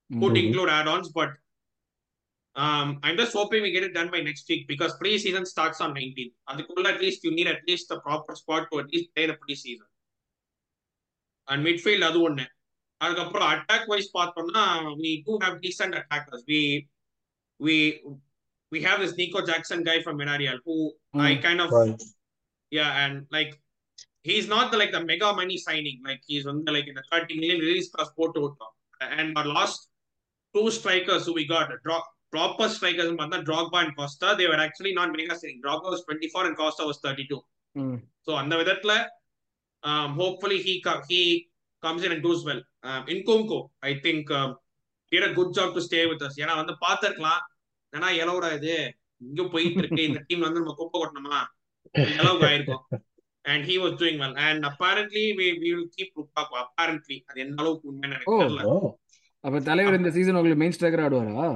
could 0.09 0.33
Mhm. 0.33 0.41
include 0.43 0.69
add-ons 0.77 1.07
but 1.17 1.29
um 2.55 2.99
I'm 3.03 3.17
just 3.17 3.33
hoping 3.33 3.63
we 3.63 3.71
get 3.71 3.83
it 3.83 3.93
done 3.93 4.09
by 4.11 4.21
next 4.21 4.47
week 4.47 4.67
because 4.67 4.95
pre-season 4.97 5.45
starts 5.45 5.81
on 5.81 5.93
19th. 5.95 6.33
அதுக்குள்ள 6.49 6.87
at 6.93 7.01
least 7.01 7.23
you 7.23 7.31
need 7.31 7.47
at 7.47 7.61
least 7.67 7.91
a 7.91 7.99
proper 7.99 8.35
squad 8.35 8.65
to 8.71 8.79
at 8.79 8.89
least 8.93 9.07
play 9.15 9.25
the 9.31 9.37
pre-season. 9.43 9.87
And 11.49 11.61
midfield 11.67 12.03
அது 12.09 12.19
ஒண்ணு 12.27 12.45
அதுக்கப்புறம் 13.03 13.49
attack 13.53 13.89
wise 13.93 14.13
பார்த்தோம்னா 14.19 14.65
we 15.01 15.11
do 15.27 15.33
have 15.45 15.55
decent 15.65 15.95
attackers. 16.01 16.43
We 16.51 16.61
we 17.65 17.75
we 18.73 18.81
have 18.87 18.99
this 19.03 19.15
Nico 19.19 19.41
Jackson 19.49 19.83
guy 19.89 19.97
from 20.05 20.17
Villarreal 20.19 20.59
who 20.65 20.75
I 21.29 21.35
kind 21.47 21.61
of 21.63 21.71
Right. 21.79 22.03
yeah, 22.77 22.91
and 23.03 23.15
like 23.35 23.51
he's 24.27 24.47
not 24.47 24.71
the 24.71 24.77
like 24.81 24.91
the 24.97 25.03
mega 25.11 25.29
money 25.41 25.57
signing. 25.57 25.99
Like 26.09 26.21
he's 26.29 26.45
on 26.51 26.63
the 26.65 26.71
like 26.77 26.87
in 26.91 26.95
the 26.99 27.03
30 27.11 27.39
million 27.41 27.59
release 27.59 27.89
plus 27.95 28.09
port 28.17 28.35
And 29.17 29.37
our 29.37 29.45
last 29.57 29.89
two 30.55 30.71
strikers 30.71 31.25
who 31.25 31.33
we 31.39 31.45
got, 31.45 31.69
drop 31.85 32.05
proper 32.33 32.67
strikers 32.69 33.09
Drogba 33.49 33.79
and 33.83 33.93
Costa, 33.95 34.29
they 34.37 34.47
were 34.47 34.61
actually 34.65 34.93
not 34.93 35.11
mega 35.13 35.35
signing. 35.35 35.61
Drogba 35.65 35.89
was 35.93 36.03
24 36.05 36.47
and 36.47 36.57
Costa 36.57 36.85
was 36.91 36.99
32. 37.05 37.39
ம் 37.75 37.97
So 38.27 38.31
அந்த 38.41 38.53
விதத்துல 38.59 38.93
um, 39.83 40.09
hopefully 40.21 40.59
he 40.65 40.73
co- 40.81 41.01
he 41.09 41.21
comes 41.83 42.03
in 42.05 42.11
and 42.15 42.23
does 42.27 42.41
well. 42.49 42.61
Um, 42.83 43.01
in 43.07 43.17
Kunko, 43.27 43.57
I 43.83 43.99
think 44.03 44.31
um, 44.31 44.51
did 45.11 45.23
a 45.23 45.33
good 45.33 45.49
job 45.53 45.69
to 45.77 45.81
stay 45.87 46.03
with 46.11 46.21
us. 46.27 46.35
ஏன்னா 46.43 46.53
வந்து 46.61 46.75
பார்த்திருக்கலாம் 46.85 47.41
ஏன்னா 47.93 48.09
எலவுடா 48.23 48.49
இது 48.59 48.75
இங்க 49.21 49.43
போயிட்டு 49.53 49.81
இருக்கு 49.81 50.01
இந்த 50.09 50.21
டீம் 50.29 50.45
வந்து 50.47 50.61
நம்ம 50.61 50.75
குப்பை 50.79 50.97
கொட்டணுமா 51.01 51.41
எலவுக்கு 52.19 52.47
ஆயிருக்கும் 52.49 52.83
and 53.45 53.61
he 53.69 53.75
was 53.83 53.93
doing 54.01 54.17
well 54.21 54.33
and 54.45 54.59
apparently 54.69 55.23
we, 55.39 55.45
we 55.61 55.69
will 55.75 55.89
keep 55.95 56.09
Lukaku 56.19 56.55
apparently 56.63 57.17
அது 57.29 57.41
எந்த 57.45 57.61
அளவுக்கு 57.63 57.89
உண்மைன்னு 57.91 58.15
எனக்கு 58.17 58.33
Oh. 58.33 58.39
தெரியல 58.43 58.63
Oh. 58.73 58.89
அப்ப 59.43 59.59
தலைவர் 59.69 59.99
இந்த 59.99 60.11
சீசன் 60.17 60.37
உங்களுக்கு 60.39 60.61
மெயின் 60.61 60.75
ஸ்ட்ரைக்கர் 60.75 61.03
ஆடுவாரா 61.05 61.47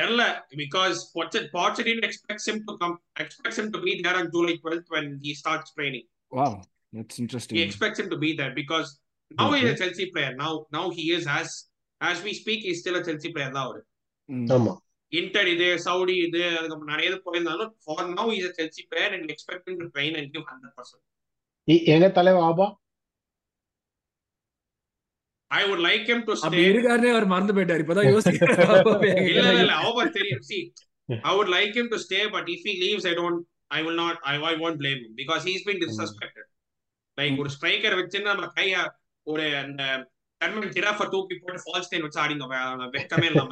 தெரியல 0.00 0.24
because 0.54 0.96
Pochettino 1.14 1.48
Pochettino 1.54 2.02
expects 2.02 2.46
him 2.46 2.58
to 2.66 2.74
come 2.78 2.94
expects 3.16 3.58
him 3.58 3.68
to 3.72 3.80
be 3.80 3.94
there 3.98 4.16
on 4.16 4.26
July 4.30 4.56
12th 4.58 4.88
when 4.90 5.06
he 5.22 5.32
starts 5.34 5.70
training 5.72 6.06
wow 6.32 6.56
that's 6.92 7.16
he 7.16 7.22
interesting 7.22 7.62
expects 7.66 8.00
him 8.00 8.08
to 8.10 8.18
be 8.18 8.30
there 8.32 8.52
because 8.54 8.88
now 9.30 9.48
he's 9.50 9.62
Okay. 9.62 9.72
a 9.72 9.80
Chelsea 9.80 10.06
player 10.10 10.32
now 10.36 10.52
now 10.70 10.86
he 10.90 11.04
is 11.10 11.26
as 11.32 11.50
as 12.00 12.18
we 12.22 12.32
speak 12.34 12.60
he's 12.60 12.80
still 12.80 12.96
a 12.96 13.04
Chelsea 13.04 13.30
player 13.32 13.50
தான் 13.56 13.66
அவரு 13.66 13.82
ஆமா 14.54 14.74
inter 15.12 15.48
இது 15.48 15.66
Saudi 15.86 16.14
இது 16.26 16.40
அதுக்கப்புறம் 16.50 16.92
நிறைய 16.92 17.10
போயிருந்தாலும் 17.24 17.72
for 17.84 18.08
now 18.12 18.32
is 18.36 18.46
a 18.46 18.54
Chelsea 18.58 18.84
player 18.90 19.10
and 19.14 19.22
we 19.26 19.32
expect 19.36 19.64
him 19.68 19.78
to 19.78 19.88
train 19.90 20.12
and 20.16 20.26
give 20.34 20.44
100% 20.46 21.00
இ- 21.68 21.82
எங்க 21.94 22.06
தலைவர் 22.10 22.46
Aba 22.50 22.66
I 25.50 25.62
would 25.68 25.80
like 25.88 26.04
him 26.10 26.20
to 26.26 26.32
அப்படி 26.44 26.62
stay 26.62 26.72
இருக்காருனே 26.72 27.10
அவர் 27.14 27.32
மறந்து 27.32 27.54
போயிட்டாரு 27.56 27.82
இப்பதான் 27.84 28.10
யோசிக்கிறாரு 28.12 28.62
இல்ல 29.30 29.46
இல்ல 29.52 29.62
இல்ல 29.64 29.74
அவ 29.88 30.04
தெரியும் 30.18 30.44
see 30.50 30.62
I 31.30 31.34
would 31.36 31.50
like 31.56 31.74
him 31.80 31.88
to 31.94 31.98
stay 32.06 32.22
but 32.36 32.44
if 32.56 32.60
he 32.68 32.74
leaves 32.84 33.04
I 33.12 33.14
don't 33.20 33.40
I 33.70 33.82
will 33.86 33.98
not 34.04 34.16
I, 34.30 34.36
I 34.50 34.54
won't 34.62 34.78
blame 34.82 35.00
him 35.04 35.12
because 35.20 35.42
he's 35.48 35.64
been 35.68 35.80
disrespected 35.84 36.46
like 37.18 37.36
ஒரு 37.42 37.50
ஸ்ட்ரைக்கர் 37.56 37.98
வச்சு 38.00 38.20
நம்ம 38.28 38.48
கைய 38.58 38.74
ஒரு 39.32 39.46
அந்த 39.64 39.82
டர்மன் 40.40 40.72
ஜிராஃப 40.76 41.06
தூக்கி 41.14 41.34
போட்டு 41.42 41.64
ஃபால்ஸ் 41.64 41.90
டைன் 41.92 42.06
வச்சு 42.06 42.22
ஆடிங்க 42.24 42.90
வெக்கமே 42.96 43.28
இல்லாம 43.32 43.50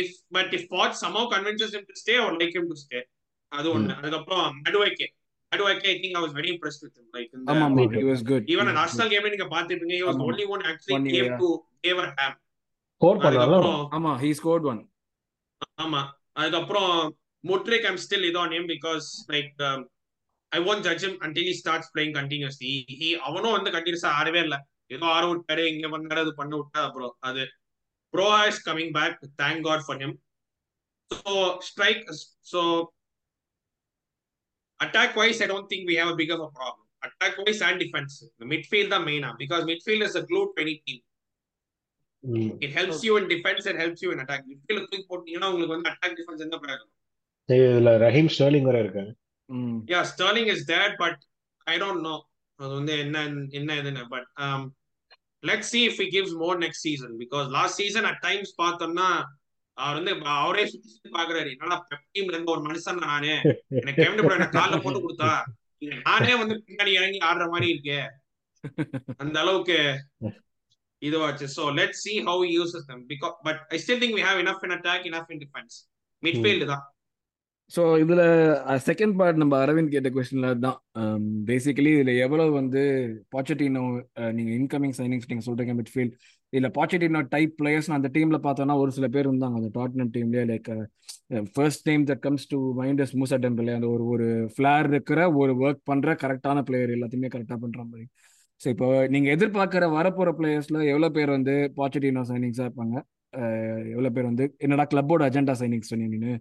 if 0.00 0.08
but 0.36 0.52
if 0.56 0.62
Poch 0.72 0.94
somehow 1.02 1.22
convinces 1.34 1.70
him 1.76 1.84
to 1.90 1.94
stay 2.02 2.16
I 2.18 2.24
would 2.26 2.40
like 2.42 2.54
him 2.58 2.66
to 2.72 2.78
stay 2.84 3.02
அது 3.52 3.68
ஒண்ணு 3.76 3.92
அதுக்கப்புறம் 3.98 4.46
மடுவைக்கே 5.54 5.88
Madueke, 5.88 5.94
I 5.94 6.02
think 6.02 6.16
I 6.16 6.20
was 6.20 6.32
very 6.32 6.50
impressed 6.54 6.82
with 6.82 6.94
him. 6.98 7.06
Like 7.14 7.30
in 7.32 7.40
the, 7.40 7.52
ஆமா 7.52 7.66
ஆமா 7.68 7.82
Okay. 7.84 8.00
he 8.00 8.06
was 8.12 8.22
good 8.30 8.42
even 8.54 8.66
He 8.66 8.72
an 8.72 8.76
was 8.76 8.82
Arsenal 8.84 9.08
game 9.12 9.26
நீங்க 9.34 9.46
பாத்துருப்பீங்க 9.54 9.96
he 10.00 10.04
was 10.08 10.16
the 10.20 10.26
only 10.30 10.46
one 10.54 10.62
actually 10.72 10.94
One 10.96 11.08
came 11.14 11.32
to. 11.42 11.50
ஆமா 13.98 14.12
he 14.24 14.30
scored 14.40 14.64
one 14.72 14.80
ஆமா 15.84 16.00
அதுக்கப்புறம் 16.40 16.92
Mudryk 17.44 17.86
I'm 17.90 18.00
still 18.04 18.26
இது 18.28 18.38
on 18.42 18.54
him 18.56 18.64
because 18.74 19.06
like 19.34 19.52
um, 19.68 19.80
I 20.52 20.60
won't 20.66 20.82
judge 20.86 21.02
him 21.06 21.14
until 21.26 21.44
he 21.50 21.54
starts 21.62 21.86
playing 21.94 22.12
continuously 22.20 22.70
he, 22.70 22.96
he 23.00 23.08
அவனும் 23.28 23.56
வந்து 23.56 23.70
கண்டினியூஸா 23.76 24.10
ஆடவே 24.20 24.40
இல்ல 24.46 24.56
ஏதோ 24.94 25.06
ஆட 25.16 25.24
விட்டாரு 25.30 25.64
இங்க 25.74 25.88
பண்ணாரு 25.94 26.22
அது 26.24 26.32
பண்ண 26.40 26.54
விட்டா 26.60 26.80
அப்புறம் 26.88 27.12
அது 27.28 27.44
bro 28.14 28.28
is 28.50 28.62
coming 28.68 28.92
back 28.98 29.16
thank 29.42 29.62
God 29.68 29.84
for 29.86 30.00
him 30.02 30.16
so 31.10 31.32
strike 31.68 32.04
so 32.52 32.62
attack 34.84 35.16
wise 35.20 35.40
I 35.44 35.48
don't 35.50 35.70
think 35.72 35.86
we 35.90 35.96
have 36.00 36.12
a 36.12 36.18
big 36.20 36.32
of 36.36 36.42
a 36.42 36.50
problem 36.54 36.80
attack 37.02 37.38
wise 37.40 37.62
and 37.66 37.80
defence 37.84 38.16
midfield 38.52 38.92
தான் 38.94 39.04
மெயினா 39.08 39.30
because 39.42 39.64
midfield 39.70 40.06
is 40.08 40.16
a 40.16 40.24
clue 40.28 40.42
to 40.48 40.62
any 40.64 40.76
team. 40.82 41.02
It 42.64 42.74
helps 42.76 43.02
you 43.06 43.14
in 43.20 43.28
defence 43.32 43.66
and 43.70 43.80
helps 43.82 44.04
you 44.04 44.10
in 44.14 44.22
attack 44.24 44.44
midfield 44.50 44.84
தூக்கி 44.84 45.06
போட்டீங்கன்னா 45.10 45.50
உங்களுக்கு 45.50 45.74
வந்து 45.76 45.90
attack 45.92 46.16
defence 46.20 46.44
எந்த 46.46 46.58
பிரயோஜனம் 46.62 46.92
இதுல 47.48 47.90
Rahim 48.02 48.30
Sterling 48.34 48.68
வேற 48.68 48.78
இருக்காரு. 48.84 49.10
ம். 49.48 49.78
Yeah 49.90 50.00
Sterling 50.12 50.50
is 50.52 50.64
that 50.70 50.94
but 51.00 51.20
I 51.66 51.76
don't 51.80 52.04
know 52.06 52.14
அது 52.58 52.72
வந்து 52.78 52.94
என்ன 53.04 53.18
என்ன 53.58 53.70
இதுன்னு 53.80 54.04
but 54.12 54.28
let 55.42 55.66
see 55.68 55.80
if 55.88 55.98
he 56.02 56.06
gives 56.12 56.34
more 56.42 56.58
next 56.62 56.84
season 56.86 57.14
because 57.22 57.46
last 57.56 57.78
season 57.82 58.06
at 58.10 58.20
times 58.22 58.52
பார்த்தோம்னா 58.60 59.08
அவர் 59.78 59.98
வந்து 59.98 60.12
அவரே 60.40 60.64
சுத்தி 60.70 60.88
சுத்தி 60.92 61.10
பாக்குறாரு. 61.16 61.48
என்னடா 61.54 61.76
டீம்ல 62.14 62.34
இருந்த 62.34 62.54
ஒரு 62.54 62.62
மனுஷன் 62.68 63.04
நானு? 63.08 63.32
எனக்கு 63.82 63.98
கேமிட்டு 64.00 64.24
போட 64.26 64.38
எனக்கு 64.38 64.58
கால்ல 64.58 64.78
போட்டு 64.84 65.04
கொடுத்தா? 65.04 65.30
நானே 66.08 66.34
வந்து 66.42 66.54
பின்னாடி 66.66 66.92
இறங்கி 66.98 67.20
ஆடுற 67.28 67.46
மாதிரி 67.54 67.68
இருக்கே. 67.72 68.00
அந்த 69.22 69.36
அளவுக்கு 69.44 69.78
இதுவாச்சு. 71.02 71.46
So 71.56 71.62
let 71.78 72.00
see 72.02 72.12
how 72.28 72.44
uses 72.56 72.88
them 72.90 73.04
because 73.12 73.34
but 73.46 73.60
I 73.74 73.78
still 73.84 74.02
think 74.02 74.16
we 74.18 74.24
have 74.28 74.40
enough 74.44 74.64
in 74.66 74.74
attack 74.76 75.06
enough 75.10 75.30
in 75.34 75.42
defence 75.44 75.76
midfield 76.22 76.68
தான். 76.72 76.84
ஸோ 77.72 77.82
இதுல 78.02 78.22
செகண்ட் 78.86 79.14
பார்ட் 79.18 79.38
நம்ம 79.42 79.54
அரவிந்த் 79.64 79.92
கேட்ட 79.92 80.08
கொஸ்டின்ல 80.14 80.48
தான் 80.64 80.78
பேசிக்கலி 81.50 81.92
இதுல 81.96 82.14
எவ்வளவு 82.24 82.50
வந்து 82.60 82.82
பாச்சட்டினோ 83.34 83.84
நீங்க 84.36 84.50
இன்கமிங் 84.60 84.96
சைனிங்ஸ் 84.98 85.28
நீங்க 85.30 85.44
சொல்றீங்க 85.46 85.74
மிட்ஃபீல்ட் 85.80 86.16
இல்ல 86.54 86.68
பாச்சிட்டினோ 86.76 87.20
டைப் 87.34 87.54
பிளேயர்ஸ் 87.60 87.88
அந்த 87.96 88.08
டீம்ல 88.14 88.38
பார்த்தோம்னா 88.46 88.76
ஒரு 88.82 88.90
சில 88.96 89.06
பேர் 89.14 89.28
இருந்தாங்க. 89.30 89.56
அந்த 89.60 89.70
Tottenham 89.78 90.12
டீம்லயே 90.16 90.44
like 90.50 90.70
first 91.54 91.84
time 91.88 92.02
that 92.10 92.22
comes 92.26 92.46
to 92.52 92.58
mind 92.80 93.02
Moussa 93.22 93.36
Dembele 93.44 93.70
அந்த 93.76 93.88
ஒரு 93.94 94.04
ஒரு 94.14 94.26
ஃபிளார் 94.54 94.88
இருக்கிற 94.92 95.20
ஒரு 95.40 95.52
ஒர்க் 95.64 95.82
பண்ற 95.90 96.14
கரெக்டான 96.22 96.62
பிளேயர் 96.68 96.94
எல்லாத்தையுமே 96.96 97.30
கரெக்டா 97.34 97.58
பண்ற 97.64 97.80
மாதிரி. 97.84 98.06
ஸோ 98.60 98.68
இப்போ 98.74 98.88
நீங்க 99.14 99.28
எதிர்பார்க்கிற 99.36 99.84
வரப்போற 99.98 100.30
பிளேயர்ஸ்ல 100.40 100.78
எவ்வளவு 100.92 101.14
பேர் 101.18 101.36
வந்து 101.36 101.54
பாச்சட்டினோ 101.78 102.24
சைனிங்ஸா 102.30 102.66
இருப்பாங்க? 102.68 102.96
எவ்வளவு 103.94 104.14
பேர் 104.16 104.30
வந்து 104.30 104.44
என்னடா 104.64 104.84
கிளப்போட 104.92 105.22
அஜெண்டா 105.28 105.54
சைனிங்ஸ் 105.60 105.92
சொன்னீங்க 105.92 106.36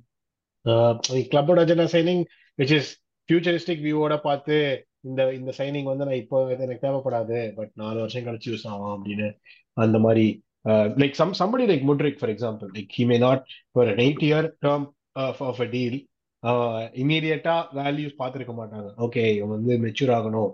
கிளப்போட 1.31 1.59
agenda 1.63 1.87
signing 1.95 2.23
which 2.59 2.73
is 2.77 2.91
futuristic 3.29 3.83
வியூவோட 3.85 4.15
பார்த்து 4.27 4.55
இந்த 5.09 5.21
இந்த 5.37 5.51
சைனிங் 5.57 5.87
வந்து 5.91 6.05
நான் 6.07 6.21
இப்போ 6.23 6.37
எனக்கு 6.55 6.85
தேவைப்படாது 6.85 7.39
பட் 7.55 7.71
நாலு 7.81 7.97
வருஷம் 7.99 8.25
கழிச்சு 8.27 8.51
யூஸ் 8.51 8.67
ஆகும் 8.67 8.93
அப்படின்னு 8.95 9.27
அந்த 9.77 9.97
மாதிரி 9.99 10.25
like 11.01 11.15
some 11.21 11.37
somebody 11.41 11.65
like 11.71 11.85
Mudryk 11.89 12.19
for 12.19 12.33
example 12.35 12.69
like 12.77 12.91
he 12.97 13.05
may 13.11 13.17
not 13.25 13.43
for 13.73 13.89
an 13.93 14.01
eight 14.05 14.25
year 14.29 14.47
term 14.65 14.85
of 15.49 15.61
a 15.65 15.67
deal 15.75 15.97
இமீடியட்டா 17.03 17.55
வேல்யூஸ் 17.79 18.19
பார்த்துருக்க 18.21 18.53
மாட்டாங்க 18.61 18.89
ஓகே 19.05 19.23
இவன் 19.37 19.53
வந்து 19.55 19.75
மெச்சூர் 19.85 20.13
ஆகணும் 20.17 20.51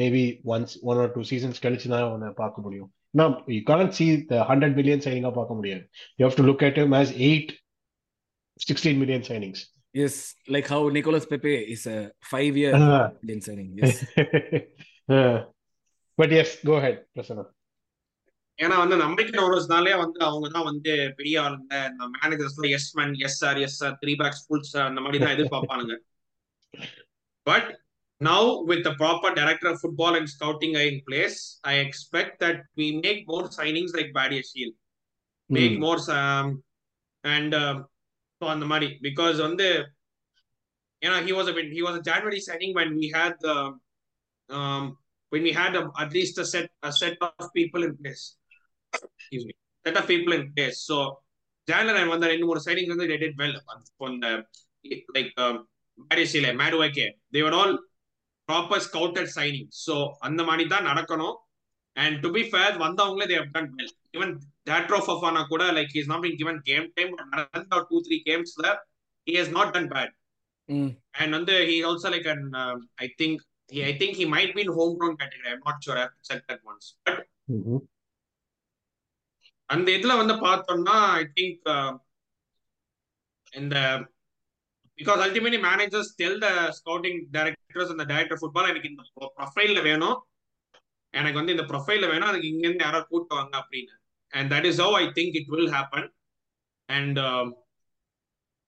maybe 0.00 0.24
once 0.54 0.74
one 0.90 1.00
or 1.04 1.12
two 1.16 1.22
seasons 1.30 1.62
கழிச்சு 1.64 1.88
தான் 1.94 2.06
அவனை 2.08 2.28
பார்க்க 2.42 2.66
முடியும் 2.66 2.90
நான் 3.20 3.36
you 3.56 3.60
can't 3.70 3.94
see 3.98 4.06
the 4.32 4.42
hundred 4.50 4.76
million 4.80 5.04
சைனிங்கா 5.06 5.32
பார்க்க 5.40 5.58
முடியாது 5.60 5.84
you 6.18 6.24
have 6.28 6.38
to 6.40 6.46
look 6.50 6.64
at 6.68 6.80
him 6.82 6.92
as 7.00 7.10
eight 7.28 7.52
sixteen 8.60 9.00
million 9.02 9.26
signings 9.30 9.62
Yes, 9.94 10.34
like 10.46 10.66
how 10.68 10.80
Nicolas 10.90 11.24
Pepe 11.24 11.72
is 11.74 11.86
a 11.86 12.12
five-year 12.22 12.72
Uh, 12.76 13.04
Indian 13.22 13.40
signing. 13.40 13.68
Yes. 13.74 14.04
uh, 15.08 15.44
but 16.18 16.30
yes, 16.30 16.58
go 16.62 16.74
ahead, 16.74 16.96
Prasanna. 17.14 17.44
ஏன்னா 18.58 18.76
வந்து 18.80 18.94
இந்த 18.96 19.06
American 19.10 19.42
ஓனர்ஸ்னாலே 19.46 19.94
வந்து 20.02 20.18
அவங்க 20.26 20.46
தான் 20.48 20.68
வந்து 20.68 20.92
பெரிய 21.16 21.36
ஆளுங்க. 21.42 21.72
இந்த 21.90 22.04
managers 22.16 22.58
as 22.78 22.90
man 22.98 23.14
as 23.26 23.40
are 23.48 23.58
as 23.66 23.80
are 23.86 23.96
three 24.02 24.12
backs 24.22 24.44
full 24.46 24.64
அந்த 24.90 25.00
மாதிரி 25.00 25.18
தான் 25.24 25.34
எதிர்பார்ப்பானுங்க 25.36 25.96
but 27.46 27.68
now 28.20 28.48
with 28.70 28.88
proper 29.02 29.34
director 29.40 29.70
of 29.72 29.80
football 29.82 30.16
and 30.18 30.30
scouting 30.36 30.76
in 30.90 31.00
place 31.08 31.38
I 31.72 31.74
expect 31.86 32.36
that 32.44 32.62
we 32.80 32.86
make 33.04 33.20
more 33.32 33.48
signings 33.58 33.94
like 33.98 34.12
பேடிய 34.20 34.42
Sheel 34.52 34.74
make 35.50 35.76
more 35.84 36.02
and 37.24 37.56
so 38.40 38.46
அந்த 38.54 38.64
மாதிரி. 38.72 38.88
Because 39.06 39.36
வந்து 39.48 39.66
ஏன்னா 41.02 41.18
he 41.26 41.32
was 41.36 41.50
he 41.76 41.82
was 41.86 41.98
January 42.10 42.40
signing 42.48 42.74
when 42.78 42.90
we 43.00 43.08
had 43.18 43.34
the 43.46 43.56
um, 44.50 44.84
when 45.32 45.42
we 45.42 45.52
had 45.60 45.72
a, 45.80 45.82
at 46.02 46.10
least 46.16 46.34
a 46.38 46.44
set 46.52 46.68
a 46.82 46.92
set 47.02 47.16
of 47.26 47.46
people 47.58 47.82
in 47.86 47.92
place. 48.00 48.24
Excuse 49.18 49.44
me 49.48 49.54
set 49.84 49.96
of 50.00 50.06
people 50.12 50.34
in 50.38 50.44
place 50.56 50.78
so 50.90 50.98
January 51.68 52.08
வந்த 52.14 52.26
ரெண்டு 52.32 52.46
மூணு 52.48 52.60
signings 52.66 52.92
வந்து 52.94 53.06
they 53.12 53.18
did 53.24 53.34
well 53.42 53.54
அந்த 54.08 54.28
like 55.16 55.32
Badiashile 56.10 56.46
Madueke 56.60 57.06
they 57.34 57.42
were 57.46 57.56
all 57.60 57.72
proper 58.48 58.78
scouted 58.86 59.28
signings 59.36 59.76
so 59.86 59.94
அந்த 60.28 60.40
மாதிரி 60.48 60.64
தான் 60.74 60.88
நடக்கணும் 60.90 61.36
and 61.96 62.14
to 62.24 62.28
be 62.36 62.42
fair 62.52 62.72
வந்தவங்களே 62.86 63.26
they 63.30 63.38
have 63.40 63.50
done 63.56 63.68
well 63.78 63.90
even 64.16 64.30
Datro 64.70 64.98
Fafana 65.08 65.42
கூட 65.52 65.64
he's 65.94 66.08
not 66.12 66.22
been 66.26 66.36
given 66.42 66.56
game 66.70 66.86
time 66.96 67.10
but 67.14 67.26
நடந்த 67.34 67.80
two 67.90 68.00
three 68.06 68.20
games 68.30 68.52
there 68.62 68.78
he 69.26 69.34
has 69.40 69.50
not 69.58 69.68
done 69.78 69.88
bad 69.96 70.12
Mm. 70.68 70.88
and 71.20 71.30
வந்து 71.36 71.56
he 71.68 71.74
also 71.88 72.08
like 72.14 72.24
an 72.32 72.40
um, 72.60 72.78
I 73.04 73.08
think 73.18 73.34
he 73.72 73.80
I 73.90 73.92
think 73.98 74.12
he 74.20 74.24
might 74.32 74.52
be 74.56 74.62
in 74.66 74.70
homegrown 74.78 75.14
category 75.20 75.50
I'm 75.52 75.62
not 75.68 75.76
sure 75.84 75.96
I 75.98 76.04
have 76.04 76.14
to 76.16 76.24
check 76.28 76.40
that 76.48 76.60
once 76.70 76.86
but 77.06 77.18
Mhm. 77.56 77.78
அந்த 79.68 79.92
இதுல 79.92 80.16
வந்து 80.16 80.34
பார்த்தோம்னா 80.34 80.96
I 81.12 81.24
think 81.34 81.66
இந்த 83.52 83.76
because 84.98 85.22
ultimately 85.24 85.58
managers 85.68 86.10
tell 86.16 86.38
the 86.38 86.48
scouting 86.78 87.20
directors 87.32 87.90
அந்த 87.90 88.04
director 88.04 88.38
football 88.38 88.68
எனக்கு 88.68 88.88
இந்த 88.88 89.02
ப்ரொஃபைல்ல 89.36 89.82
வேணும். 89.82 90.16
எனக்கு 91.10 91.38
வந்து 91.38 91.52
இந்த 91.52 91.62
ப்ரொஃபைல்ல 91.62 92.08
வேணும். 92.08 92.28
அதுக்கு 92.28 92.48
இங்க 92.48 92.66
இருந்து 92.66 92.84
யாராவது 92.84 93.06
கூட்டுவாங்க 93.12 93.54
அப்படின்னு. 93.62 93.94
And 94.28 94.52
that 94.52 94.64
is 94.64 94.80
how 94.80 94.94
I 94.94 95.06
think 95.06 95.36
it 95.36 95.46
will 95.46 95.72
happen 95.72 96.08
and 96.88 97.20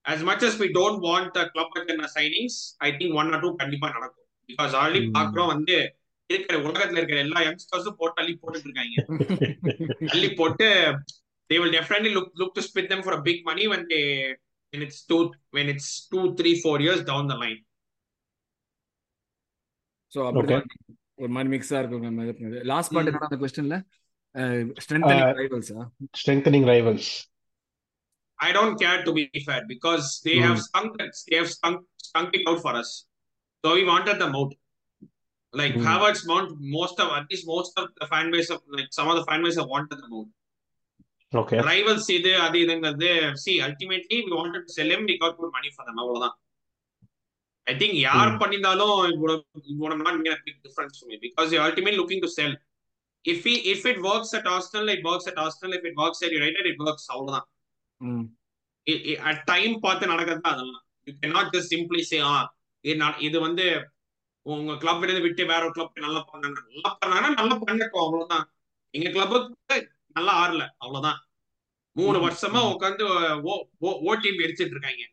as 0.05 0.23
much 0.23 0.41
as 0.43 0.53
we 0.61 0.67
don't 0.67 0.99
want 0.99 1.27
the 1.33 1.43
club 1.53 1.67
agenda 1.75 2.07
signings 2.13 2.53
i 2.77 2.91
think 2.91 3.13
one 3.13 3.27
or 3.27 3.39
two 3.41 3.55
கண்டிப்பா 3.55 3.89
நடக்கும். 3.89 4.27
Because 4.49 4.73
already 4.81 5.07
Hmm. 5.07 5.17
பாக்குறோம் 5.17 5.47
வந்து 5.47 5.75
இருக்கிற 6.29 6.57
உலகத்துல 6.67 6.99
இருக்கிற 7.01 7.19
எல்லா 7.25 7.39
யங்ஸ்டர்ஸும் 7.47 7.97
போட்டு 8.01 8.21
அள்ளி 8.21 8.33
போட்டுட்டு 8.41 8.67
இருக்காங்க 8.69 8.97
அள்ளி 10.15 10.29
போட்டு 10.41 10.67
they 11.49 11.57
will 11.61 11.73
definitely 11.77 12.11
look 12.15 12.27
look 12.39 12.51
to 12.57 12.63
split 12.67 12.87
them 12.91 13.01
for 13.05 13.13
a 13.17 13.21
big 13.27 13.39
money 13.49 13.65
when 13.71 13.83
they 13.91 14.03
when 14.73 14.81
it's 14.85 14.99
two 15.09 15.21
when 15.55 15.67
it's 15.73 15.87
two 16.11 16.25
three 16.39 16.55
four 16.65 16.75
years 16.85 17.01
down 17.11 17.23
the 17.31 17.37
line 17.43 17.59
so 20.13 20.19
அப்படிதான் 20.27 20.67
ஒரு 21.23 21.31
மாதிரி 21.35 21.49
மிக்ஸா 21.55 21.79
இருக்கும் 21.81 22.05
லாஸ்ட் 22.73 22.93
பார்ட் 22.95 23.09
Mm. 23.09 23.13
என்னடா 23.13 23.29
அந்த 23.31 24.77
ஸ்ட்ரென்தனிங் 24.85 25.25
Uh, 25.27 25.33
ரைவல்ஸா 25.41 25.81
Strengthening 26.21 26.65
rivals. 26.73 27.05
i 28.39 28.49
don't 28.57 28.75
care 28.81 28.99
to 29.05 29.11
be 29.17 29.23
fair 29.47 29.61
because 29.71 30.05
they 30.25 30.35
Hmm. 30.35 30.43
have 30.47 30.59
stunk 30.67 30.91
it 31.05 31.13
they 31.29 31.37
have 31.41 31.49
stunk 31.55 31.79
stunk 32.09 32.29
it 32.37 32.43
out 32.49 32.59
for 32.65 32.73
us 32.81 32.89
so 33.63 33.69
we 33.77 33.83
wanted 33.91 34.17
them 34.23 34.33
out 34.39 34.51
like 35.53 35.75
Hmm. 35.75 35.85
Havertz 35.87 36.21
mount 36.27 36.49
most 36.77 36.99
of 36.99 37.07
at 37.11 37.25
least 37.31 37.45
most 37.47 37.73
of 37.79 37.85
the 37.99 38.07
fan 38.07 38.27
base 38.31 38.49
of 38.49 38.59
like 38.77 38.89
some 38.91 39.07
of 39.11 39.15
the 39.19 39.25
fan 39.29 39.41
base 39.43 39.57
have 39.61 39.71
wanted 39.75 39.97
them 40.01 40.13
out 40.17 40.29
Okay. 41.33 41.57
rivals 41.69 42.05
இது 42.17 42.31
அது 42.43 42.57
இதுங்கிறது 42.63 43.09
see 43.43 43.55
ultimately 43.67 44.17
we 44.25 44.31
wanted 44.39 44.61
to 44.67 44.71
sell 44.77 44.91
him 44.93 45.01
we 45.09 45.15
got 45.23 45.33
good 45.41 45.51
money 45.57 45.71
for 45.77 45.83
them 45.87 45.97
அவ்வளவுதான் 46.03 46.35
I 47.67 47.75
think 47.81 47.93
யார் 48.07 48.29
Hmm. 48.31 48.39
would 49.21 49.91
have 49.93 50.03
not 50.07 50.15
made 50.21 50.33
a 50.37 50.41
big 50.47 50.57
difference 50.67 50.95
to 50.99 51.05
me 51.09 51.17
because 51.27 51.47
you're 51.53 51.67
ultimately 51.69 51.99
looking 52.01 52.21
to 52.25 52.31
sell 52.37 52.53
if 53.25 53.39
he 53.49 53.55
if 53.73 53.81
it 53.91 53.97
works 54.09 54.29
at 54.39 54.45
Arsenal 54.55 54.89
it 54.95 55.01
works 55.09 55.25
at 55.31 55.37
Arsenal 55.45 55.73
if 55.79 55.85
it 55.89 55.95
works 56.03 56.19
at 56.25 56.31
United 56.39 56.65
it 56.71 56.77
works 56.85 57.05
அவ்வளவுதான் 57.13 57.47
ம் 58.01 58.25
at 59.29 59.41
time 59.51 59.73
பார்த்து 59.85 60.11
நடக்கிறது 60.13 60.49
அதெல்லாம் 60.51 60.83
you 61.07 61.13
can 61.21 61.35
not 61.37 61.51
just 61.55 61.71
simply 61.75 62.03
say 62.11 62.19
ah 62.31 62.35
இது 63.27 63.37
வந்து 63.47 63.65
உங்க 64.45 64.77
club 64.77 65.01
விட்டு 65.25 65.45
வேற 65.45 65.61
ஒரு 65.65 65.73
கிளப் 65.73 66.03
நல்லா 66.05 66.21
பண்ணாங்க 66.31 66.59
நல்லா 66.69 66.91
பண்ணாங்கன்னா 67.01 67.31
நல்லா 67.39 67.55
பண்ணட்டும் 67.63 68.03
அவ்வளவுதான் 68.05 68.45
எங்க 68.93 69.09
கிளப்புக்கு 69.09 69.77
நல்லா 70.17 70.33
ஆடல 70.43 70.63
அவ்வளவுதான் 70.77 71.19
மூணு. 71.95 72.17
வருஷமா. 72.25 72.59
உட்காந்து 72.73 73.05
ஓ 73.49 73.53
ஓ 74.09 74.13
டீம் 74.23 74.43
எரிச்சிட்டு 74.45 74.75
இருக்காங்க 74.75 75.05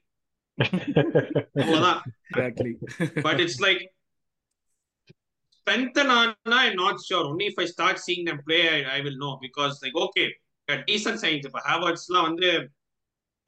அவ்வளவுதான் 1.62 2.00
but 3.26 3.40
it's 3.44 3.58
like 3.60 3.82
strengthen 5.50 6.08
Anna, 6.10 6.56
I'm 6.56 6.76
not 6.76 6.96
sure. 7.04 7.24
Only 7.26 7.46
if 7.46 7.58
I 7.58 7.66
start 7.66 7.98
seeing 7.98 8.24
them 8.24 8.38
play, 8.48 8.62
I, 8.68 8.96
I 8.96 9.00
will 9.00 9.16
know 9.22 9.38
because 9.40 9.80
like 9.82 9.96
okay, 9.96 10.26
a 10.68 10.76
decent 10.90 11.18
signs. 11.20 11.46
If 11.46 11.52
Havertzலாம் 11.68 12.26
வந்து 12.30 12.50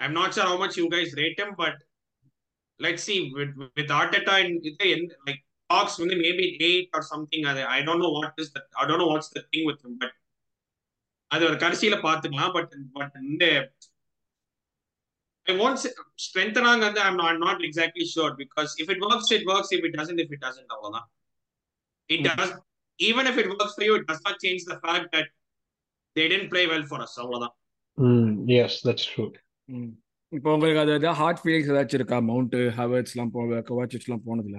I'm 0.01 0.15
not 0.21 0.35
sure 0.35 0.45
how 0.45 0.59
much 0.65 0.77
you 0.77 0.89
guys 0.91 1.15
rate 1.21 1.39
him, 1.43 1.51
but 1.57 1.77
let's 2.81 3.03
see 3.03 3.33
with 3.37 3.53
with 3.79 3.91
Arteta 4.01 4.35
and 4.43 4.67
இது 4.71 4.89
எந்த- 4.97 5.19
like 5.29 5.41
talks 5.73 5.95
வந்து 6.03 6.17
maybe 6.25 6.47
eight 6.69 6.89
or 6.97 7.03
something. 7.03 7.43
அது 7.51 7.63
I 7.77 7.83
don't 7.87 8.01
know 8.05 8.13
what 8.19 8.33
is 8.43 8.49
the 8.55 8.63
I 8.81 8.87
don't 8.89 9.01
know 9.03 9.11
what's 9.13 9.31
the 9.37 9.43
thing 9.51 9.65
with 9.71 9.81
him, 9.85 9.95
but 10.03 10.13
அது 11.27 11.45
ஒரு 11.45 11.57
கடைசியில 11.57 11.97
பாத்துக்கலாம் 12.07 12.55
but 12.59 12.75
but 12.99 13.17
இந்த 13.33 13.45
I 15.51 15.57
won't 15.57 15.79
say 15.83 15.91
strengthening 16.25 16.81
and 16.87 16.99
I'm 16.99 17.17
not, 17.17 17.27
I'm 17.29 17.39
not 17.41 17.65
exactly 17.65 18.05
sure 18.05 18.33
because 18.41 18.71
if 18.83 18.89
it 18.95 18.99
works, 19.01 19.29
it 19.37 19.45
works. 19.47 19.69
If 19.77 19.83
it 19.89 19.95
doesn't, 19.99 20.19
if 20.25 20.31
it 20.37 20.41
doesn't, 20.47 20.69
அவ்வளவுதான். 20.75 21.07
It 22.15 22.21
Mm. 22.21 22.37
does. 22.41 22.51
Even 22.99 23.27
if 23.31 23.37
it 23.43 23.49
works 23.53 23.75
for 23.77 23.85
you, 23.87 23.95
it 24.01 24.07
does 24.11 24.21
not 24.27 24.37
change 24.45 24.63
the 24.71 24.79
fact 24.85 25.07
that 25.15 25.29
they 26.17 26.27
didn't 26.33 26.51
play 26.55 26.65
well 26.73 26.85
for 26.91 26.99
us. 27.05 27.13
Mm. 30.33 30.37
இப்போ 30.37 30.49
உங்களுக்கு 30.55 30.81
அது 30.81 30.93
ஏதாவது 30.97 31.19
heart 31.21 31.41
feelings 31.43 31.71
ஏதாச்சும் 31.73 31.99
இருக்கா 31.99 32.17
mount 32.31 32.57
ஹவர்ட்ஸ்லாம் 32.79 33.33
போக 33.37 33.61
கோவாச்சிச்லாம் 33.69 34.25
போனதுல 34.27 34.59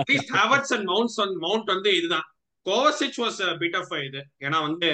At 0.00 0.08
least 0.10 0.28
Havertz 0.36 0.70
and 0.76 0.84
Mount 0.90 1.12
on 1.24 1.30
Mount 1.44 1.66
வந்து 1.74 1.90
இதுதான். 1.98 2.26
A 3.48 3.56
bit 3.62 3.74
of 3.80 3.92
a 3.96 4.00
இது. 4.08 4.20
ஏன்னா 4.46 4.58
வந்து 4.68 4.88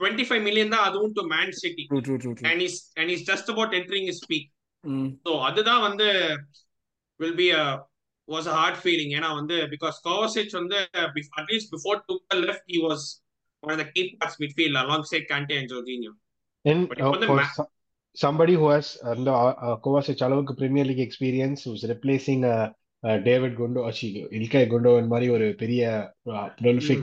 25 0.00 0.40
million 0.46 0.68
தான் 0.74 0.84
அதுவும் 0.88 1.14
to 1.18 1.22
Man 1.34 1.50
City. 1.62 1.84
True 1.90 2.00
true 2.06 2.16
true 2.22 2.32
true 2.32 2.46
And 2.50 2.60
he's 2.64 2.76
and 2.98 3.06
he's 3.10 3.24
just 3.30 3.48
about 3.48 3.72
entering 3.80 4.06
his 4.10 4.20
peak. 4.30 4.46
ம் 4.84 5.08
So 5.26 5.32
அதுதான் 5.48 5.82
வந்து 5.88 6.08
will 7.20 7.36
be 7.42 7.48
a 7.62 7.64
was 8.28 8.46
a 8.46 8.56
hard 8.60 8.76
feeling 8.84 9.10
ஏன்னா 9.18 9.30
வந்து 9.40 9.58
because 9.74 9.96
Kovacic 10.08 10.50
வந்து 10.60 10.80
bef- 11.16 11.32
at 11.42 11.48
least 11.52 11.68
before 11.76 11.96
Tuchel 12.08 12.42
left 12.50 12.64
he 12.74 12.80
was 12.88 13.02
one 13.62 13.74
of 13.76 13.80
the 13.84 13.88
key 13.94 14.06
parts 14.16 14.36
midfield 14.44 14.76
alongside 14.84 15.24
Kante 15.32 15.56
and 15.60 15.70
Jorginho. 15.74 16.12
And 16.64 16.82
uh, 16.92 17.12
for 17.20 17.36
ma- 17.36 17.66
somebody 18.16 18.54
who 18.54 18.66
has 18.68 18.86
அந்த 19.12 19.30
Kovacic 19.84 20.22
அளவுக்கு 20.22 20.54
Premier 20.54 20.86
League 20.86 21.04
experience 21.06 21.62
uh, 21.66 22.68
uh, 23.02 23.16
David 23.22 23.56
குண்டோ 23.56 23.80
அச்சி 23.86 24.08
Ilkay 24.30 24.62
Gundogan 24.66 25.08
மாதிரி 25.08 25.28
ஒரு 25.30 25.46
பெரிய 25.54 25.82
prolific 26.58 27.02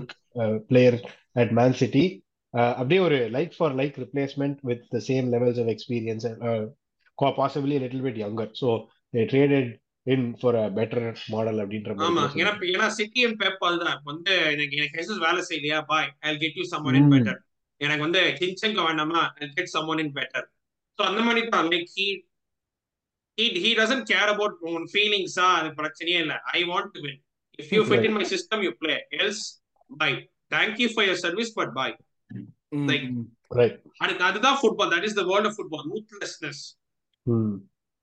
player 0.67 0.97
at 1.35 1.51
Man 1.51 1.73
City 1.73 2.03
அப்படியே 2.73 3.01
ஒரு 3.01 3.17
like 3.33 3.53
for 3.57 3.75
like 3.75 3.97
replacement 4.03 4.59
with 4.61 4.85
the 4.89 5.01
same 5.09 5.27
levels 5.33 5.59
of 5.59 5.71
experience 5.75 6.25
possibly 7.37 7.77
little 7.79 8.03
bit 8.03 8.19
younger. 8.19 8.47
ஸோ 8.61 8.69
they 9.13 9.25
traded 9.25 9.67
in 10.07 10.21
for 10.35 10.51
a 10.55 10.67
better 10.69 11.03
model 11.29 11.59
அப்படின்ற 11.63 11.95
ஆமா 12.07 12.23
ஏன்னா 12.41 12.53
ஏன்னா 12.69 12.87
சிட்டி 12.99 13.23
அண்ட் 13.23 13.39
பெப் 13.43 13.65
அதுதான் 13.67 13.99
வந்து 14.03 14.33
எனக்கு 14.53 14.77
எனக்கு 14.77 15.19
வேலை 15.19 15.43
செய்யலையா? 15.49 15.79
Boy 15.85 16.09
I 16.21 16.37
get 16.37 16.59
you 16.61 16.67
someone 16.73 16.97
in 17.01 17.07
Mm. 17.07 17.13
Better 17.15 17.39
எனக்கு 17.81 18.03
வந்து 18.05 18.21
ஹின்செங்க 18.39 18.81
வேண்டாமா? 18.87 19.21
I 19.41 19.47
get 19.57 19.71
someone 19.75 20.01
in 20.03 20.13
better 20.17 20.47
so 20.99 21.03
அந்த 21.09 21.21
மாதிரி 21.27 21.41
தான். 21.55 21.69
Like 21.73 21.89
he 21.97 22.07
he 23.37 23.45
he 23.63 23.69
doesn't 23.79 24.03
care 24.11 24.29
about 24.31 24.53
உன் 24.69 24.87
ஃபீலிங்ஸா 24.93 25.45
அது 25.59 25.69
பிரச்சனையே 25.77 26.17
இல்ல. 26.23 26.33
I 26.57 26.59
want 26.71 26.89
to 26.95 27.01
win 27.05 27.19
if 27.59 27.71
you 27.75 27.81
fit 27.89 28.05
in 28.07 28.15
my 28.17 28.25
system 28.31 28.63
you 28.65 28.71
play 28.81 28.95
else 29.19 29.43
bye 29.89 30.09
thank 30.55 30.81
you 30.83 30.87
for 30.93 31.05
your 31.07 31.21
service 31.25 31.51
but 31.59 31.71
bye 31.79 31.89
அதுக்கு 34.03 34.25
அதுதான் 34.29 34.57
football 34.61 34.91
that 34.93 35.07
is 35.09 35.17
the 35.19 35.23
world 35.31 35.47
of 35.49 35.55
football 35.57 35.85
ruthlessness 35.93 36.61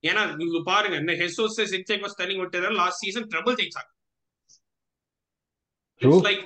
ஏன்னா 0.03 0.23
நீங்க 0.41 0.59
பாருங்க 0.71 0.97
இந்த 1.03 1.13
ஹெசோஸ் 1.21 1.59
சின்செக் 1.73 2.09
ஸ்டெல்லிங் 2.15 2.41
விட்டு 2.43 2.73
லாஸ்ட் 2.81 3.03
சீசன் 3.05 3.29
ட்ரபிள் 3.33 3.57
ஜெயிச்சாங்க. 3.61 3.91
It's 6.01 6.23
like 6.27 6.41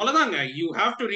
அவ்வளவுதாங்க. 0.00 0.38
You 0.58 0.66
have 0.80 0.94
to 1.00 1.06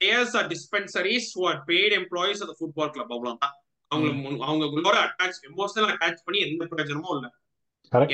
players 0.00 0.34
are 0.38 0.48
dispensaries 0.52 1.28
who 1.36 1.42
are 1.50 1.60
paid 1.70 1.94
employees 2.00 2.42
of 2.46 2.56
football 2.60 2.92
club 2.96 3.12
அவ்வளவுதான். 3.16 3.54
அவங்க 3.90 4.08
அவங்களோட 4.48 4.96
அட்டாச் 5.06 5.38
எமோஷனல் 5.50 5.92
அட்டாச் 5.92 6.24
பண்ணி 6.26 6.40
எந்த 6.48 6.64
பிரயோஜனமும் 6.72 7.14
இல்ல. 7.16 7.28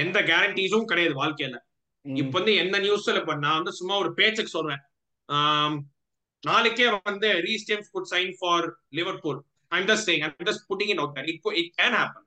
எந்த 0.04 0.18
கேரண்டிஸும் 0.30 0.88
கிடையாது 0.90 1.14
வாழ்க்கையில. 1.22 1.56
இப்ப 2.04 2.32
வந்து 2.38 2.52
எந்த 2.62 2.76
நியூஸ்ல 2.84 3.14
இப்ப 3.20 3.34
நான் 3.44 3.58
வந்து 3.58 3.72
சும்மா 3.80 3.94
ஒரு 4.02 4.10
பேச்சுக்கு 4.18 4.54
சொல்றேன். 4.56 4.82
நாளைக்கே 6.42 6.86
வந்து 7.10 7.28
Reece 7.46 7.66
James 7.68 7.92
could 7.94 8.10
sign 8.14 8.32
for 8.38 8.66
Liverpool 8.98 9.38
I'm 9.72 9.88
just 9.90 10.08
saying 10.08 10.24
I'm 10.26 10.48
just 10.48 10.66
putting 10.70 10.92
it 10.94 11.02
out 11.02 11.30
it 11.32 11.48
it 11.62 11.72
can 11.80 11.96
happen 12.00 12.26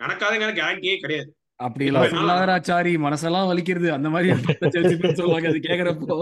நடக்காதுங்கிற 0.00 0.50
கேரண்டியே 0.58 0.96
கிடையாது. 1.04 1.30
அப்படி 1.60 1.86
எல்லாம் 1.88 2.04
இப்ப 2.04 2.16
சொல்லாதடா 2.16 2.56
சாரி 2.62 2.92
மனசெல்லாம் 2.98 3.48
வலிக்கிறது. 3.50 3.88
அந்த 3.96 4.08
மாதிரி 4.08 4.28
சொல்லுவாங்க 5.20 5.48
அது 5.52 5.60
கேக்குறப்போ. 5.68 6.16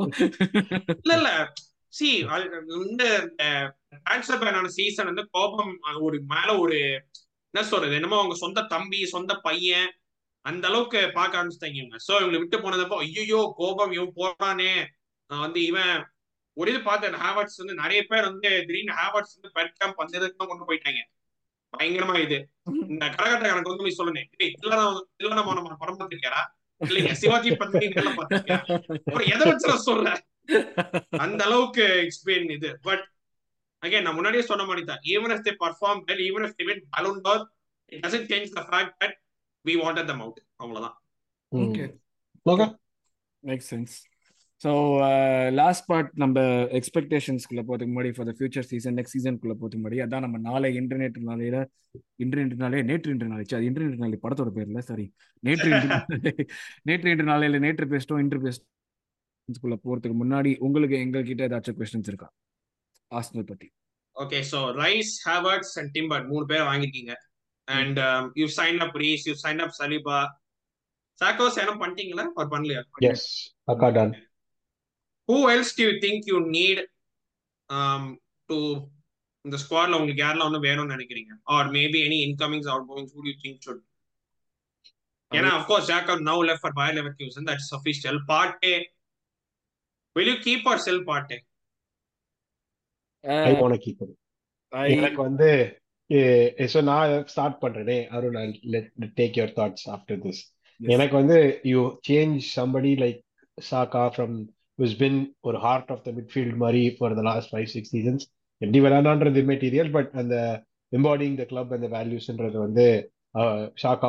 இல்ல 0.98 1.14
இல்ல. 1.18 1.30
சி 1.92 2.08
இந்த 2.86 3.04
பேனான 4.42 4.70
சீசன் 4.76 5.10
வந்து 5.10 5.24
கோபம் 5.30 5.72
ஒரு 6.06 6.18
மேல 6.32 6.48
ஒரு 6.58 6.78
என்ன 7.54 7.62
சொல்றது 7.70 7.94
என்னமோ 7.94 8.18
அவங்க 8.20 8.36
சொந்த 8.36 8.66
தம்பி 8.72 9.00
சொந்த 9.12 9.32
பையன் 9.46 9.88
அந்த 10.44 10.64
அளவுக்கு 10.70 11.00
பார்க்க 11.14 11.38
ஆரம்பிச்சிட்டாங்க 11.38 11.78
இவங்க. 11.80 11.98
சோ 12.06 12.12
இவங்களை 12.20 12.40
விட்டு 12.42 12.58
போனதப்போ 12.58 12.98
ஐயோ 13.06 13.40
கோபம் 13.58 13.92
இவன் 13.92 14.14
போறானே. 14.18 14.72
நான் 15.30 15.44
வந்து 15.46 15.60
இவன் 15.64 15.94
ஒரு 16.56 16.70
இது 16.72 16.80
பார்த்தேன் 16.82 17.20
ஹேவர்ட்ஸ் 17.22 17.60
வந்து 17.62 17.74
நிறைய 17.74 18.00
பேர் 18.10 18.28
வந்து 18.30 18.50
திடீர்னு 18.68 18.98
ஹேவர்ட்ஸ் 19.00 19.36
வந்து 19.36 19.50
பெட் 19.56 19.74
கேம்ப் 19.80 20.02
அந்த 20.04 20.18
இதுக்கு 20.18 20.46
கொண்டு 20.46 20.68
போயிட்டாங்க. 20.68 21.00
பயங்கரமா 21.72 22.14
இது. 22.26 22.38
இந்த 22.92 23.04
கரகாட்ட 23.16 23.52
எனக்கு 23.52 23.70
வந்து 23.70 23.84
போய் 23.86 23.98
சொல்லணும் 23.98 24.30
ஏய் 24.44 24.52
இல்லதான் 24.54 24.88
இல்லதான் 25.20 25.38
நம்ம 25.40 25.76
படம் 25.82 25.98
பார்த்திருக்கியாரா 26.00 26.42
இல்லைங்க 26.80 27.14
சிவாஜி 27.20 27.50
நேர்ல 27.50 28.10
பார்த்திருக்கியா 28.18 28.58
அப்புறம் 29.06 29.30
எதை 29.34 29.44
வச்சு 29.50 29.70
நான் 29.70 29.86
சொல்றேன்? 29.88 30.20
அந்த 31.24 31.40
அளவுக்கு 31.48 31.84
எக்ஸ்பிளைன் 32.04 32.52
இது. 32.56 32.70
பட் 32.86 33.04
அகைன் 33.82 34.06
நான் 34.06 34.16
முன்னாடியே 34.18 34.44
சொன்ன 34.50 34.64
மாதிரி 34.68 34.82
தான். 34.86 35.00
Even 35.12 35.32
if 35.34 35.46
they 35.48 35.54
perform 35.64 36.00
well 36.08 36.22
even 36.28 36.44
if 36.46 36.56
they 36.60 36.66
win 36.68 36.82
Ballon 36.96 37.20
d'Or 37.26 37.42
it 37.92 38.02
doesn't 38.06 38.28
change 38.32 38.54
the 38.58 38.62
fact 38.70 38.94
that 39.02 39.16
we 39.64 39.74
wanted 39.82 40.08
them 40.12 40.22
out 40.26 40.40
அவ்வளவுதான். 40.56 40.96
Okay 41.52 41.86
Okay. 42.46 42.68
Make 43.44 43.64
sense 43.68 43.94
so 44.60 44.70
last 45.58 45.84
part 45.90 46.08
நம்ம 46.22 46.38
எக்ஸ்பெக்டேஷன்ஸ்குள்ள 46.78 47.62
போகிறதுக்கு 47.66 47.92
முன்னாடி 47.92 48.10
for 48.14 48.28
the 48.28 48.32
future 48.38 48.66
season 48.70 48.96
next 48.98 49.14
சீசனுக்குள்ள 49.16 49.54
போகிறதுக்கு 49.54 49.82
முன்னாடி 49.82 50.00
அதான் 50.04 50.24
நம்ம 50.26 50.38
நாளை 50.48 50.70
இன்டர்நெட் 50.80 51.18
நாளையில 51.28 51.58
இன்டர்நெட் 52.24 52.62
நாளே 52.64 52.80
நேற்று 52.88 53.12
இன்று 53.14 53.28
நாளைச்சு 53.32 53.56
அது 53.58 53.68
இன்டர்நெட் 53.70 54.02
நாளை 54.04 54.18
படத்தோட 54.24 54.52
பேர்ல 54.56 54.82
சாரி 54.88 55.06
நேற்று 55.42 55.68
இன்று 55.72 55.98
நேற்று 56.90 57.12
இன்று 57.12 57.26
நாளையில 57.30 57.60
நேற்று 57.66 57.86
பேசிட்டோம் 57.92 58.22
இன்று 58.24 58.40
பேசிட்டுக்குள்ள 58.46 59.78
போறதுக்கு 59.84 60.16
முன்னாடி 60.22 60.52
உங்களுக்கு 60.58 60.96
எங்ககிட்ட 61.04 61.48
ஏதாச்சும் 61.48 61.78
கொஸ்டின்ஸ் 61.78 62.10
இருக்கா? 62.12 62.28
ஆஸ்னல் 63.10 63.48
பத்தி. 63.50 63.68
Okay 64.16 64.40
so 64.52 64.60
Rice 64.82 65.14
Havertz 65.28 65.74
and 65.80 65.90
Timber 65.90 66.24
மூணு 66.26 66.46
பேர் 66.46 66.68
வாங்கிருக்கீங்க 66.70 67.14
and 67.68 68.00
you 68.34 68.48
sign 68.58 68.80
up 68.86 68.98
Rice 69.04 69.26
you 69.28 69.34
sign 69.44 69.62
up 69.66 69.76
Saliba 69.80 70.18
Chocos 71.18 71.60
என்ன 71.62 71.72
பண்ணிட்டீங்களா? 71.80 72.24
அவர் 72.36 72.50
பண்ணலையா? 72.50 72.82
Yes. 73.00 73.22
Aka 73.72 73.88
done. 73.90 74.12
Who 75.28 75.38
else 75.54 75.70
do 75.78 75.82
you 75.82 75.96
think 76.00 76.26
you 76.26 76.40
need 76.58 76.78
um, 77.70 78.04
to 78.48 78.58
இந்த 79.44 79.56
ஸ்குவாட்ல 79.62 79.98
உங்களுக்கு 79.98 80.22
யாரெல்லாம் 80.24 80.48
வந்து 80.50 80.66
வேணும்னு 80.66 80.94
நினைக்கிறீங்க 80.94 81.32
or 81.56 81.68
maybe 81.76 81.98
any 82.06 82.18
incomings 82.28 82.70
outgoings 82.90 83.12
who 83.14 83.22
do 83.24 83.30
you 83.32 83.38
think 83.42 83.56
should 83.64 83.80
ஏன்னா 85.32 85.50
of 85.58 85.64
course 85.70 85.84
Jacob 85.92 86.18
now 86.28 86.36
left 86.48 86.62
for 86.64 86.72
Bayer 86.78 86.94
Leverkusen 86.98 87.44
that's 87.48 87.68
official 87.78 88.16
Partey 88.30 88.76
will 90.16 90.28
you 90.32 90.38
keep 90.46 90.62
or 90.70 90.76
sell 90.86 91.00
Partey 91.10 91.38
I 93.48 93.52
want 93.62 93.74
to 93.76 93.82
keep 93.86 94.00
it. 94.06 94.12
எனக்கு 94.96 95.20
வந்து 95.28 95.50
so 96.72 96.80
நான் 96.88 97.12
start 97.32 97.58
பண்றேனே 97.62 97.96
Arun 98.16 98.36
let 98.74 98.90
take 99.18 99.36
your 99.38 99.54
thoughts 99.58 99.86
after 99.94 100.20
this 100.26 100.42
எனக்கு 100.80 101.14
வந்து 101.20 101.38
you 101.72 101.80
change 102.08 102.38
somebody 102.58 102.92
like 103.02 103.20
Xhaka 103.58 104.04
from 104.14 104.36
he's 104.78 104.96
been 105.02 105.18
ஒரு 105.48 105.58
heart 105.66 105.90
of 105.94 106.02
the 106.06 106.12
midfield 106.18 106.56
மாதிரி 106.64 106.82
for 106.96 107.14
the 107.18 107.22
last 107.28 107.50
five 107.52 107.68
six 107.74 107.92
seasons 107.94 108.24
எப்படி 108.60 108.80
விளையாடான்றது 108.86 109.42
material 109.52 109.90
but 109.96 110.10
அந்த 110.22 110.36
எம்பாடிங் 110.92 111.36
த 111.40 111.44
கிளப் 111.52 111.72
அந்த 111.76 111.88
வேல்யூஸ்ன்றது 111.96 112.58
வந்து 112.66 112.86
ஷாக்கா 113.82 114.08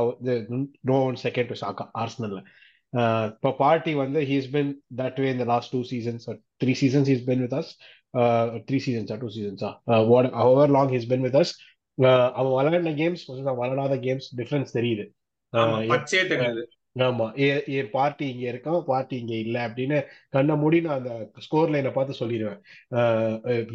நோ 0.90 0.98
ஒன் 1.10 1.20
செகண்ட் 1.26 1.50
டு 1.52 1.58
ஷாக்கா 1.64 1.86
ஆர்ஸ்னல்ல 2.04 2.42
இப்போ 3.34 3.50
பார்ட்டி 3.64 3.92
வந்து 4.04 4.20
ஹீஸ் 4.30 4.48
பின் 4.56 4.70
தட் 5.02 5.20
வே 5.24 5.28
இந்த 5.36 5.46
last 5.54 5.74
two 5.76 5.82
seasons 5.92 6.24
three 6.62 6.74
seasons 6.84 7.10
he's 7.12 7.26
been 7.30 7.42
with 7.46 7.56
us 7.60 7.72
three 8.68 8.78
சீசன்ஸா 8.86 9.18
two 9.24 9.30
சீசன்ஸா 9.36 9.70
however 10.42 10.74
long 10.78 10.94
he's 10.96 11.10
been 11.14 11.26
with 11.28 11.38
us 11.42 11.54
அவன் 12.38 12.54
விளையாடின 12.58 12.94
கேம்ஸ் 13.02 13.24
கொஞ்சம் 13.30 13.58
விளையாடாத 13.62 13.96
கேம்ஸ் 14.06 14.28
டிஃபரன்ஸ் 14.40 14.76
தெரியுது. 14.78 15.06
ஆமா. 16.96 17.26
என் 17.46 17.66
என் 17.78 17.90
பார்ட்டி 17.96 18.26
இங்க 18.32 18.46
இருக்கான் 18.52 18.80
பார்ட்டி 18.90 19.16
இங்க 19.22 19.34
இல்ல 19.44 19.58
அப்படின்னு 19.68 19.98
கண்ணை 20.36 20.54
மூடி 20.62 20.78
நான் 20.86 20.98
அந்த 21.00 21.12
ஸ்கோர் 21.46 21.72
லைனை 21.74 21.92
பார்த்து 21.98 22.20
சொல்லிடுவேன். 22.22 22.60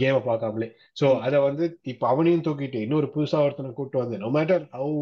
கேமை 0.01 0.21
பார்க்காமலே. 0.29 0.69
சோ 1.01 1.07
அத 1.27 1.35
வந்து 1.47 1.65
இப்ப 1.93 2.09
அவனையும் 2.13 2.45
தூக்கிட்டு 2.49 2.81
இன்னொரு 2.87 3.09
புதுசா 3.15 3.41
ஒருத்தனை 3.47 3.71
கூட்டு 3.79 3.99
வந்து 4.03 4.19
no 4.25 4.31
matter 4.39 4.65
how 4.79 4.93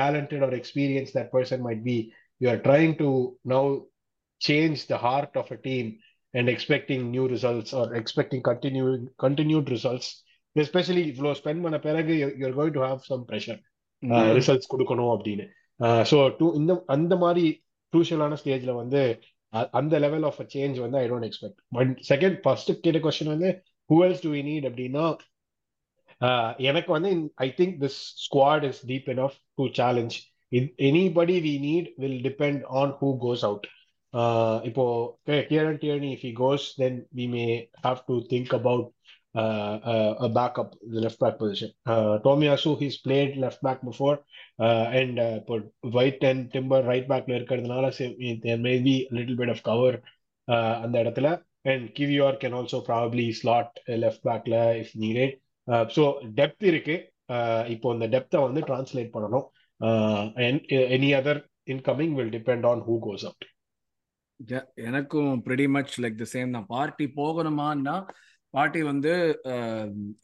talented 0.00 0.44
or 0.48 0.56
experience 0.60 1.14
that 1.18 1.30
person 1.36 1.64
might 1.68 1.84
be 1.90 1.96
you 2.40 2.48
are 2.54 2.62
trying 2.68 2.94
to 3.02 3.10
now 3.54 3.70
change 4.40 4.82
the 4.92 4.98
heart 5.06 5.38
of 5.42 5.52
a 5.56 5.60
team 5.68 5.90
and 6.34 6.50
expecting 6.54 7.04
new 7.14 7.26
results 7.34 7.74
or 7.80 7.90
expecting 8.00 8.44
continue 8.50 8.86
continued 9.26 9.70
results 9.76 10.10
especially 10.56 11.02
இவ்வளோ 11.12 11.32
spend 11.40 11.64
பண்ண 11.64 11.76
பிறகு 11.88 12.14
you are 12.40 12.56
going 12.58 12.76
to 12.78 12.84
have 12.88 13.02
some 13.10 13.24
pressure 13.30 13.60
results 14.38 14.70
கொடுக்கணும் 14.72 15.12
அப்படின்னு. 15.16 15.44
So 16.10 16.16
two 16.38 16.46
இந்த 16.56 16.72
அந்த 16.86 17.14
மாதிரி 17.16 17.44
க்ரூஷியலான 17.92 18.36
ஸ்டேஜ்ல 18.42 18.72
வந்து 18.74 19.02
அந்த 19.72 19.94
லெவல் 19.98 20.24
ஆஃப் 20.24 20.40
சேஞ்ச் 20.54 20.78
வந்து 20.78 20.98
I 20.98 21.06
don't 21.08 21.28
expect 21.28 21.60
but 21.68 21.92
second 22.10 22.36
first 22.44 22.72
கேட்ட 22.80 23.00
கொஸ்டின் 23.06 23.32
வந்து 23.34 23.50
who 23.90 23.96
else 24.06 24.24
do 24.24 24.30
we 24.34 24.42
need 24.42 24.66
அப்படின்னா 24.70 25.06
எனக்கு 26.62 26.90
வந்து 26.92 27.10
I 27.46 27.48
think 27.58 27.76
this 27.82 28.00
squad 28.24 28.64
is 28.64 28.80
deep 28.86 29.08
enough 29.14 29.38
to 29.58 29.64
challenge 29.80 30.16
anybody 30.88 31.36
we 31.46 31.54
need 31.66 31.88
will 31.98 32.20
depend 32.22 32.62
on 32.80 32.92
who 33.00 33.10
goes 33.24 33.44
out 33.44 33.66
இப்போ 34.64 34.84
dear 35.48 35.70
Tierney 35.82 36.10
if 36.16 36.24
he 36.26 36.32
goes 36.42 36.66
then 36.82 36.98
we 37.18 37.26
may 37.34 37.44
have 37.86 38.00
to 38.08 38.16
think 38.32 38.52
about 38.60 38.86
uh, 38.86 38.88
uh, 38.88 39.01
a 39.34 40.28
backup, 40.28 40.74
the 40.88 41.00
left 41.00 41.18
back 41.18 41.38
position. 41.38 41.70
Uh, 41.86 42.18
Tomiyasu, 42.24 42.78
he's 42.78 42.98
played 42.98 43.36
left 43.36 43.62
back 43.62 43.82
before, 43.82 44.20
uh, 44.58 44.86
and 44.92 45.18
uh, 45.18 45.40
put 45.40 45.70
White 45.80 46.22
and 46.22 46.52
Timber 46.52 46.82
right 46.82 47.06
back 47.08 47.26
இருக்கிறதுனால 47.26 47.86
there 48.46 48.58
may 48.68 48.78
be 48.88 49.08
a 49.10 49.14
little 49.14 49.36
bit 49.36 49.48
of 49.54 49.62
cover 49.62 49.92
uh, 50.48 50.74
அந்த 50.84 50.96
இடத்துல 51.02 51.30
and 51.64 51.82
Kivior 51.96 52.32
can 52.42 52.52
also 52.58 52.80
probably 52.90 53.26
slot 53.40 53.70
left 54.04 54.22
backல 54.28 54.80
if 54.82 54.90
needed. 55.04 55.32
Uh, 55.72 55.84
so 55.96 56.02
depth 56.40 56.62
இருக்கு 56.72 56.96
uh, 57.34 57.62
இப்போ 57.74 57.88
இந்த 57.96 58.06
டெப்த்தை 58.14 58.40
வந்து 58.46 58.60
translate 58.68 59.14
பண்ணணும் 59.16 59.46
uh, 59.80 60.22
and 60.46 60.60
any 60.96 61.10
other 61.20 61.36
incoming 61.72 62.12
will 62.18 62.30
depend 62.38 62.64
on 62.72 62.80
who 62.86 62.96
goes 63.08 63.24
out. 63.28 63.42
எனக்கும் 64.88 65.42
pretty 65.42 65.66
much 65.76 65.90
like 66.02 66.16
the 66.22 66.28
same 66.34 66.50
தான் 66.56 66.66
பார்ட்டி 66.66 67.06
போகணுமான்னா 67.18 67.96
Partey 68.54 68.80
வந்து 68.82 69.12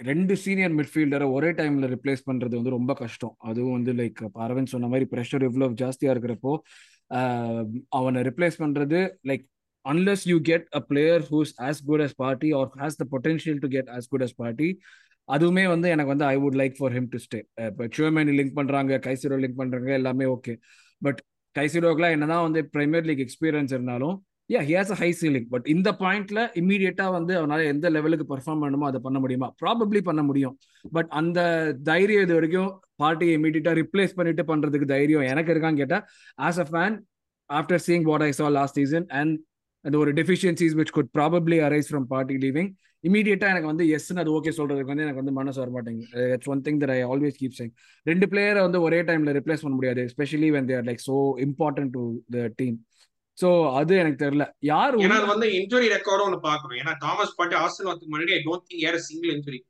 ரெண்டு 0.05 0.35
சீனியர் 0.37 0.72
மிட்ஃபீல்டரை 0.72 1.26
ஒரே 1.33 1.51
டைம்ல 1.51 1.87
ரிப்ளேஸ் 1.95 2.22
பண்றது 2.26 2.55
வந்து 2.57 2.70
ரொம்ப 2.70 2.93
கஷ்டம். 2.95 3.35
அதுவும் 3.41 3.76
வந்து 3.79 3.93
லைக் 3.93 4.20
அரவிந்த் 4.47 4.72
சொன்ன 4.74 4.89
மாதிரி 4.89 5.07
ப்ரெஷர் 5.14 5.47
இவ்வளோ 5.49 5.68
ஜாஸ்தியா 5.83 6.12
இருக்கிறப்போ 6.14 6.53
அவனை 7.89 8.22
ரிப்ளேஸ் 8.22 8.59
பண்றது 8.61 8.99
like 9.29 9.45
unless 9.85 10.24
you 10.29 10.37
get 10.41 10.66
a 10.74 10.81
player 10.89 11.22
whose 11.31 11.53
as 11.61 11.81
good 11.85 12.01
as 12.01 12.16
Partey 12.16 12.51
or 12.53 12.70
has 12.81 12.99
the 13.03 13.07
potential 13.11 13.61
to 13.61 13.68
get 13.68 13.89
as 13.89 14.09
good 14.09 14.22
as 14.22 14.37
Partey 14.37 14.68
அதுவுமே 15.29 15.64
வந்து 15.68 15.89
எனக்கு 15.89 16.11
வந்து 16.11 16.26
I 16.26 16.37
would 16.37 16.57
like 16.57 16.76
for 16.79 16.93
him 16.93 17.09
to 17.09 17.18
stay 17.18 17.39
இப்போ 17.66 17.87
சிவமேனி 17.97 18.33
லிங்க் 18.39 18.55
பண்றாங்க 18.55 18.99
கைசிரோ 19.07 19.39
லிங்க் 19.39 19.57
பண்றாங்க 19.57 19.91
எல்லாமே 19.93 20.26
ஓகே 20.37 20.55
பட் 21.03 21.20
கைசிரோக்கெல்லாம் 21.57 22.11
என்னதான் 22.11 22.43
வந்து 22.43 22.61
பிரைமர் 22.74 23.07
லீக் 23.07 23.22
எக்ஸ்பீரியன்ஸ் 23.26 23.72
இருந்தாலும் 23.72 24.16
yeah 24.51 24.61
he 24.68 24.74
has 24.76 24.92
a 24.92 24.99
high 25.01 25.09
ceiling 25.20 25.49
but 25.51 25.66
இந்த 25.68 25.88
பாயிண்ட்ல 26.03 26.40
இமீடியட்டா 26.61 27.07
வந்து 27.16 27.32
அவனால 27.40 27.64
எந்த 27.66 27.86
லெவலுக்கு 27.90 28.26
பெர்ஃபார்ம் 28.30 28.61
பண்ணணுமோ 28.62 28.86
அதை 28.90 29.01
பண்ண 29.07 29.18
முடியுமா? 29.18 29.49
ப்ராபப்ளி 29.62 30.01
பண்ண 30.03 30.22
முடியும். 30.22 30.55
பட் 30.92 31.11
அந்த 31.20 31.38
தைரியம் 31.90 32.24
இது 32.26 32.34
வரைக்கும் 32.34 32.70
பார்ட்டியை 32.96 33.34
இமீடியட்டா 33.38 33.72
ரிப்ளேஸ் 33.80 34.16
பண்ணிட்டு 34.18 34.44
பண்றதுக்கு 34.44 34.88
தைரியம் 34.94 35.26
எனக்கு 35.32 35.53
இருக்கான்னு 35.55 35.82
கேட்டா 35.82 35.99
as 36.49 36.61
a 36.64 36.66
fan 36.70 36.96
after 37.51 37.82
seeing 37.86 38.07
what 38.11 38.24
I 38.24 38.30
saw 38.40 38.49
last 38.59 38.78
season 38.80 39.07
and 39.20 39.34
அந்த 39.84 39.96
ஒரு 39.99 40.12
deficiencies 40.12 40.76
which 40.80 40.94
could 40.96 41.11
probably 41.18 41.59
arise 41.68 41.88
from 41.90 42.07
Partey 42.07 42.38
leaving 42.44 42.70
இமீடியட்டா 43.05 43.49
எனக்கு 43.53 43.70
வந்து 43.72 43.84
எஸ்ன்னு 43.96 44.22
அது 44.22 44.30
ஓகே 44.36 44.53
சொல்றதுக்கு 44.57 44.92
வந்து 44.92 45.05
எனக்கு 45.07 45.20
வந்து 45.22 45.34
மனசு 45.40 45.59
வர 45.62 45.70
மாட்டேங்குது. 45.70 46.07
It's 46.34 46.51
one 46.55 46.62
thing 46.66 46.80
that 46.82 46.94
I 46.96 47.01
always 47.11 47.36
keep 47.40 47.57
saying 47.59 47.72
ரெண்டு 48.07 48.26
பிளேயரை 48.32 48.62
வந்து 48.66 48.80
ஒரே 48.86 48.99
டைம்ல 49.09 49.32
ரிப்ளேஸ் 49.38 49.64
பண்ண 49.64 49.76
முடியாது 49.76 50.03
especially 50.09 50.49
when 50.57 50.70
they're 50.70 50.86
like 50.88 51.03
so 51.07 51.16
important 51.46 51.92
to 51.96 52.03
the 52.36 52.49
team 52.57 52.76
so 53.41 53.74
அது 53.74 53.97
எனக்கு 53.97 54.26
தெரியல. 54.26 54.53
யார் 54.59 54.97
ஏன்னா 54.97 55.26
வந்து 55.26 55.49
இன்ஜுரி 55.49 55.72
ரெக்கார்டும் 55.72 56.24
ஒன்று 56.24 56.41
பார்க்கணும். 56.41 56.78
ஏன்னா 56.78 56.95
தாமஸ் 56.99 57.34
பாட்டி 57.34 57.57
ஆஸ்டன் 57.57 57.78
வரதுக்கு 57.84 57.86
முன்னாடி 57.86 58.32
I 58.32 58.41
don't 58.45 58.57
think 58.57 58.62
a 58.68 58.97
single 58.97 59.39
injury 59.39 59.66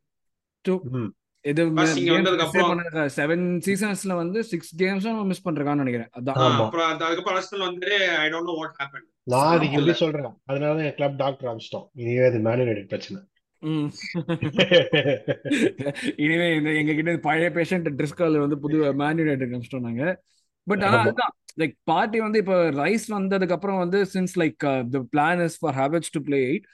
இது 1.41 1.71
செவன் 1.71 3.61
சீசன்ஸ்ல 3.67 4.15
வந்து 4.15 4.45
சிக்ஸ் 4.45 4.83
கேம்ஸும் 4.83 5.25
மிஸ் 5.25 5.49
பண்றான்னு 5.49 5.53
நினைக்கிறேன். 5.53 6.03
அதான். 6.03 6.29
அப்புறம் 6.29 6.91
அது- 6.91 6.93
அதுக்கப்புறம் 6.93 7.41
ஆஸ்டன் 7.41 7.59
வந்து 7.59 8.09
I 8.09 8.27
don't 8.27 8.31
know 8.31 8.41
what 8.41 8.75
happen 8.83 9.15
நான் 9.23 9.47
அதுக்கு 9.47 9.71
எப்படி 9.71 9.93
சொல்றேன்? 9.93 10.37
அதனாலதான் 10.53 10.85
என் 10.85 10.95
கிளப் 10.95 11.17
டாக்டர் 11.17 11.57
அமிச்சிட்டோம் 11.57 11.89
இனிமே 11.95 12.27
அது 12.27 12.39
மேன் 12.39 12.59
யுனைடெட் 12.59 12.89
பிரச்சனை. 12.89 13.23
இனிமே 16.17 16.55
இந்த 16.55 16.73
எங்க 16.73 16.93
கிட்ட 16.93 17.17
பழைய 17.17 17.51
பேஷண்ட் 17.51 17.71
ட்ரிஸ்கால் 17.71 18.39
வந்து 18.39 18.59
புது 18.59 18.95
மேன் 18.95 19.19
யுனைடெட் 19.19 19.49
அனுப்பிச்சிட்டோம் 19.49 19.81
நாங்க. 19.81 20.23
பட் 20.69 20.85
ஆனா. 20.89 21.01
அதுதான் 21.01 21.33
லைக் 21.61 21.75
பார்ட்டி 21.85 22.19
வந்து 22.21 22.39
இப்போ 22.39 22.57
ரைஸ் 22.81 23.07
வந்ததுக்கு 23.13 23.57
அப்புறம் 23.57 23.79
வந்து 23.79 24.01
since 24.15 24.35
like 24.39 24.59
the 24.91 25.01
plan 25.15 25.43
is 25.45 25.59
for 25.61 25.77
Havertz 25.81 26.15
to 26.17 26.23
play 26.23 26.41
eight 26.49 26.67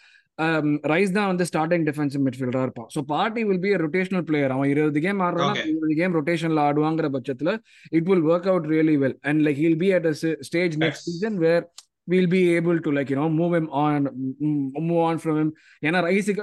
Rice 0.92 1.12
தான் 1.12 1.28
வந்து 1.32 1.44
ஸ்டார்டிங் 1.50 1.84
டிஃபென்சிவ் 1.88 2.22
மிட்ஃபீல்டரா 2.24 2.62
இருப்பான் 2.62 2.88
so 2.94 3.00
Partey 3.10 3.42
will 3.44 3.60
be 3.60 3.72
rotational 3.84 4.24
player 4.28 4.50
அவன் 4.50 4.70
இருபது 4.70 5.00
கேம் 5.00 5.20
ஆடுறான். 5.20 5.58
இருபது 5.70 5.94
கேம் 5.94 6.16
ரொட்டேஷன்ல 6.16 6.62
ஆடுவாங்கிற 6.68 7.08
பட்சத்துல 7.16 7.50
it 7.92 8.08
will 8.10 8.24
work 8.30 8.48
out 8.48 8.68
really 8.72 8.96
well 9.04 9.16
and 9.22 9.42
like 9.46 9.60
he'll 9.62 9.78
be 9.78 9.90
at 9.92 10.08
stage 10.42 10.76
next. 10.84 11.06
Season 11.10 11.38
where 11.38 11.64
we'll 12.08 12.28
be 12.28 12.56
able 12.56 12.78
to 12.80 12.90
like 12.90 13.10
you 13.10 13.16
know 13.16 13.28
move 13.32 13.52
him 13.54 13.66
on 13.82 14.00
m- 14.46 14.82
move 14.82 15.02
on 15.04 15.18
from 15.18 15.36
him 15.38 15.50
ஏன்னா 15.82 16.00
ரைஸுக்கு 16.06 16.42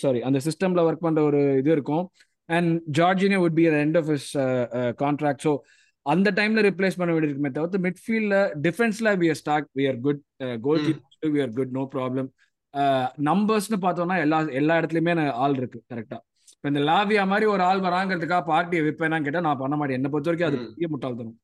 sorry 0.00 0.20
அந்த 0.28 0.38
சிஸ்டம்ல 0.38 0.82
work 0.88 1.04
பண்ற 1.06 1.22
ஒரு 1.22 1.40
இது 1.56 1.70
இருக்கும் 1.72 2.04
and 2.48 2.70
Jorginho 2.98 3.38
would 3.38 3.54
be 3.54 3.66
at 3.66 3.72
the 3.72 3.82
end 3.86 3.96
of 3.96 4.06
his 4.06 4.26
uh, 4.36 4.64
uh, 4.78 4.92
contract 4.94 5.40
so 5.42 5.52
அந்த 6.08 6.28
டைம்ல 6.30 6.60
ரிப்ளேஸ் 6.66 6.98
பண்ண 6.98 7.10
வேண்டியிருக்குமே 7.12 7.52
தவிர்த்து 7.52 7.78
மிட்ஃபீல்ட்ல 7.86 8.36
டிஃபென்ஸ்ல 8.66 9.10
we 9.20 9.28
are 9.28 9.40
stack 9.40 9.66
we 9.78 9.86
are 9.88 9.98
good 10.04 10.20
goalkeeper 10.86 11.32
we 11.34 11.42
are 11.42 11.54
good 11.56 11.74
no 11.76 11.84
problem 11.94 12.28
நம்பர்ஸ்னு 13.28 13.78
பார்த்தோம்னா 13.84 14.16
எல்லா 14.24 14.38
எல்லா 14.58 14.74
இடத்துலயுமே 14.80 15.12
ஆள் 15.42 15.56
இருக்கு 15.56 15.78
கரெக்டா 15.90 16.18
இப்போ 16.52 16.68
இந்த 16.68 16.80
லாவியா 16.86 17.24
மாதிரி 17.26 17.46
ஒரு 17.46 17.62
ஆள் 17.62 17.84
வராங்கிறதுக்காக 17.84 18.44
பார்ட்டியை 18.46 18.82
விற்பேனா 18.84 19.18
கேட்டா 19.24 19.40
நான் 19.40 19.60
பண்ண 19.60 19.74
மாட்டேன். 19.76 19.98
என்னை 19.98 20.10
பொறுத்த 20.10 20.30
வரைக்கும் 20.30 20.48
அது. 20.50 20.58
பெரிய 20.70 20.88
முட்டாள்தனம். 20.90 21.36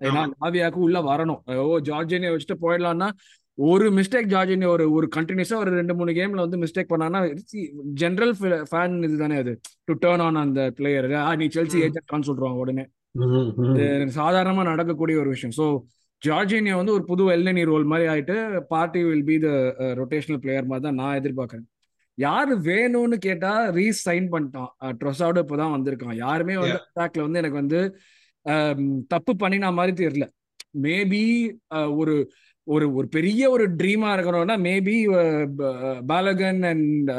ஏன்னா 0.00 0.20
ஆமா. 0.20 0.34
லாவியாக்கு 0.36 0.78
உள்ள 0.78 0.98
வரணும். 1.08 1.40
ஓ 1.62 1.78
ஜார்ஜினியா 1.88 2.30
வச்சுட்டு 2.32 2.56
போயிடலாம்னா 2.62 3.08
ஒரு 3.58 3.86
மிஸ்டேக் 3.90 4.30
ஜார்ஜினியா 4.30 4.68
ஒரு 4.68 4.84
ஒரு 4.92 5.06
கண்டினியூஸா 5.16 5.56
ஒரு 5.62 5.72
ரெண்டு 5.76 5.94
மூணு 5.94 6.12
கேம்ல 6.12 6.44
வந்து 6.46 6.60
மிஸ்டேக் 6.62 6.92
பண்ணானா 6.92 7.20
ஜென்ரல் 8.00 8.32
ஃபேன் 8.70 8.96
இதுதானே 9.02 9.36
அது. 9.36 9.52
டு 9.84 9.94
டேர்ன் 10.04 10.24
ஆன் 10.26 10.42
அந்த 10.42 10.62
பிளேயர் 10.78 11.08
நீ 11.36 11.48
செல்சி 11.56 11.78
ம். 11.78 11.84
ஏஜென்ட்னு 11.86 12.28
சொல்றாங்க 12.30 12.62
உடனே. 12.64 12.84
இது 12.84 13.01
சாதாரணமா 14.18 14.62
நடக்கக்கூடிய 14.70 15.16
ஒரு 15.22 15.30
விஷயம். 15.34 15.54
ஸோ 15.58 15.66
ஜார்ஜினியா 16.22 16.74
வந்து 16.80 16.94
ஒரு 16.96 17.04
புது 17.10 17.22
எல்எனி 17.34 17.62
ரோல் 17.70 17.86
மாதிரி 17.92 18.06
ஆயிட்டு 18.12 18.36
Partey 18.72 19.00
will 19.06 19.24
be 19.30 19.36
the 19.44 19.48
rotational 20.00 20.40
player 20.42 20.68
மாதிரி 20.70 20.84
தான் 20.86 20.98
நான் 21.00 21.18
எதிர்பார்க்கறேன். 21.20 21.66
யாரு 22.18 22.54
வேணும்னு 22.68 23.16
கேட்டா 23.26 23.52
ரீஸ் 23.78 24.00
சைன் 24.08 24.26
பண்ணிட்டான். 24.32 24.70
ட்ரொசாடோ 25.00 25.42
இப்போதான் 25.44 25.74
வந்திருக்கான். 25.76 26.16
யாருமே 26.24 26.56
வந்து 26.62 26.78
அட்டாக்ல 26.80 27.26
வந்து 27.26 27.40
எனக்கு 27.42 27.60
வந்து 27.62 27.80
ஆம், 28.46 28.86
தப்பு 29.08 29.32
பண்ணினா 29.42 29.68
மாதிரி 29.72 29.92
தெரியல. 30.02 30.26
மேபி 30.86 31.24
ஒரு 32.00 32.14
ஒரு 32.66 32.86
ஒரு 32.94 33.06
பெரிய 33.08 33.42
ஒரு 33.50 33.64
ட்ரீமா 33.78 34.08
இருக்கணும்னா 34.14 34.56
மேபி 34.66 34.96
பாலகன் 36.06 36.62
அண்ட் 36.70 37.10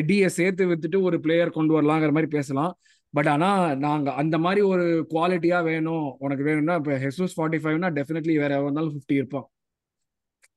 எடியை 0.00 0.28
சேர்த்து 0.38 0.68
வித்துட்டு 0.70 0.98
ஒரு 1.02 1.16
பிளேயர் 1.20 1.56
கொண்டு 1.58 1.72
வரலாங்கிற 1.78 2.12
மாதிரி 2.16 2.30
பேசலாம். 2.36 2.72
பட் 3.14 3.28
ஆனால் 3.32 3.62
நாங்கள் 3.84 4.16
அந்த 4.20 4.36
மாதிரி 4.44 4.60
ஒரு 4.72 4.84
குவாலிட்டியாக 5.12 5.66
வேணும். 5.70 6.06
உனக்கு 6.24 6.44
வேணும்னா 6.48 6.76
இப்போ 6.80 6.94
ஹெசூஸ் 7.04 7.34
ஃபார்ட்டி 7.38 7.58
ஃபைவ்னா 7.64 7.88
டெஃபினெட்லி 7.98 8.34
வேற 8.42 8.52
எவ்வளோ 8.58 8.68
இருந்தாலும் 8.68 8.94
ஃபிஃப்டி 8.94 9.16
இருப்பான். 9.20 9.46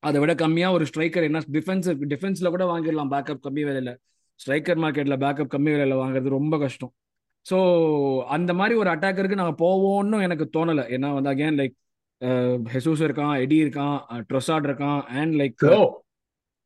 அதை 0.04 0.18
விட 0.22 0.34
கம்மியாக 0.44 0.76
ஒரு 0.78 0.86
ஸ்ட்ரைக்கர் 0.92 1.28
என்ன 1.30 1.42
டிஃபென்ஸ் 1.58 1.90
டிஃபென்ஸில் 2.14 2.54
கூட 2.56 2.66
வாங்கிடலாம். 2.72 3.12
பேக்கப் 3.16 3.44
கம்மி 3.48 3.64
விலையில். 3.70 3.94
ஸ்ட்ரைக்கர் 4.40 4.80
மார்க்கெட்டில் 4.84 5.22
பேக்கப் 5.24 5.52
கம்மி 5.56 5.72
விலையில் 5.76 6.02
வாங்குறது 6.02 6.38
ரொம்ப 6.38 6.56
கஷ்டம். 6.64 6.94
ஸோ 7.46 7.58
அந்த 8.36 8.52
மாதிரி 8.60 8.76
ஒரு 8.82 8.90
அட்டாக்கருக்கு 8.94 9.42
நாங்கள் 9.42 9.62
போவோம்னு 9.66 10.20
எனக்கு 10.28 10.46
தோணலை. 10.58 10.86
ஏன்னா 10.96 11.10
வந்து 11.18 11.32
அகேன் 11.34 11.60
லைக் 11.62 11.76
ஹெசூஸ் 12.74 13.04
இருக்கான் 13.08 13.34
எடி 13.44 13.58
இருக்கான் 13.64 13.96
ட்ரொசாட் 14.30 14.68
இருக்கான் 14.70 15.00
அண்ட் 15.20 15.34
லைக் 15.42 15.66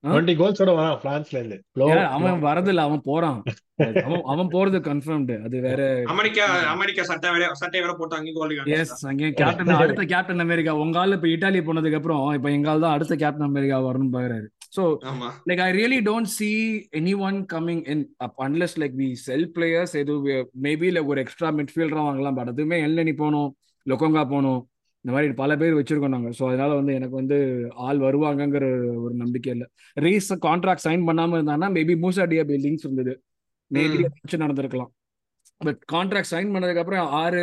20 0.04 0.34
கோல்ஸோட 0.40 0.72
வரான் 0.76 1.00
பிரான்ஸ்ல 1.02 1.40
இருந்து. 1.40 1.58
அவன் 2.16 2.44
வரதில்ல 2.46 2.84
அவன் 2.88 3.02
போறான். 3.08 3.40
அவன் 4.06 4.24
அவன் 4.26 4.52
போறது 4.54 4.78
கன்ஃபர்ம்டு 4.88 5.36
அது 5.46 5.58
வேற 5.66 5.82
அமெரிக்கா 6.14 6.46
அமெரிக்கா 6.74 7.04
சட்டை 7.10 7.30
வேற 7.36 7.50
சட்டை 7.54 7.80
வேற 7.82 7.94
போட்டு 7.94 8.18
அங்கே 8.18 8.32
கோல் 8.38 8.54
எஸ் 8.78 8.94
அங்கே 9.12 9.30
கேப்டன் 9.32 9.74
அடுத்த 9.80 10.06
கேப்டன் 10.14 10.44
அமெரிக்கா. 10.46 10.74
உங்க 10.84 11.00
ஆளு 11.00 11.18
இப்ப 11.20 11.28
இட்டாலி 11.28 11.62
போனதுக்கு 11.64 12.00
அப்புறம் 12.00 12.24
இப்ப 12.34 12.50
எங்க 12.52 12.70
ஆள் 12.70 12.86
தான் 12.86 12.96
அடுத்த 12.98 13.16
கேப்டன் 13.16 13.50
அமெரிக்கா 13.50 13.80
வரணும்னு 13.88 14.16
பாக்குறாரு. 14.18 14.48
சோ 14.76 14.84
ஆமா. 15.12 15.28
like 15.50 15.60
I 15.60 15.72
really 15.72 16.00
don't 16.02 16.28
see 16.30 16.56
anyone 16.94 17.38
coming 17.54 17.80
in 17.94 18.00
up 18.20 18.34
unless 18.40 18.74
like 18.78 18.96
we 18.96 19.10
sell 19.26 19.44
players 19.56 19.94
எது 20.02 20.16
maybe 20.68 20.90
like 20.96 21.08
ஒரு 21.14 21.22
எக்ஸ்ட்ரா 21.24 21.52
மிட்ஃபீல்டரா 21.60 22.04
வாங்கலாம் 22.08 22.38
பட் 22.40 22.52
அதுவுமே 22.54 22.78
எல்னி 22.88 23.16
போகணும் 23.16 23.50
லொக்கோங்கா 23.86 24.24
போகணும் 24.26 24.62
இந்த 25.06 25.12
மாதிரி 25.16 25.34
பல 25.34 25.52
பேர் 25.58 25.78
வச்சிருக்கோம் 25.78 26.16
நாங்க. 26.16 26.30
ஸோ 26.30 26.44
அதனால 26.48 26.72
வந்து 26.74 26.94
எனக்கு 26.94 27.16
வந்து 27.16 27.38
ஆள் 27.88 28.00
வருவாங்கங்கிற 28.00 28.66
ஒரு 29.04 29.14
நம்பிக்கை 29.14 29.52
இல்லை. 29.54 29.68
ரீஸ் 29.98 30.30
கான்ட்ராக்ட் 30.48 30.86
சைன் 30.88 31.06
பண்ணாம 31.10 31.38
இருந்தாங்கன்னா 31.38 31.70
மேபி 31.78 31.96
மூசா 32.06 32.26
டியாபி 32.32 32.58
லிங்க்ஸ் 32.66 32.86
இருந்தது. 32.88 33.14
மேபி 33.72 34.00
நடந்திருக்கலாம். 34.44 34.92
பட் 35.58 35.80
கான்ட்ராக்ட் 35.92 36.32
சைன் 36.32 36.52
பண்ணதுக்கு 36.56 36.82
அப்புறம் 36.84 37.08
ஆறு 37.22 37.42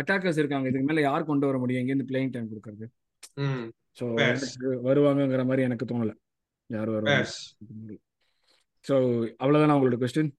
அட்டாக்கர்ஸ் 0.00 0.38
இருக்காங்க. 0.38 0.68
இதுக்கு 0.68 0.88
மேல 0.88 1.00
யார் 1.00 1.28
கொண்டு 1.30 1.46
வர 1.46 1.58
முடியும்? 1.58 1.82
எங்கேருந்து 1.82 2.08
பிளேயிங் 2.10 2.32
டைம் 2.34 2.50
கொடுக்கறது? 2.52 2.86
ஸோ. 4.00 4.06
வருவாங்கங்கிற 4.88 5.44
மாதிரி 5.44 5.62
எனக்கு 5.62 5.88
தோணல. 5.92 6.12
யார் 6.70 6.90
வருவாங்க? 6.90 7.26
ஸோ 8.84 8.96
அவ்வளோதானா 9.42 9.76
உங்களோட 9.78 9.98
கொஸ்டின். 10.02 10.32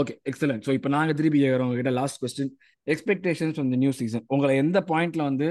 ஓகே 0.00 0.14
எக்ஸலன்ட் 0.30 0.64
ஸோ 0.66 0.72
இப்போ 0.72 0.88
நாங்கள் 0.88 1.16
திருப்பி 1.18 1.38
கேட்குறோம் 1.40 1.68
உங்ககிட்ட 1.68 1.90
லாஸ்ட் 1.90 2.20
கொஸ்டின் 2.24 2.52
எக்ஸ்பெக்டேஷன்ஸ் 2.86 3.58
வந்து 3.62 3.76
நியூ 3.76 3.92
சீசன் 3.98 4.24
உங்களை 4.28 4.54
எந்த 4.62 4.78
பாயிண்ட்ல 4.90 5.22
வந்து 5.24 5.48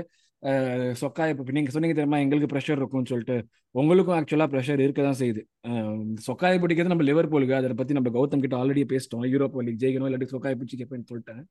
சொக்கா 1.00 1.24
இப்போ 1.32 1.54
நீங்கள் 1.56 1.74
சொன்னீங்க 1.76 1.96
தெரியுமா? 1.96 2.20
எங்களுக்கு 2.24 2.50
ப்ரெஷர் 2.52 2.80
இருக்கும்னு 2.80 3.10
சொல்லிட்டு. 3.12 3.36
உங்களுக்கும் 3.76 4.16
ஆக்சுவலாக 4.18 4.50
ப்ரெஷர் 4.54 4.84
இருக்க 4.86 5.02
தான் 5.04 5.18
செய்யுது. 5.20 5.42
அஹ், 5.70 5.98
சொக்காயை 6.28 6.58
பிடிக்கிறது 6.62 6.94
நம்ம 6.94 7.06
லிவர்பூலுக்கு 7.10 7.56
அதை 7.58 7.72
பற்றி 7.74 7.98
நம்ம 7.98 8.12
கௌதம் 8.16 8.44
கிட்ட 8.44 8.56
ஆல்ரெடி 8.60 8.84
பேசிட்டோம். 8.94 9.26
யூரோப் 9.34 9.58
லீக் 9.60 9.82
ஜெயிக்கணும் 9.82 10.10
இல்லாட்டி 10.10 10.30
சொக்காயை 10.34 10.56
பிடிச்சி 10.60 10.78
கேட்பேன்னு 10.80 11.10
சொல்லிட்டேன் 11.12 11.42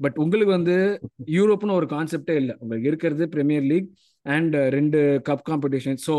பட் 0.00 0.18
உங்களுக்கு 0.24 0.52
வந்து 0.54 0.76
யூரோப்னு 1.36 1.78
ஒரு 1.78 1.88
கான்செப்டே 1.92 2.36
இல்லை. 2.42 2.54
உங்களுக்கு 2.60 2.90
இருக்கிறது 2.90 3.26
பிரீமியர் 3.34 3.66
லீக் 3.72 3.88
அண்ட் 4.26 4.54
ரெண்டு 4.76 4.98
cup 5.28 5.44
competition 5.48 5.98
so 6.06 6.14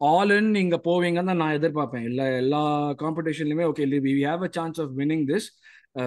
all 0.00 0.32
in 0.36 0.50
நீங்க 0.52 0.76
போவீங்கன்னு 0.86 1.30
தான் 1.32 1.42
நான் 1.42 1.56
எதிர்பார்ப்பேன். 1.58 2.06
எல்லா 2.10 2.24
எல்லா 2.42 2.62
காம்படிஷன்லையுமே 3.02 3.66
okay 3.70 3.84
we 4.06 4.24
have 4.24 4.44
a 4.48 4.52
chance 4.58 4.80
of 4.84 4.94
winning 5.00 5.26
this 5.30 5.48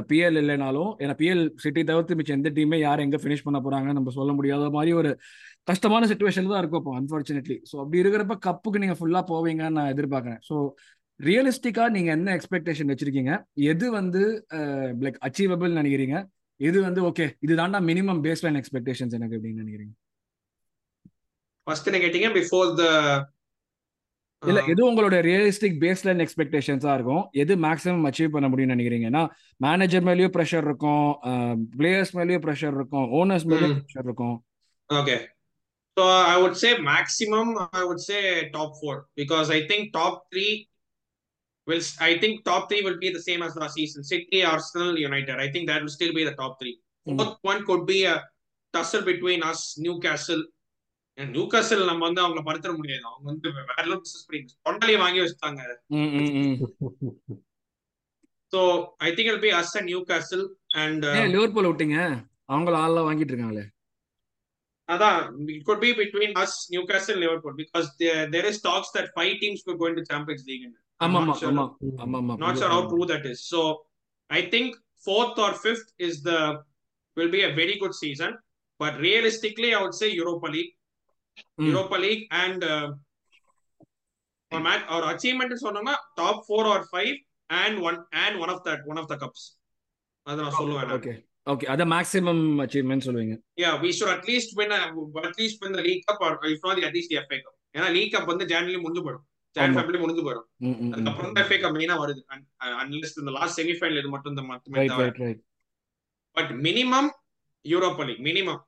PL 0.09 0.37
இல்லைனாலும் 0.41 0.91
ஏன்னா 1.03 1.13
பிஎல் 1.19 1.43
சிட்டி 1.63 1.81
தவிர்த்து 1.89 2.17
மிச்சம் 2.19 2.37
எந்த 2.39 2.49
டீமே 2.57 2.77
யார் 2.79 3.03
எங்க 3.05 3.17
ஃபினிஷ் 3.23 3.45
பண்ண 3.45 3.59
போறாங்கன்னு 3.65 3.99
நம்ம 3.99 4.13
சொல்ல 4.17 4.31
முடியாத 4.37 4.65
மாதிரி 4.77 4.91
ஒரு 5.01 5.11
கஷ்டமான 5.69 6.07
சுச்சுவேஷன் 6.11 6.49
தான் 6.51 6.61
இருக்கும் 6.63 6.81
இப்போ 6.83 6.93
அன்ஃபார்ச்சுனேட்லி 6.99 7.57
ஸோ 7.69 7.75
அப்படி 7.83 8.01
இருக்கிறப்ப 8.03 8.37
கப்புக்கு 8.47 8.81
நீங்க 8.83 8.95
ஃபுல்லா 8.99 9.21
போவீங்கன்னு 9.31 9.77
நான் 9.77 9.91
எதிர்பார்க்கறேன். 9.93 10.41
ஸோ 10.49 10.55
ரியலிஸ்டிக்கா 11.19 11.85
நீங்க 11.95 12.09
என்ன 12.17 12.33
எக்ஸ்பெக்டேஷன் 12.37 12.91
வச்சிருக்கீங்க? 12.91 13.31
எது 13.71 13.85
வந்து 13.99 14.21
லைக் 15.05 15.21
அச்சீவபிள் 15.27 15.79
நினைக்கிறீங்க? 15.79 16.17
இது 16.59 16.77
வந்து 16.87 17.01
ஓகே 17.09 17.25
இதுதான்டா 17.45 17.79
மினிமம் 17.89 18.21
பேஸ் 18.25 18.43
லைன் 18.45 18.59
எக்ஸ்பெக்டேஷன்ஸ் 18.61 19.15
எனக்கு 19.17 19.37
அப்படின்னு 19.37 19.63
நினைக்கிறீங்க? 19.63 19.93
ஃபர்ஸ்ட் 21.67 21.89
என்ன 21.89 21.99
கேட்டீங்க 22.03 22.29
பிஃபோர் 22.39 22.69
த 22.81 22.85
இல்ல 24.43 24.59
எது 24.71 24.81
உங்களோட 24.87 25.15
ரியலிஸ்டிக் 25.27 25.77
பேஸ் 25.83 26.03
லைன் 26.07 26.21
எக்ஸ்பெக்டேஷன்ஸா 26.25 26.91
இருக்கும் 26.97 27.23
எது 27.43 27.53
மேக்ஸிமம் 27.63 28.05
அச்சீவ் 28.09 28.35
பண்ண 28.35 28.47
முடியும்னு 28.51 28.75
நினைக்கிறீங்க 28.75 29.07
ஏன்னா 29.11 29.23
மேனேஜர் 29.59 30.05
மேலயும் 30.09 30.33
ப்ரெஷர் 30.35 30.67
இருக்கும் 30.69 31.07
பிளேயர்ஸ் 31.79 32.13
மேலயும் 32.17 32.43
ப்ரெஷர் 32.45 32.75
இருக்கும் 32.79 33.07
ஓனர்ஸ் 33.19 33.47
மேலயும். 33.51 33.75
ப்ரெஷர் 33.79 34.07
இருக்கும் 34.09 34.35
okay 34.89 35.17
so 35.97 36.03
I 36.33 36.35
would 36.43 36.59
say 36.63 36.71
maximum 36.91 37.51
I 37.79 37.83
would 37.89 38.05
say 38.09 38.19
top 38.57 38.75
four 38.79 38.99
because 39.21 39.49
I 39.57 39.61
think 39.71 39.87
top 39.99 40.19
three 40.33 40.47
will 41.67 41.81
I 42.01 42.17
think 42.17 42.45
top 42.45 42.69
three 42.69 42.81
will 42.81 42.97
be 42.97 43.09
the 43.09 43.21
same 43.21 43.41
as 43.41 43.55
last 43.55 43.73
season. 43.73 44.01
City, 44.03 44.39
Arsenal, 44.45 44.97
United. 44.99 45.35
I 45.37 45.51
think 45.51 45.67
that 45.69 45.81
will 45.81 45.95
still 45.95 46.13
be 46.13 46.23
the 46.23 46.33
top 46.33 46.53
three. 46.59 46.75
Mm. 47.07 47.17
Fourth 47.17 47.39
one 47.41 47.65
could 47.65 47.85
be 47.85 47.97
a 48.05 48.13
tussle 48.73 49.03
between 49.03 49.43
us, 49.43 49.61
Newcastle. 49.77 50.43
Newcastle 51.17 51.83
நம்ம 51.89 52.01
வந்து 52.07 52.21
அவங்கள 52.23 52.41
படுத்துற 52.47 52.71
முடியாது 52.79 53.05
அவங்க 53.09 53.25
வந்து 53.31 53.49
வேற 53.55 53.83
level 53.89 54.03
business 54.05 54.27
பண்ணி 54.27 54.41
தொண்டாலியை 54.67 54.99
வாங்கி 55.03 55.21
வச்சுட்டாங்க. 55.23 55.61
So 58.53 58.59
I 59.07 59.09
think 59.15 59.31
it'll 59.31 59.43
be 59.45 59.51
us 59.61 59.73
and 59.77 59.89
Newcastle 59.91 60.45
and 60.83 61.05
ஏன் 61.21 61.33
லிவர்பூல் 61.35 61.69
விட்டீங்க 61.71 61.97
அவங்கள 62.53 62.75
ஆள்லாம் 62.83 63.09
வாங்கிட்டு 63.09 63.33
இருக்காங்களே 63.33 63.65
அதான் 64.89 65.21
be 65.83 65.89
between 66.03 66.31
us, 66.43 66.51
Newcastle, 66.73 67.17
Liverpool 67.23 67.53
because 67.61 67.87
there, 68.01 68.21
there 68.33 68.45
is 68.45 68.61
talks 68.67 68.89
that 68.91 69.07
five 69.17 69.33
teams 69.41 69.59
could 69.65 69.77
go 69.81 69.87
into 69.91 70.03
Champions 70.11 70.43
League. 70.49 70.63
And 70.67 70.75
I'm 70.99 71.15
ஆமா 71.15 71.19
ஆமா 71.23 71.33
ஆமா 71.49 71.65
ஆமா 72.05 72.19
ஆமா 72.21 72.35
not 72.45 72.57
sure 72.59 72.71
how 72.75 72.83
true 72.91 73.05
that 73.11 73.25
is. 73.31 73.39
So 73.53 73.59
I 74.29 74.43
think 74.53 74.77
fourth 75.07 75.37
or 75.45 75.51
fifth 75.65 75.89
is 76.07 76.15
the 76.29 76.39
will 77.17 77.31
be 77.37 77.41
a 77.49 77.53
very 77.61 77.75
good 77.83 77.95
season. 78.03 78.31
But 78.79 78.93
realistically, 79.07 79.69
I 79.75 79.81
would 79.83 79.97
say 80.01 80.07
Europa 80.21 80.47
League, 80.55 80.73
ம். 81.57 81.67
Europa 81.67 81.97
League, 81.97 82.23
and 82.37 82.61
uh, 82.65 82.87
or 84.51 84.59
match 84.61 84.83
or 84.89 85.01
achievement 85.11 85.51
is 85.51 85.61
சொன்னோம்னா 85.63 85.95
top 86.17 86.37
four 86.45 86.63
or 86.67 86.81
five 86.87 87.15
and 87.49 87.75
one 87.81 87.97
and 88.17 88.33
one 88.39 88.49
of 88.49 88.59
that 88.63 88.79
one 88.85 88.97
of 88.97 89.07
the 89.07 89.17
cups. 89.17 89.41
அது 90.27 90.39
நான் 90.41 90.57
சொல்லுவேன். 90.57 90.91
Okay 90.97 91.13
okay 91.47 91.65
அத 91.73 91.83
maximum 91.91 92.43
achievement 92.63 93.05
சொல்லுவீங்க 93.07 93.35
Yeah, 93.57 93.75
we 93.77 93.91
should 93.91 94.11
at 94.15 94.25
least 94.27 94.49
win 94.57 94.71
a, 94.71 94.81
at 95.23 95.35
least 95.37 95.57
win 95.63 95.73
the 95.73 95.83
League 95.83 96.03
Cup 96.07 96.19
or 96.21 96.33
if 96.47 96.61
not 96.63 96.79
at 96.81 96.95
least 96.97 97.09
the 97.13 97.19
FA 97.23 97.37
Cup. 97.37 97.53
ஏன்னா 97.75 97.87
league 97.95 98.13
cup 98.13 98.29
வந்து 98.31 98.45
January 98.51 98.79
முடிஞ்சு 98.83 99.03
போயிடும் 99.05 99.25
John 99.55 99.65
ஆமா. 99.65 99.75
ஃபெப்ரவரி 99.77 99.99
முடிஞ்சு 100.03 100.23
போயிடும் 100.25 100.47
ம், 100.59 100.67
ம், 100.69 100.79
ம். 100.81 100.91
அதுக்கப்புறம் 100.93 101.31
தான் 101.31 101.47
FA 101.49 101.57
Cup 101.63 101.73
மெயினா 101.77 101.95
வருது 102.01 102.21
அன்லெஸ் 102.81 103.17
இந்த 103.21 103.33
லாஸ்ட் 103.37 103.57
செமிஃபைனல் 103.59 103.99
இது 104.01 104.11
மட்டும் 104.15 104.33
இந்த 104.35 104.43
மட்டுமே 104.51 105.31
but 106.35 106.51
minimum 106.65 107.09
Europa 107.65 108.03
League 108.09 108.23
minimum 108.27 108.61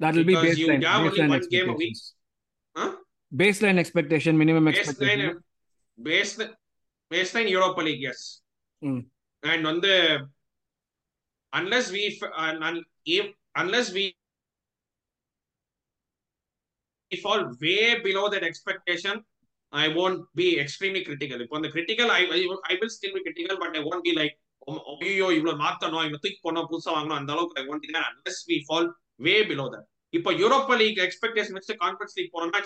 that 0.00 0.14
will 0.14 0.24
be 0.24 0.34
Because 0.34 0.58
you 0.58 0.66
baseline 0.66 0.84
have 0.84 1.00
only 1.00 1.10
baseline 1.10 1.32
one 1.34 1.46
game 1.48 1.68
a 1.68 1.76
week. 1.82 1.94
expectations 1.94 2.02
Huh? 2.76 2.90
baseline 3.32 3.78
expectation 3.78 4.34
minimum 4.42 4.64
baseline 4.68 4.82
expectation 4.84 5.32
base 5.98 6.34
baseline 7.10 7.50
Europa 7.54 7.82
League 7.88 8.04
yes 8.10 8.24
hmm. 8.82 9.02
And 9.42 9.64
வந்து 9.70 9.92
unless 11.52 11.90
we 11.94 12.02
unless 13.54 13.90
we 13.98 14.04
fall 17.12 17.42
way 17.62 18.00
below 18.00 18.28
that 18.28 18.42
expectation, 18.42 19.16
I 19.72 19.88
won't 19.88 20.22
be 20.34 20.58
extremely 20.58 21.04
critical. 21.04 21.40
If 21.40 21.52
on 21.52 21.62
the 21.62 21.70
critical, 21.70 22.10
I, 22.10 22.22
I, 22.28 22.40
I 22.70 22.78
will 22.80 22.88
still 22.88 23.12
be 23.14 23.22
critical, 23.22 23.56
but 23.56 23.76
I 23.76 23.84
won't 23.88 24.04
be 24.04 24.14
like, 24.14 24.34
ஐயோ 25.04 25.26
இவ்வளவு 25.36 25.60
மாத்தணும் 25.62 26.04
இவ்வளவு 26.04 26.20
தூக்கி 26.22 26.38
போனோம் 26.44 26.68
புதுசா 26.68 26.90
வாங்கணும் 26.94 27.18
அந்த 27.20 27.30
அளவுக்கு 27.34 27.60
I 27.60 27.64
won't 27.66 27.86
unless 28.02 28.40
we 28.50 28.56
fall 28.66 28.86
way 29.19 29.35
below 29.45 29.65
that 29.73 29.87
இப்போ 30.13 30.31
யூரோப்பா 30.37 30.75
லீக் 30.77 30.99
எக்ஸ்பெக்டேஷன் 31.03 31.57
வச்சு 31.57 31.75
கான்ஃபரன்ஸ் 31.81 32.15
லீக் 32.17 32.33
போனோம்னா 32.35 32.61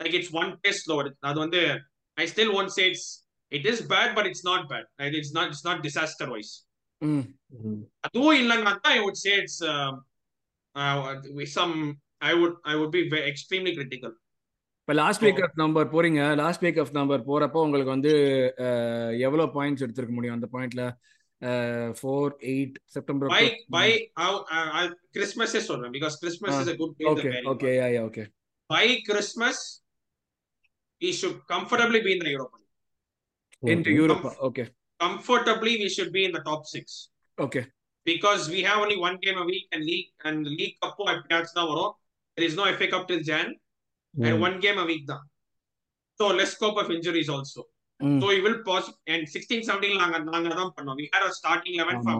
like 0.00 0.16
it's 0.18 0.34
one 0.36 0.50
taste 0.64 0.88
low 0.90 0.96
அது 1.24 1.38
வந்து 1.38 1.62
I 2.16 2.26
still 2.26 2.54
won't 2.54 2.70
say 2.74 2.84
it's 2.90 3.08
it 3.52 3.68
is 3.72 3.82
bad 3.90 4.14
but 4.16 4.28
it's 4.30 4.46
not 4.46 4.64
bad 4.72 4.88
it's 5.18 5.34
not 5.34 5.50
it's 5.50 5.66
not 5.66 5.82
disaster 5.86 6.32
wise 6.34 6.52
அதுவும் 8.04 8.38
இல்லைன்னா 8.40 8.72
தான் 8.78 8.94
I 8.94 9.02
would 9.02 9.20
say 9.20 9.34
it's 9.38 9.60
some 11.54 11.74
I 12.22 12.32
would 12.36 12.56
I 12.64 12.76
would 12.76 12.94
be 12.94 13.02
extremely 13.24 13.72
critical 13.74 14.14
இப்போ 14.80 14.94
last 14.98 15.22
week 15.24 15.40
of 15.44 15.56
number 15.56 15.88
போறீங்க. 15.92 16.20
Last 16.36 16.62
week 16.64 16.78
of 16.80 16.92
number 16.92 17.22
போறப்போ 17.26 17.58
உங்களுக்கு 17.64 17.90
வந்து 17.90 18.12
அஹ், 18.66 19.12
எவ்வளவு 19.20 19.52
points 19.54 19.84
எடுத்திருக்க 19.84 20.14
முடியும் 20.14 20.36
அந்த 20.36 20.48
பாயிண்ட்ல 20.54 20.84
Four 21.99 22.31
eight 22.51 22.75
September 22.95 23.31
by 23.35 23.45
by 23.75 23.89
கிறிஸ்மஸே 25.15 25.61
சொல்றேன் 25.69 25.93
because 25.97 26.15
Christmas 26.21 26.59
is 26.61 26.71
a 26.73 26.77
good 26.81 26.93
day 26.99 27.07
okay 27.13 27.31
okay 27.53 27.71
yeah 27.79 27.87
yeah 27.95 28.03
okay 28.09 28.25
by 28.69 28.85
Christmas 29.09 29.57
we 31.01 31.11
should 31.19 31.37
comfortably 31.53 32.01
be 32.05 32.11
in 32.15 32.21
the 32.25 32.31
Europa 32.35 32.57
League. 32.59 33.71
Into 33.73 33.95
Europe 33.99 34.27
okay 34.49 34.65
Comfortably 34.99 35.73
we 35.81 35.89
should 35.95 36.11
be 36.17 36.23
in 36.27 36.33
the 36.37 36.43
top 36.49 36.61
six. 36.73 36.85
Okay 37.37 37.61
Because 38.05 38.43
we 38.53 38.59
have 38.67 38.79
only 38.83 38.97
one 39.07 39.17
game 39.25 39.37
a 39.43 39.45
week 39.51 39.65
and 39.73 39.83
league 39.91 40.09
and 40.27 40.37
the 40.47 40.53
league 40.59 40.75
cup 40.83 40.97
எப்பயாச்சும் 41.13 41.57
தான் 41.59 41.69
வரும். 41.71 41.91
There 42.37 42.47
is 42.49 42.55
no 42.59 42.65
FA 42.79 42.87
Cup 42.93 43.03
till 43.09 43.21
Jan 43.29 43.47
and 44.13 44.35
one 44.47 44.57
game 44.65 44.79
a 44.83 44.87
week 44.91 45.03
தான். 45.11 45.23
So 46.19 46.25
less 46.39 46.51
scope 46.55 46.77
of 46.83 46.89
injuries 46.97 47.29
also. 47.35 47.61
So 48.00 48.26
we 48.28 48.40
will 48.40 48.58
pause 48.66 48.88
and 49.12 49.22
16 49.28 49.62
17 49.68 49.96
நாங்க 50.02 50.18
நாங்க 50.34 50.48
தான் 50.60 50.72
பண்ணோம். 50.76 50.98
We 51.00 51.06
had 51.14 51.22
a 51.28 51.32
starting 51.38 51.74
11 51.78 52.02
from 52.06 52.18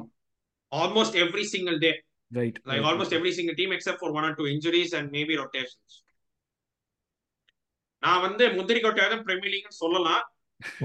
almost 0.73 1.13
every 1.25 1.45
single 1.53 1.79
day. 1.85 1.95
Right 2.31 2.57
Like 2.71 2.85
almost 2.89 3.13
every 3.19 3.33
single 3.37 3.57
team 3.61 3.71
except 3.77 3.99
for 4.03 4.11
one 4.17 4.27
or 4.29 4.35
two 4.39 4.49
injuries 4.55 4.91
and 4.99 5.07
maybe 5.17 5.35
rotations. 5.43 5.93
நான் 8.03 8.23
வந்து 8.27 8.45
முந்திரி 8.57 8.81
கொட்டையாவது 8.83 9.25
premier 9.29 9.53
லீக்னு 9.55 9.81
சொல்லலாம். 9.83 10.25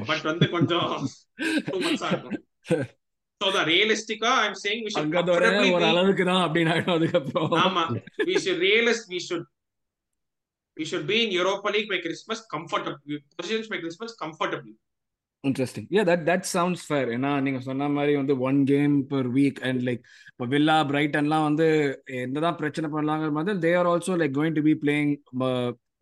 but 0.10 0.26
வந்து 0.32 0.46
கொஞ்சம் 0.56 0.90
டூ 1.68 1.78
மந்த்ஸா 1.84 2.10
so 3.42 3.48
the 3.58 3.62
ரியலிஸ்டிக்கா 3.72 4.32
I 4.44 4.46
am 4.50 4.60
saying 4.64 4.84
we 4.86 4.92
should 4.94 5.32
ஒரு 5.78 5.86
அளவுக்கு 5.92 6.24
தான் 6.32 6.44
அப்படின்னு 6.46 6.72
ஆயிடும் 6.76 6.96
அதுக்கப்புறம். 6.98 7.52
ஆமா. 7.64 7.84
We 8.30 8.36
should 8.46 8.64
realist 8.68 9.08
we 9.14 9.20
should 9.28 9.48
we 10.78 10.86
should 10.86 11.06
be 11.08 11.18
in 11.26 11.32
Europa 11.32 11.70
League 11.70 11.90
by 11.90 12.00
Christmas 12.00 12.42
comfortably. 12.54 13.18
Positions 13.38 13.68
by 13.74 13.80
Christmas 13.80 14.16
comfortably. 14.24 14.74
Interesting 15.44 15.88
yeah 15.96 16.04
that 16.10 16.22
that 16.28 16.46
sounds 16.52 16.84
fair 16.88 17.10
ஏன்னா 17.16 17.32
நீங்க 17.46 17.60
சொன்ன 17.62 17.88
மாதிரி 17.96 18.14
வந்து 18.20 18.36
one 18.48 18.60
game 18.70 18.94
per 19.10 19.28
week 19.34 19.60
and 19.68 19.82
like 19.88 20.02
இப்போ 20.30 20.46
வில்லா 20.54 20.76
பிரைட்டன்லாம் 20.92 21.48
வந்து 21.48 21.68
என்னதான் 22.20 22.58
பிரச்சனை 22.62 22.90
பண்ணலாங்கிற 22.94 23.32
மாதிரி 23.38 23.60
they 23.66 23.72
are 23.80 23.90
also 23.92 24.16
like 24.22 24.36
going 24.38 24.56
to 24.60 24.64
be 24.70 24.76
playing 24.84 25.12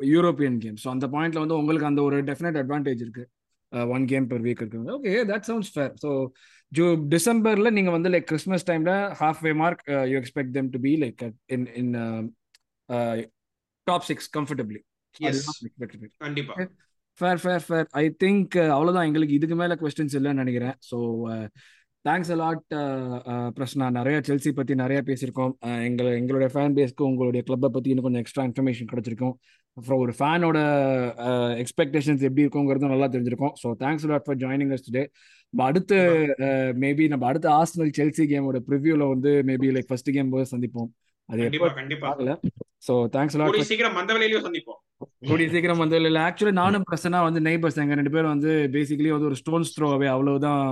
European 0.09 0.59
game 0.65 0.77
so 0.83 0.89
அந்த 0.93 1.07
பாயிண்ட்ல 1.15 1.43
வந்து 1.43 1.57
உங்களுக்கு 1.61 1.89
அந்த 1.89 2.03
ஒரு 2.07 2.19
டெஃபினட் 2.29 2.59
அட்வான்டேஜ் 2.61 3.01
இருக்கு. 3.05 3.25
ஒன் 3.95 4.05
கேம் 4.11 4.27
பர் 4.31 4.43
வீக் 4.45 4.61
இருக்கு 4.63 4.93
okay 4.97 5.15
that 5.31 5.47
sounds 5.49 5.73
fair 5.73 5.91
so 6.03 6.11
zoo 6.71 6.85
டிசம்பர்ல 7.15 7.71
நீங்க 7.77 7.91
வந்து 7.97 8.11
லைக் 8.13 8.29
கிறிஸ்மஸ் 8.31 8.67
டைம்ல 8.69 8.93
half 9.21 9.41
way 9.47 9.53
mark 9.63 9.83
you 10.11 10.17
expect 10.21 10.53
them 10.57 10.71
to 10.75 10.81
be 10.87 10.93
like 11.03 11.23
in 11.55 11.67
in 11.81 11.91
top 13.89 14.07
six 14.09 14.29
comfortably 14.37 14.81
கண்டிப்பா. 16.25 16.55
Fair 17.19 17.39
fair 17.43 17.63
fair 17.67 17.87
I 18.01 18.03
think 18.23 18.53
அவ்வளோதான் 18.75 19.07
எங்களுக்கு 19.09 19.37
இதுக்கு 19.37 19.55
மேலே 19.61 19.75
கொஸ்டின்ஸ் 19.81 20.15
இல்லைன்னு 20.19 20.41
நினைக்கிறேன். 20.43 20.75
ஸோ 20.89 20.97
தேங்க்ஸ் 22.05 22.31
அலாட் 22.35 22.73
பிரச்சனை 23.57 23.89
நிறைய 23.97 24.17
செல்சி 24.27 24.51
பற்றி 24.59 24.73
நிறைய 24.83 24.99
பேசியிருக்கோம். 25.09 25.51
எங்களை 25.87 26.11
எங்களுடைய 26.19 26.49
ஃபேன் 26.53 26.75
பேஸ்க்கு 26.77 27.03
உங்களுடைய 27.09 27.41
கிளப்பை 27.47 27.69
பற்றி 27.75 27.91
இன்னும் 27.91 28.07
கொஞ்சம் 28.07 28.23
எக்ஸ்ட்ரா 28.23 28.45
இன்ஃபர்மேஷன் 28.49 28.89
கிடச்சிருக்கும். 28.91 29.35
அப்புறம் 29.77 30.01
ஒரு 30.05 30.13
ஃபேனோட 30.19 30.57
எக்ஸ்பெக்டேஷன்ஸ் 31.63 32.25
எப்படி 32.27 32.43
இருக்குங்கிறதும் 32.45 32.93
நல்லா 32.93 33.09
தெரிஞ்சிருக்கும். 33.15 33.53
So 33.61 33.67
thanks 33.83 34.07
a lot 34.07 34.25
for 34.27 34.39
joining 34.45 34.73
us 34.77 34.85
today 34.87 35.03
அடுத்து 35.53 35.99
மேபி 36.83 37.05
நம்ம 37.13 37.27
அடுத்த 37.29 37.47
ஆஸ்னல் 37.59 37.95
செல்சி 37.99 38.25
கேமோட 38.31 38.59
ப்ரிவியூல 38.69 39.07
வந்து 39.13 39.31
மேபி 39.51 39.69
லைக் 39.77 39.89
ஃபர்ஸ்ட் 39.91 40.11
கேம் 40.17 40.33
போது 40.35 40.51
சந்திப்போம். 40.53 40.89
அது 41.29 41.49
பார்க்கல. 42.07 42.33
ஸோ 42.83 42.93
தேங்க்ஸ் 43.15 43.37
கூடிய 43.41 43.65
சீக்கிரம் 43.69 43.95
மந்த 43.97 44.11
வேலையிலயும் 44.15 44.45
சந்திப்போம். 44.47 44.79
கூடிய 45.29 45.47
சீக்கிரம் 45.53 45.81
வந்து 45.83 45.97
இல்லை 45.99 46.21
ஆக்சுவலி 46.27 46.55
நானும் 46.61 46.85
பிரசனா 46.89 47.19
வந்து 47.27 47.41
நெய்பர்ஸ் 47.47 47.79
எங்க 47.83 47.95
ரெண்டு 47.99 48.13
பேரும் 48.15 48.33
வந்து 48.35 48.51
பேசிக்கலி 48.75 49.11
வந்து 49.15 49.29
ஒரு 49.29 49.39
ஸ்டோன்ஸ் 49.41 49.73
த்ரோ 49.75 49.89
அவே 49.95 50.07
அவ்வளவுதான் 50.13 50.63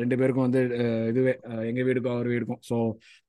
ரெண்டு 0.00 0.16
பேருக்கும் 0.20 0.46
வந்து 0.46 0.60
இதுவே 1.10 1.32
எங்க 1.68 1.80
வீடுக்கும் 1.88 2.14
அவர் 2.14 2.28
வீடுக்கும். 2.32 2.60
ஸோ 2.68 2.76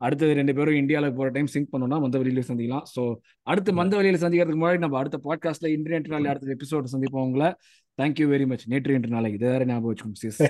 அடுத்தது 0.02 0.32
ரெண்டு 0.40 0.54
பேரும் 0.58 0.80
இந்தியாவில் 0.82 1.16
போகிற 1.18 1.30
டைம் 1.36 1.52
சிங்க் 1.54 1.72
பண்ணோம்னா 1.74 2.00
மந்த 2.06 2.20
வெளியில 2.22 2.44
சந்திக்கலாம். 2.50 2.86
ஸோ 2.96 3.02
அடுத்து 3.48 3.78
மந்த 3.80 3.94
வெளியில 4.00 4.22
சந்திக்கிறதுக்கு 4.24 4.62
முன்னாடி 4.64 4.84
நம்ம 4.86 5.00
அடுத்த 5.02 5.20
பாட்காஸ்ட்ல 5.28 5.72
இன்டர்நெட் 5.76 6.12
நாளை 6.16 6.30
அடுத்த 6.34 6.56
எபிசோட் 6.58 6.94
சந்திப்போம் 6.96 7.28
உங்களை. 7.30 7.50
தேங்க்யூ 7.98 8.28
வெரி 8.32 8.48
மச் 8.52 8.66
நேற்று 8.74 8.96
இன்று 8.98 9.16
நாளைக்கு 9.16 9.40
இதை 9.40 9.50
வேற 9.56 9.66
ஞாபகம் 9.72 9.92
வச்சுக்கோங்க 9.92 10.22
sis 10.26 10.42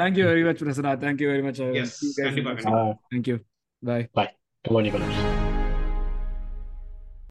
thank you 0.00 0.26
very 0.30 0.44
much 0.48 0.62
Prasanna 0.64 0.92
thank you 1.04 1.28
very 1.32 1.44
much 1.48 1.62
thank you 3.12 3.38
bye 3.82 4.06
Come 4.64 4.76
on, 4.78 4.84
Nicholas. 4.84 5.41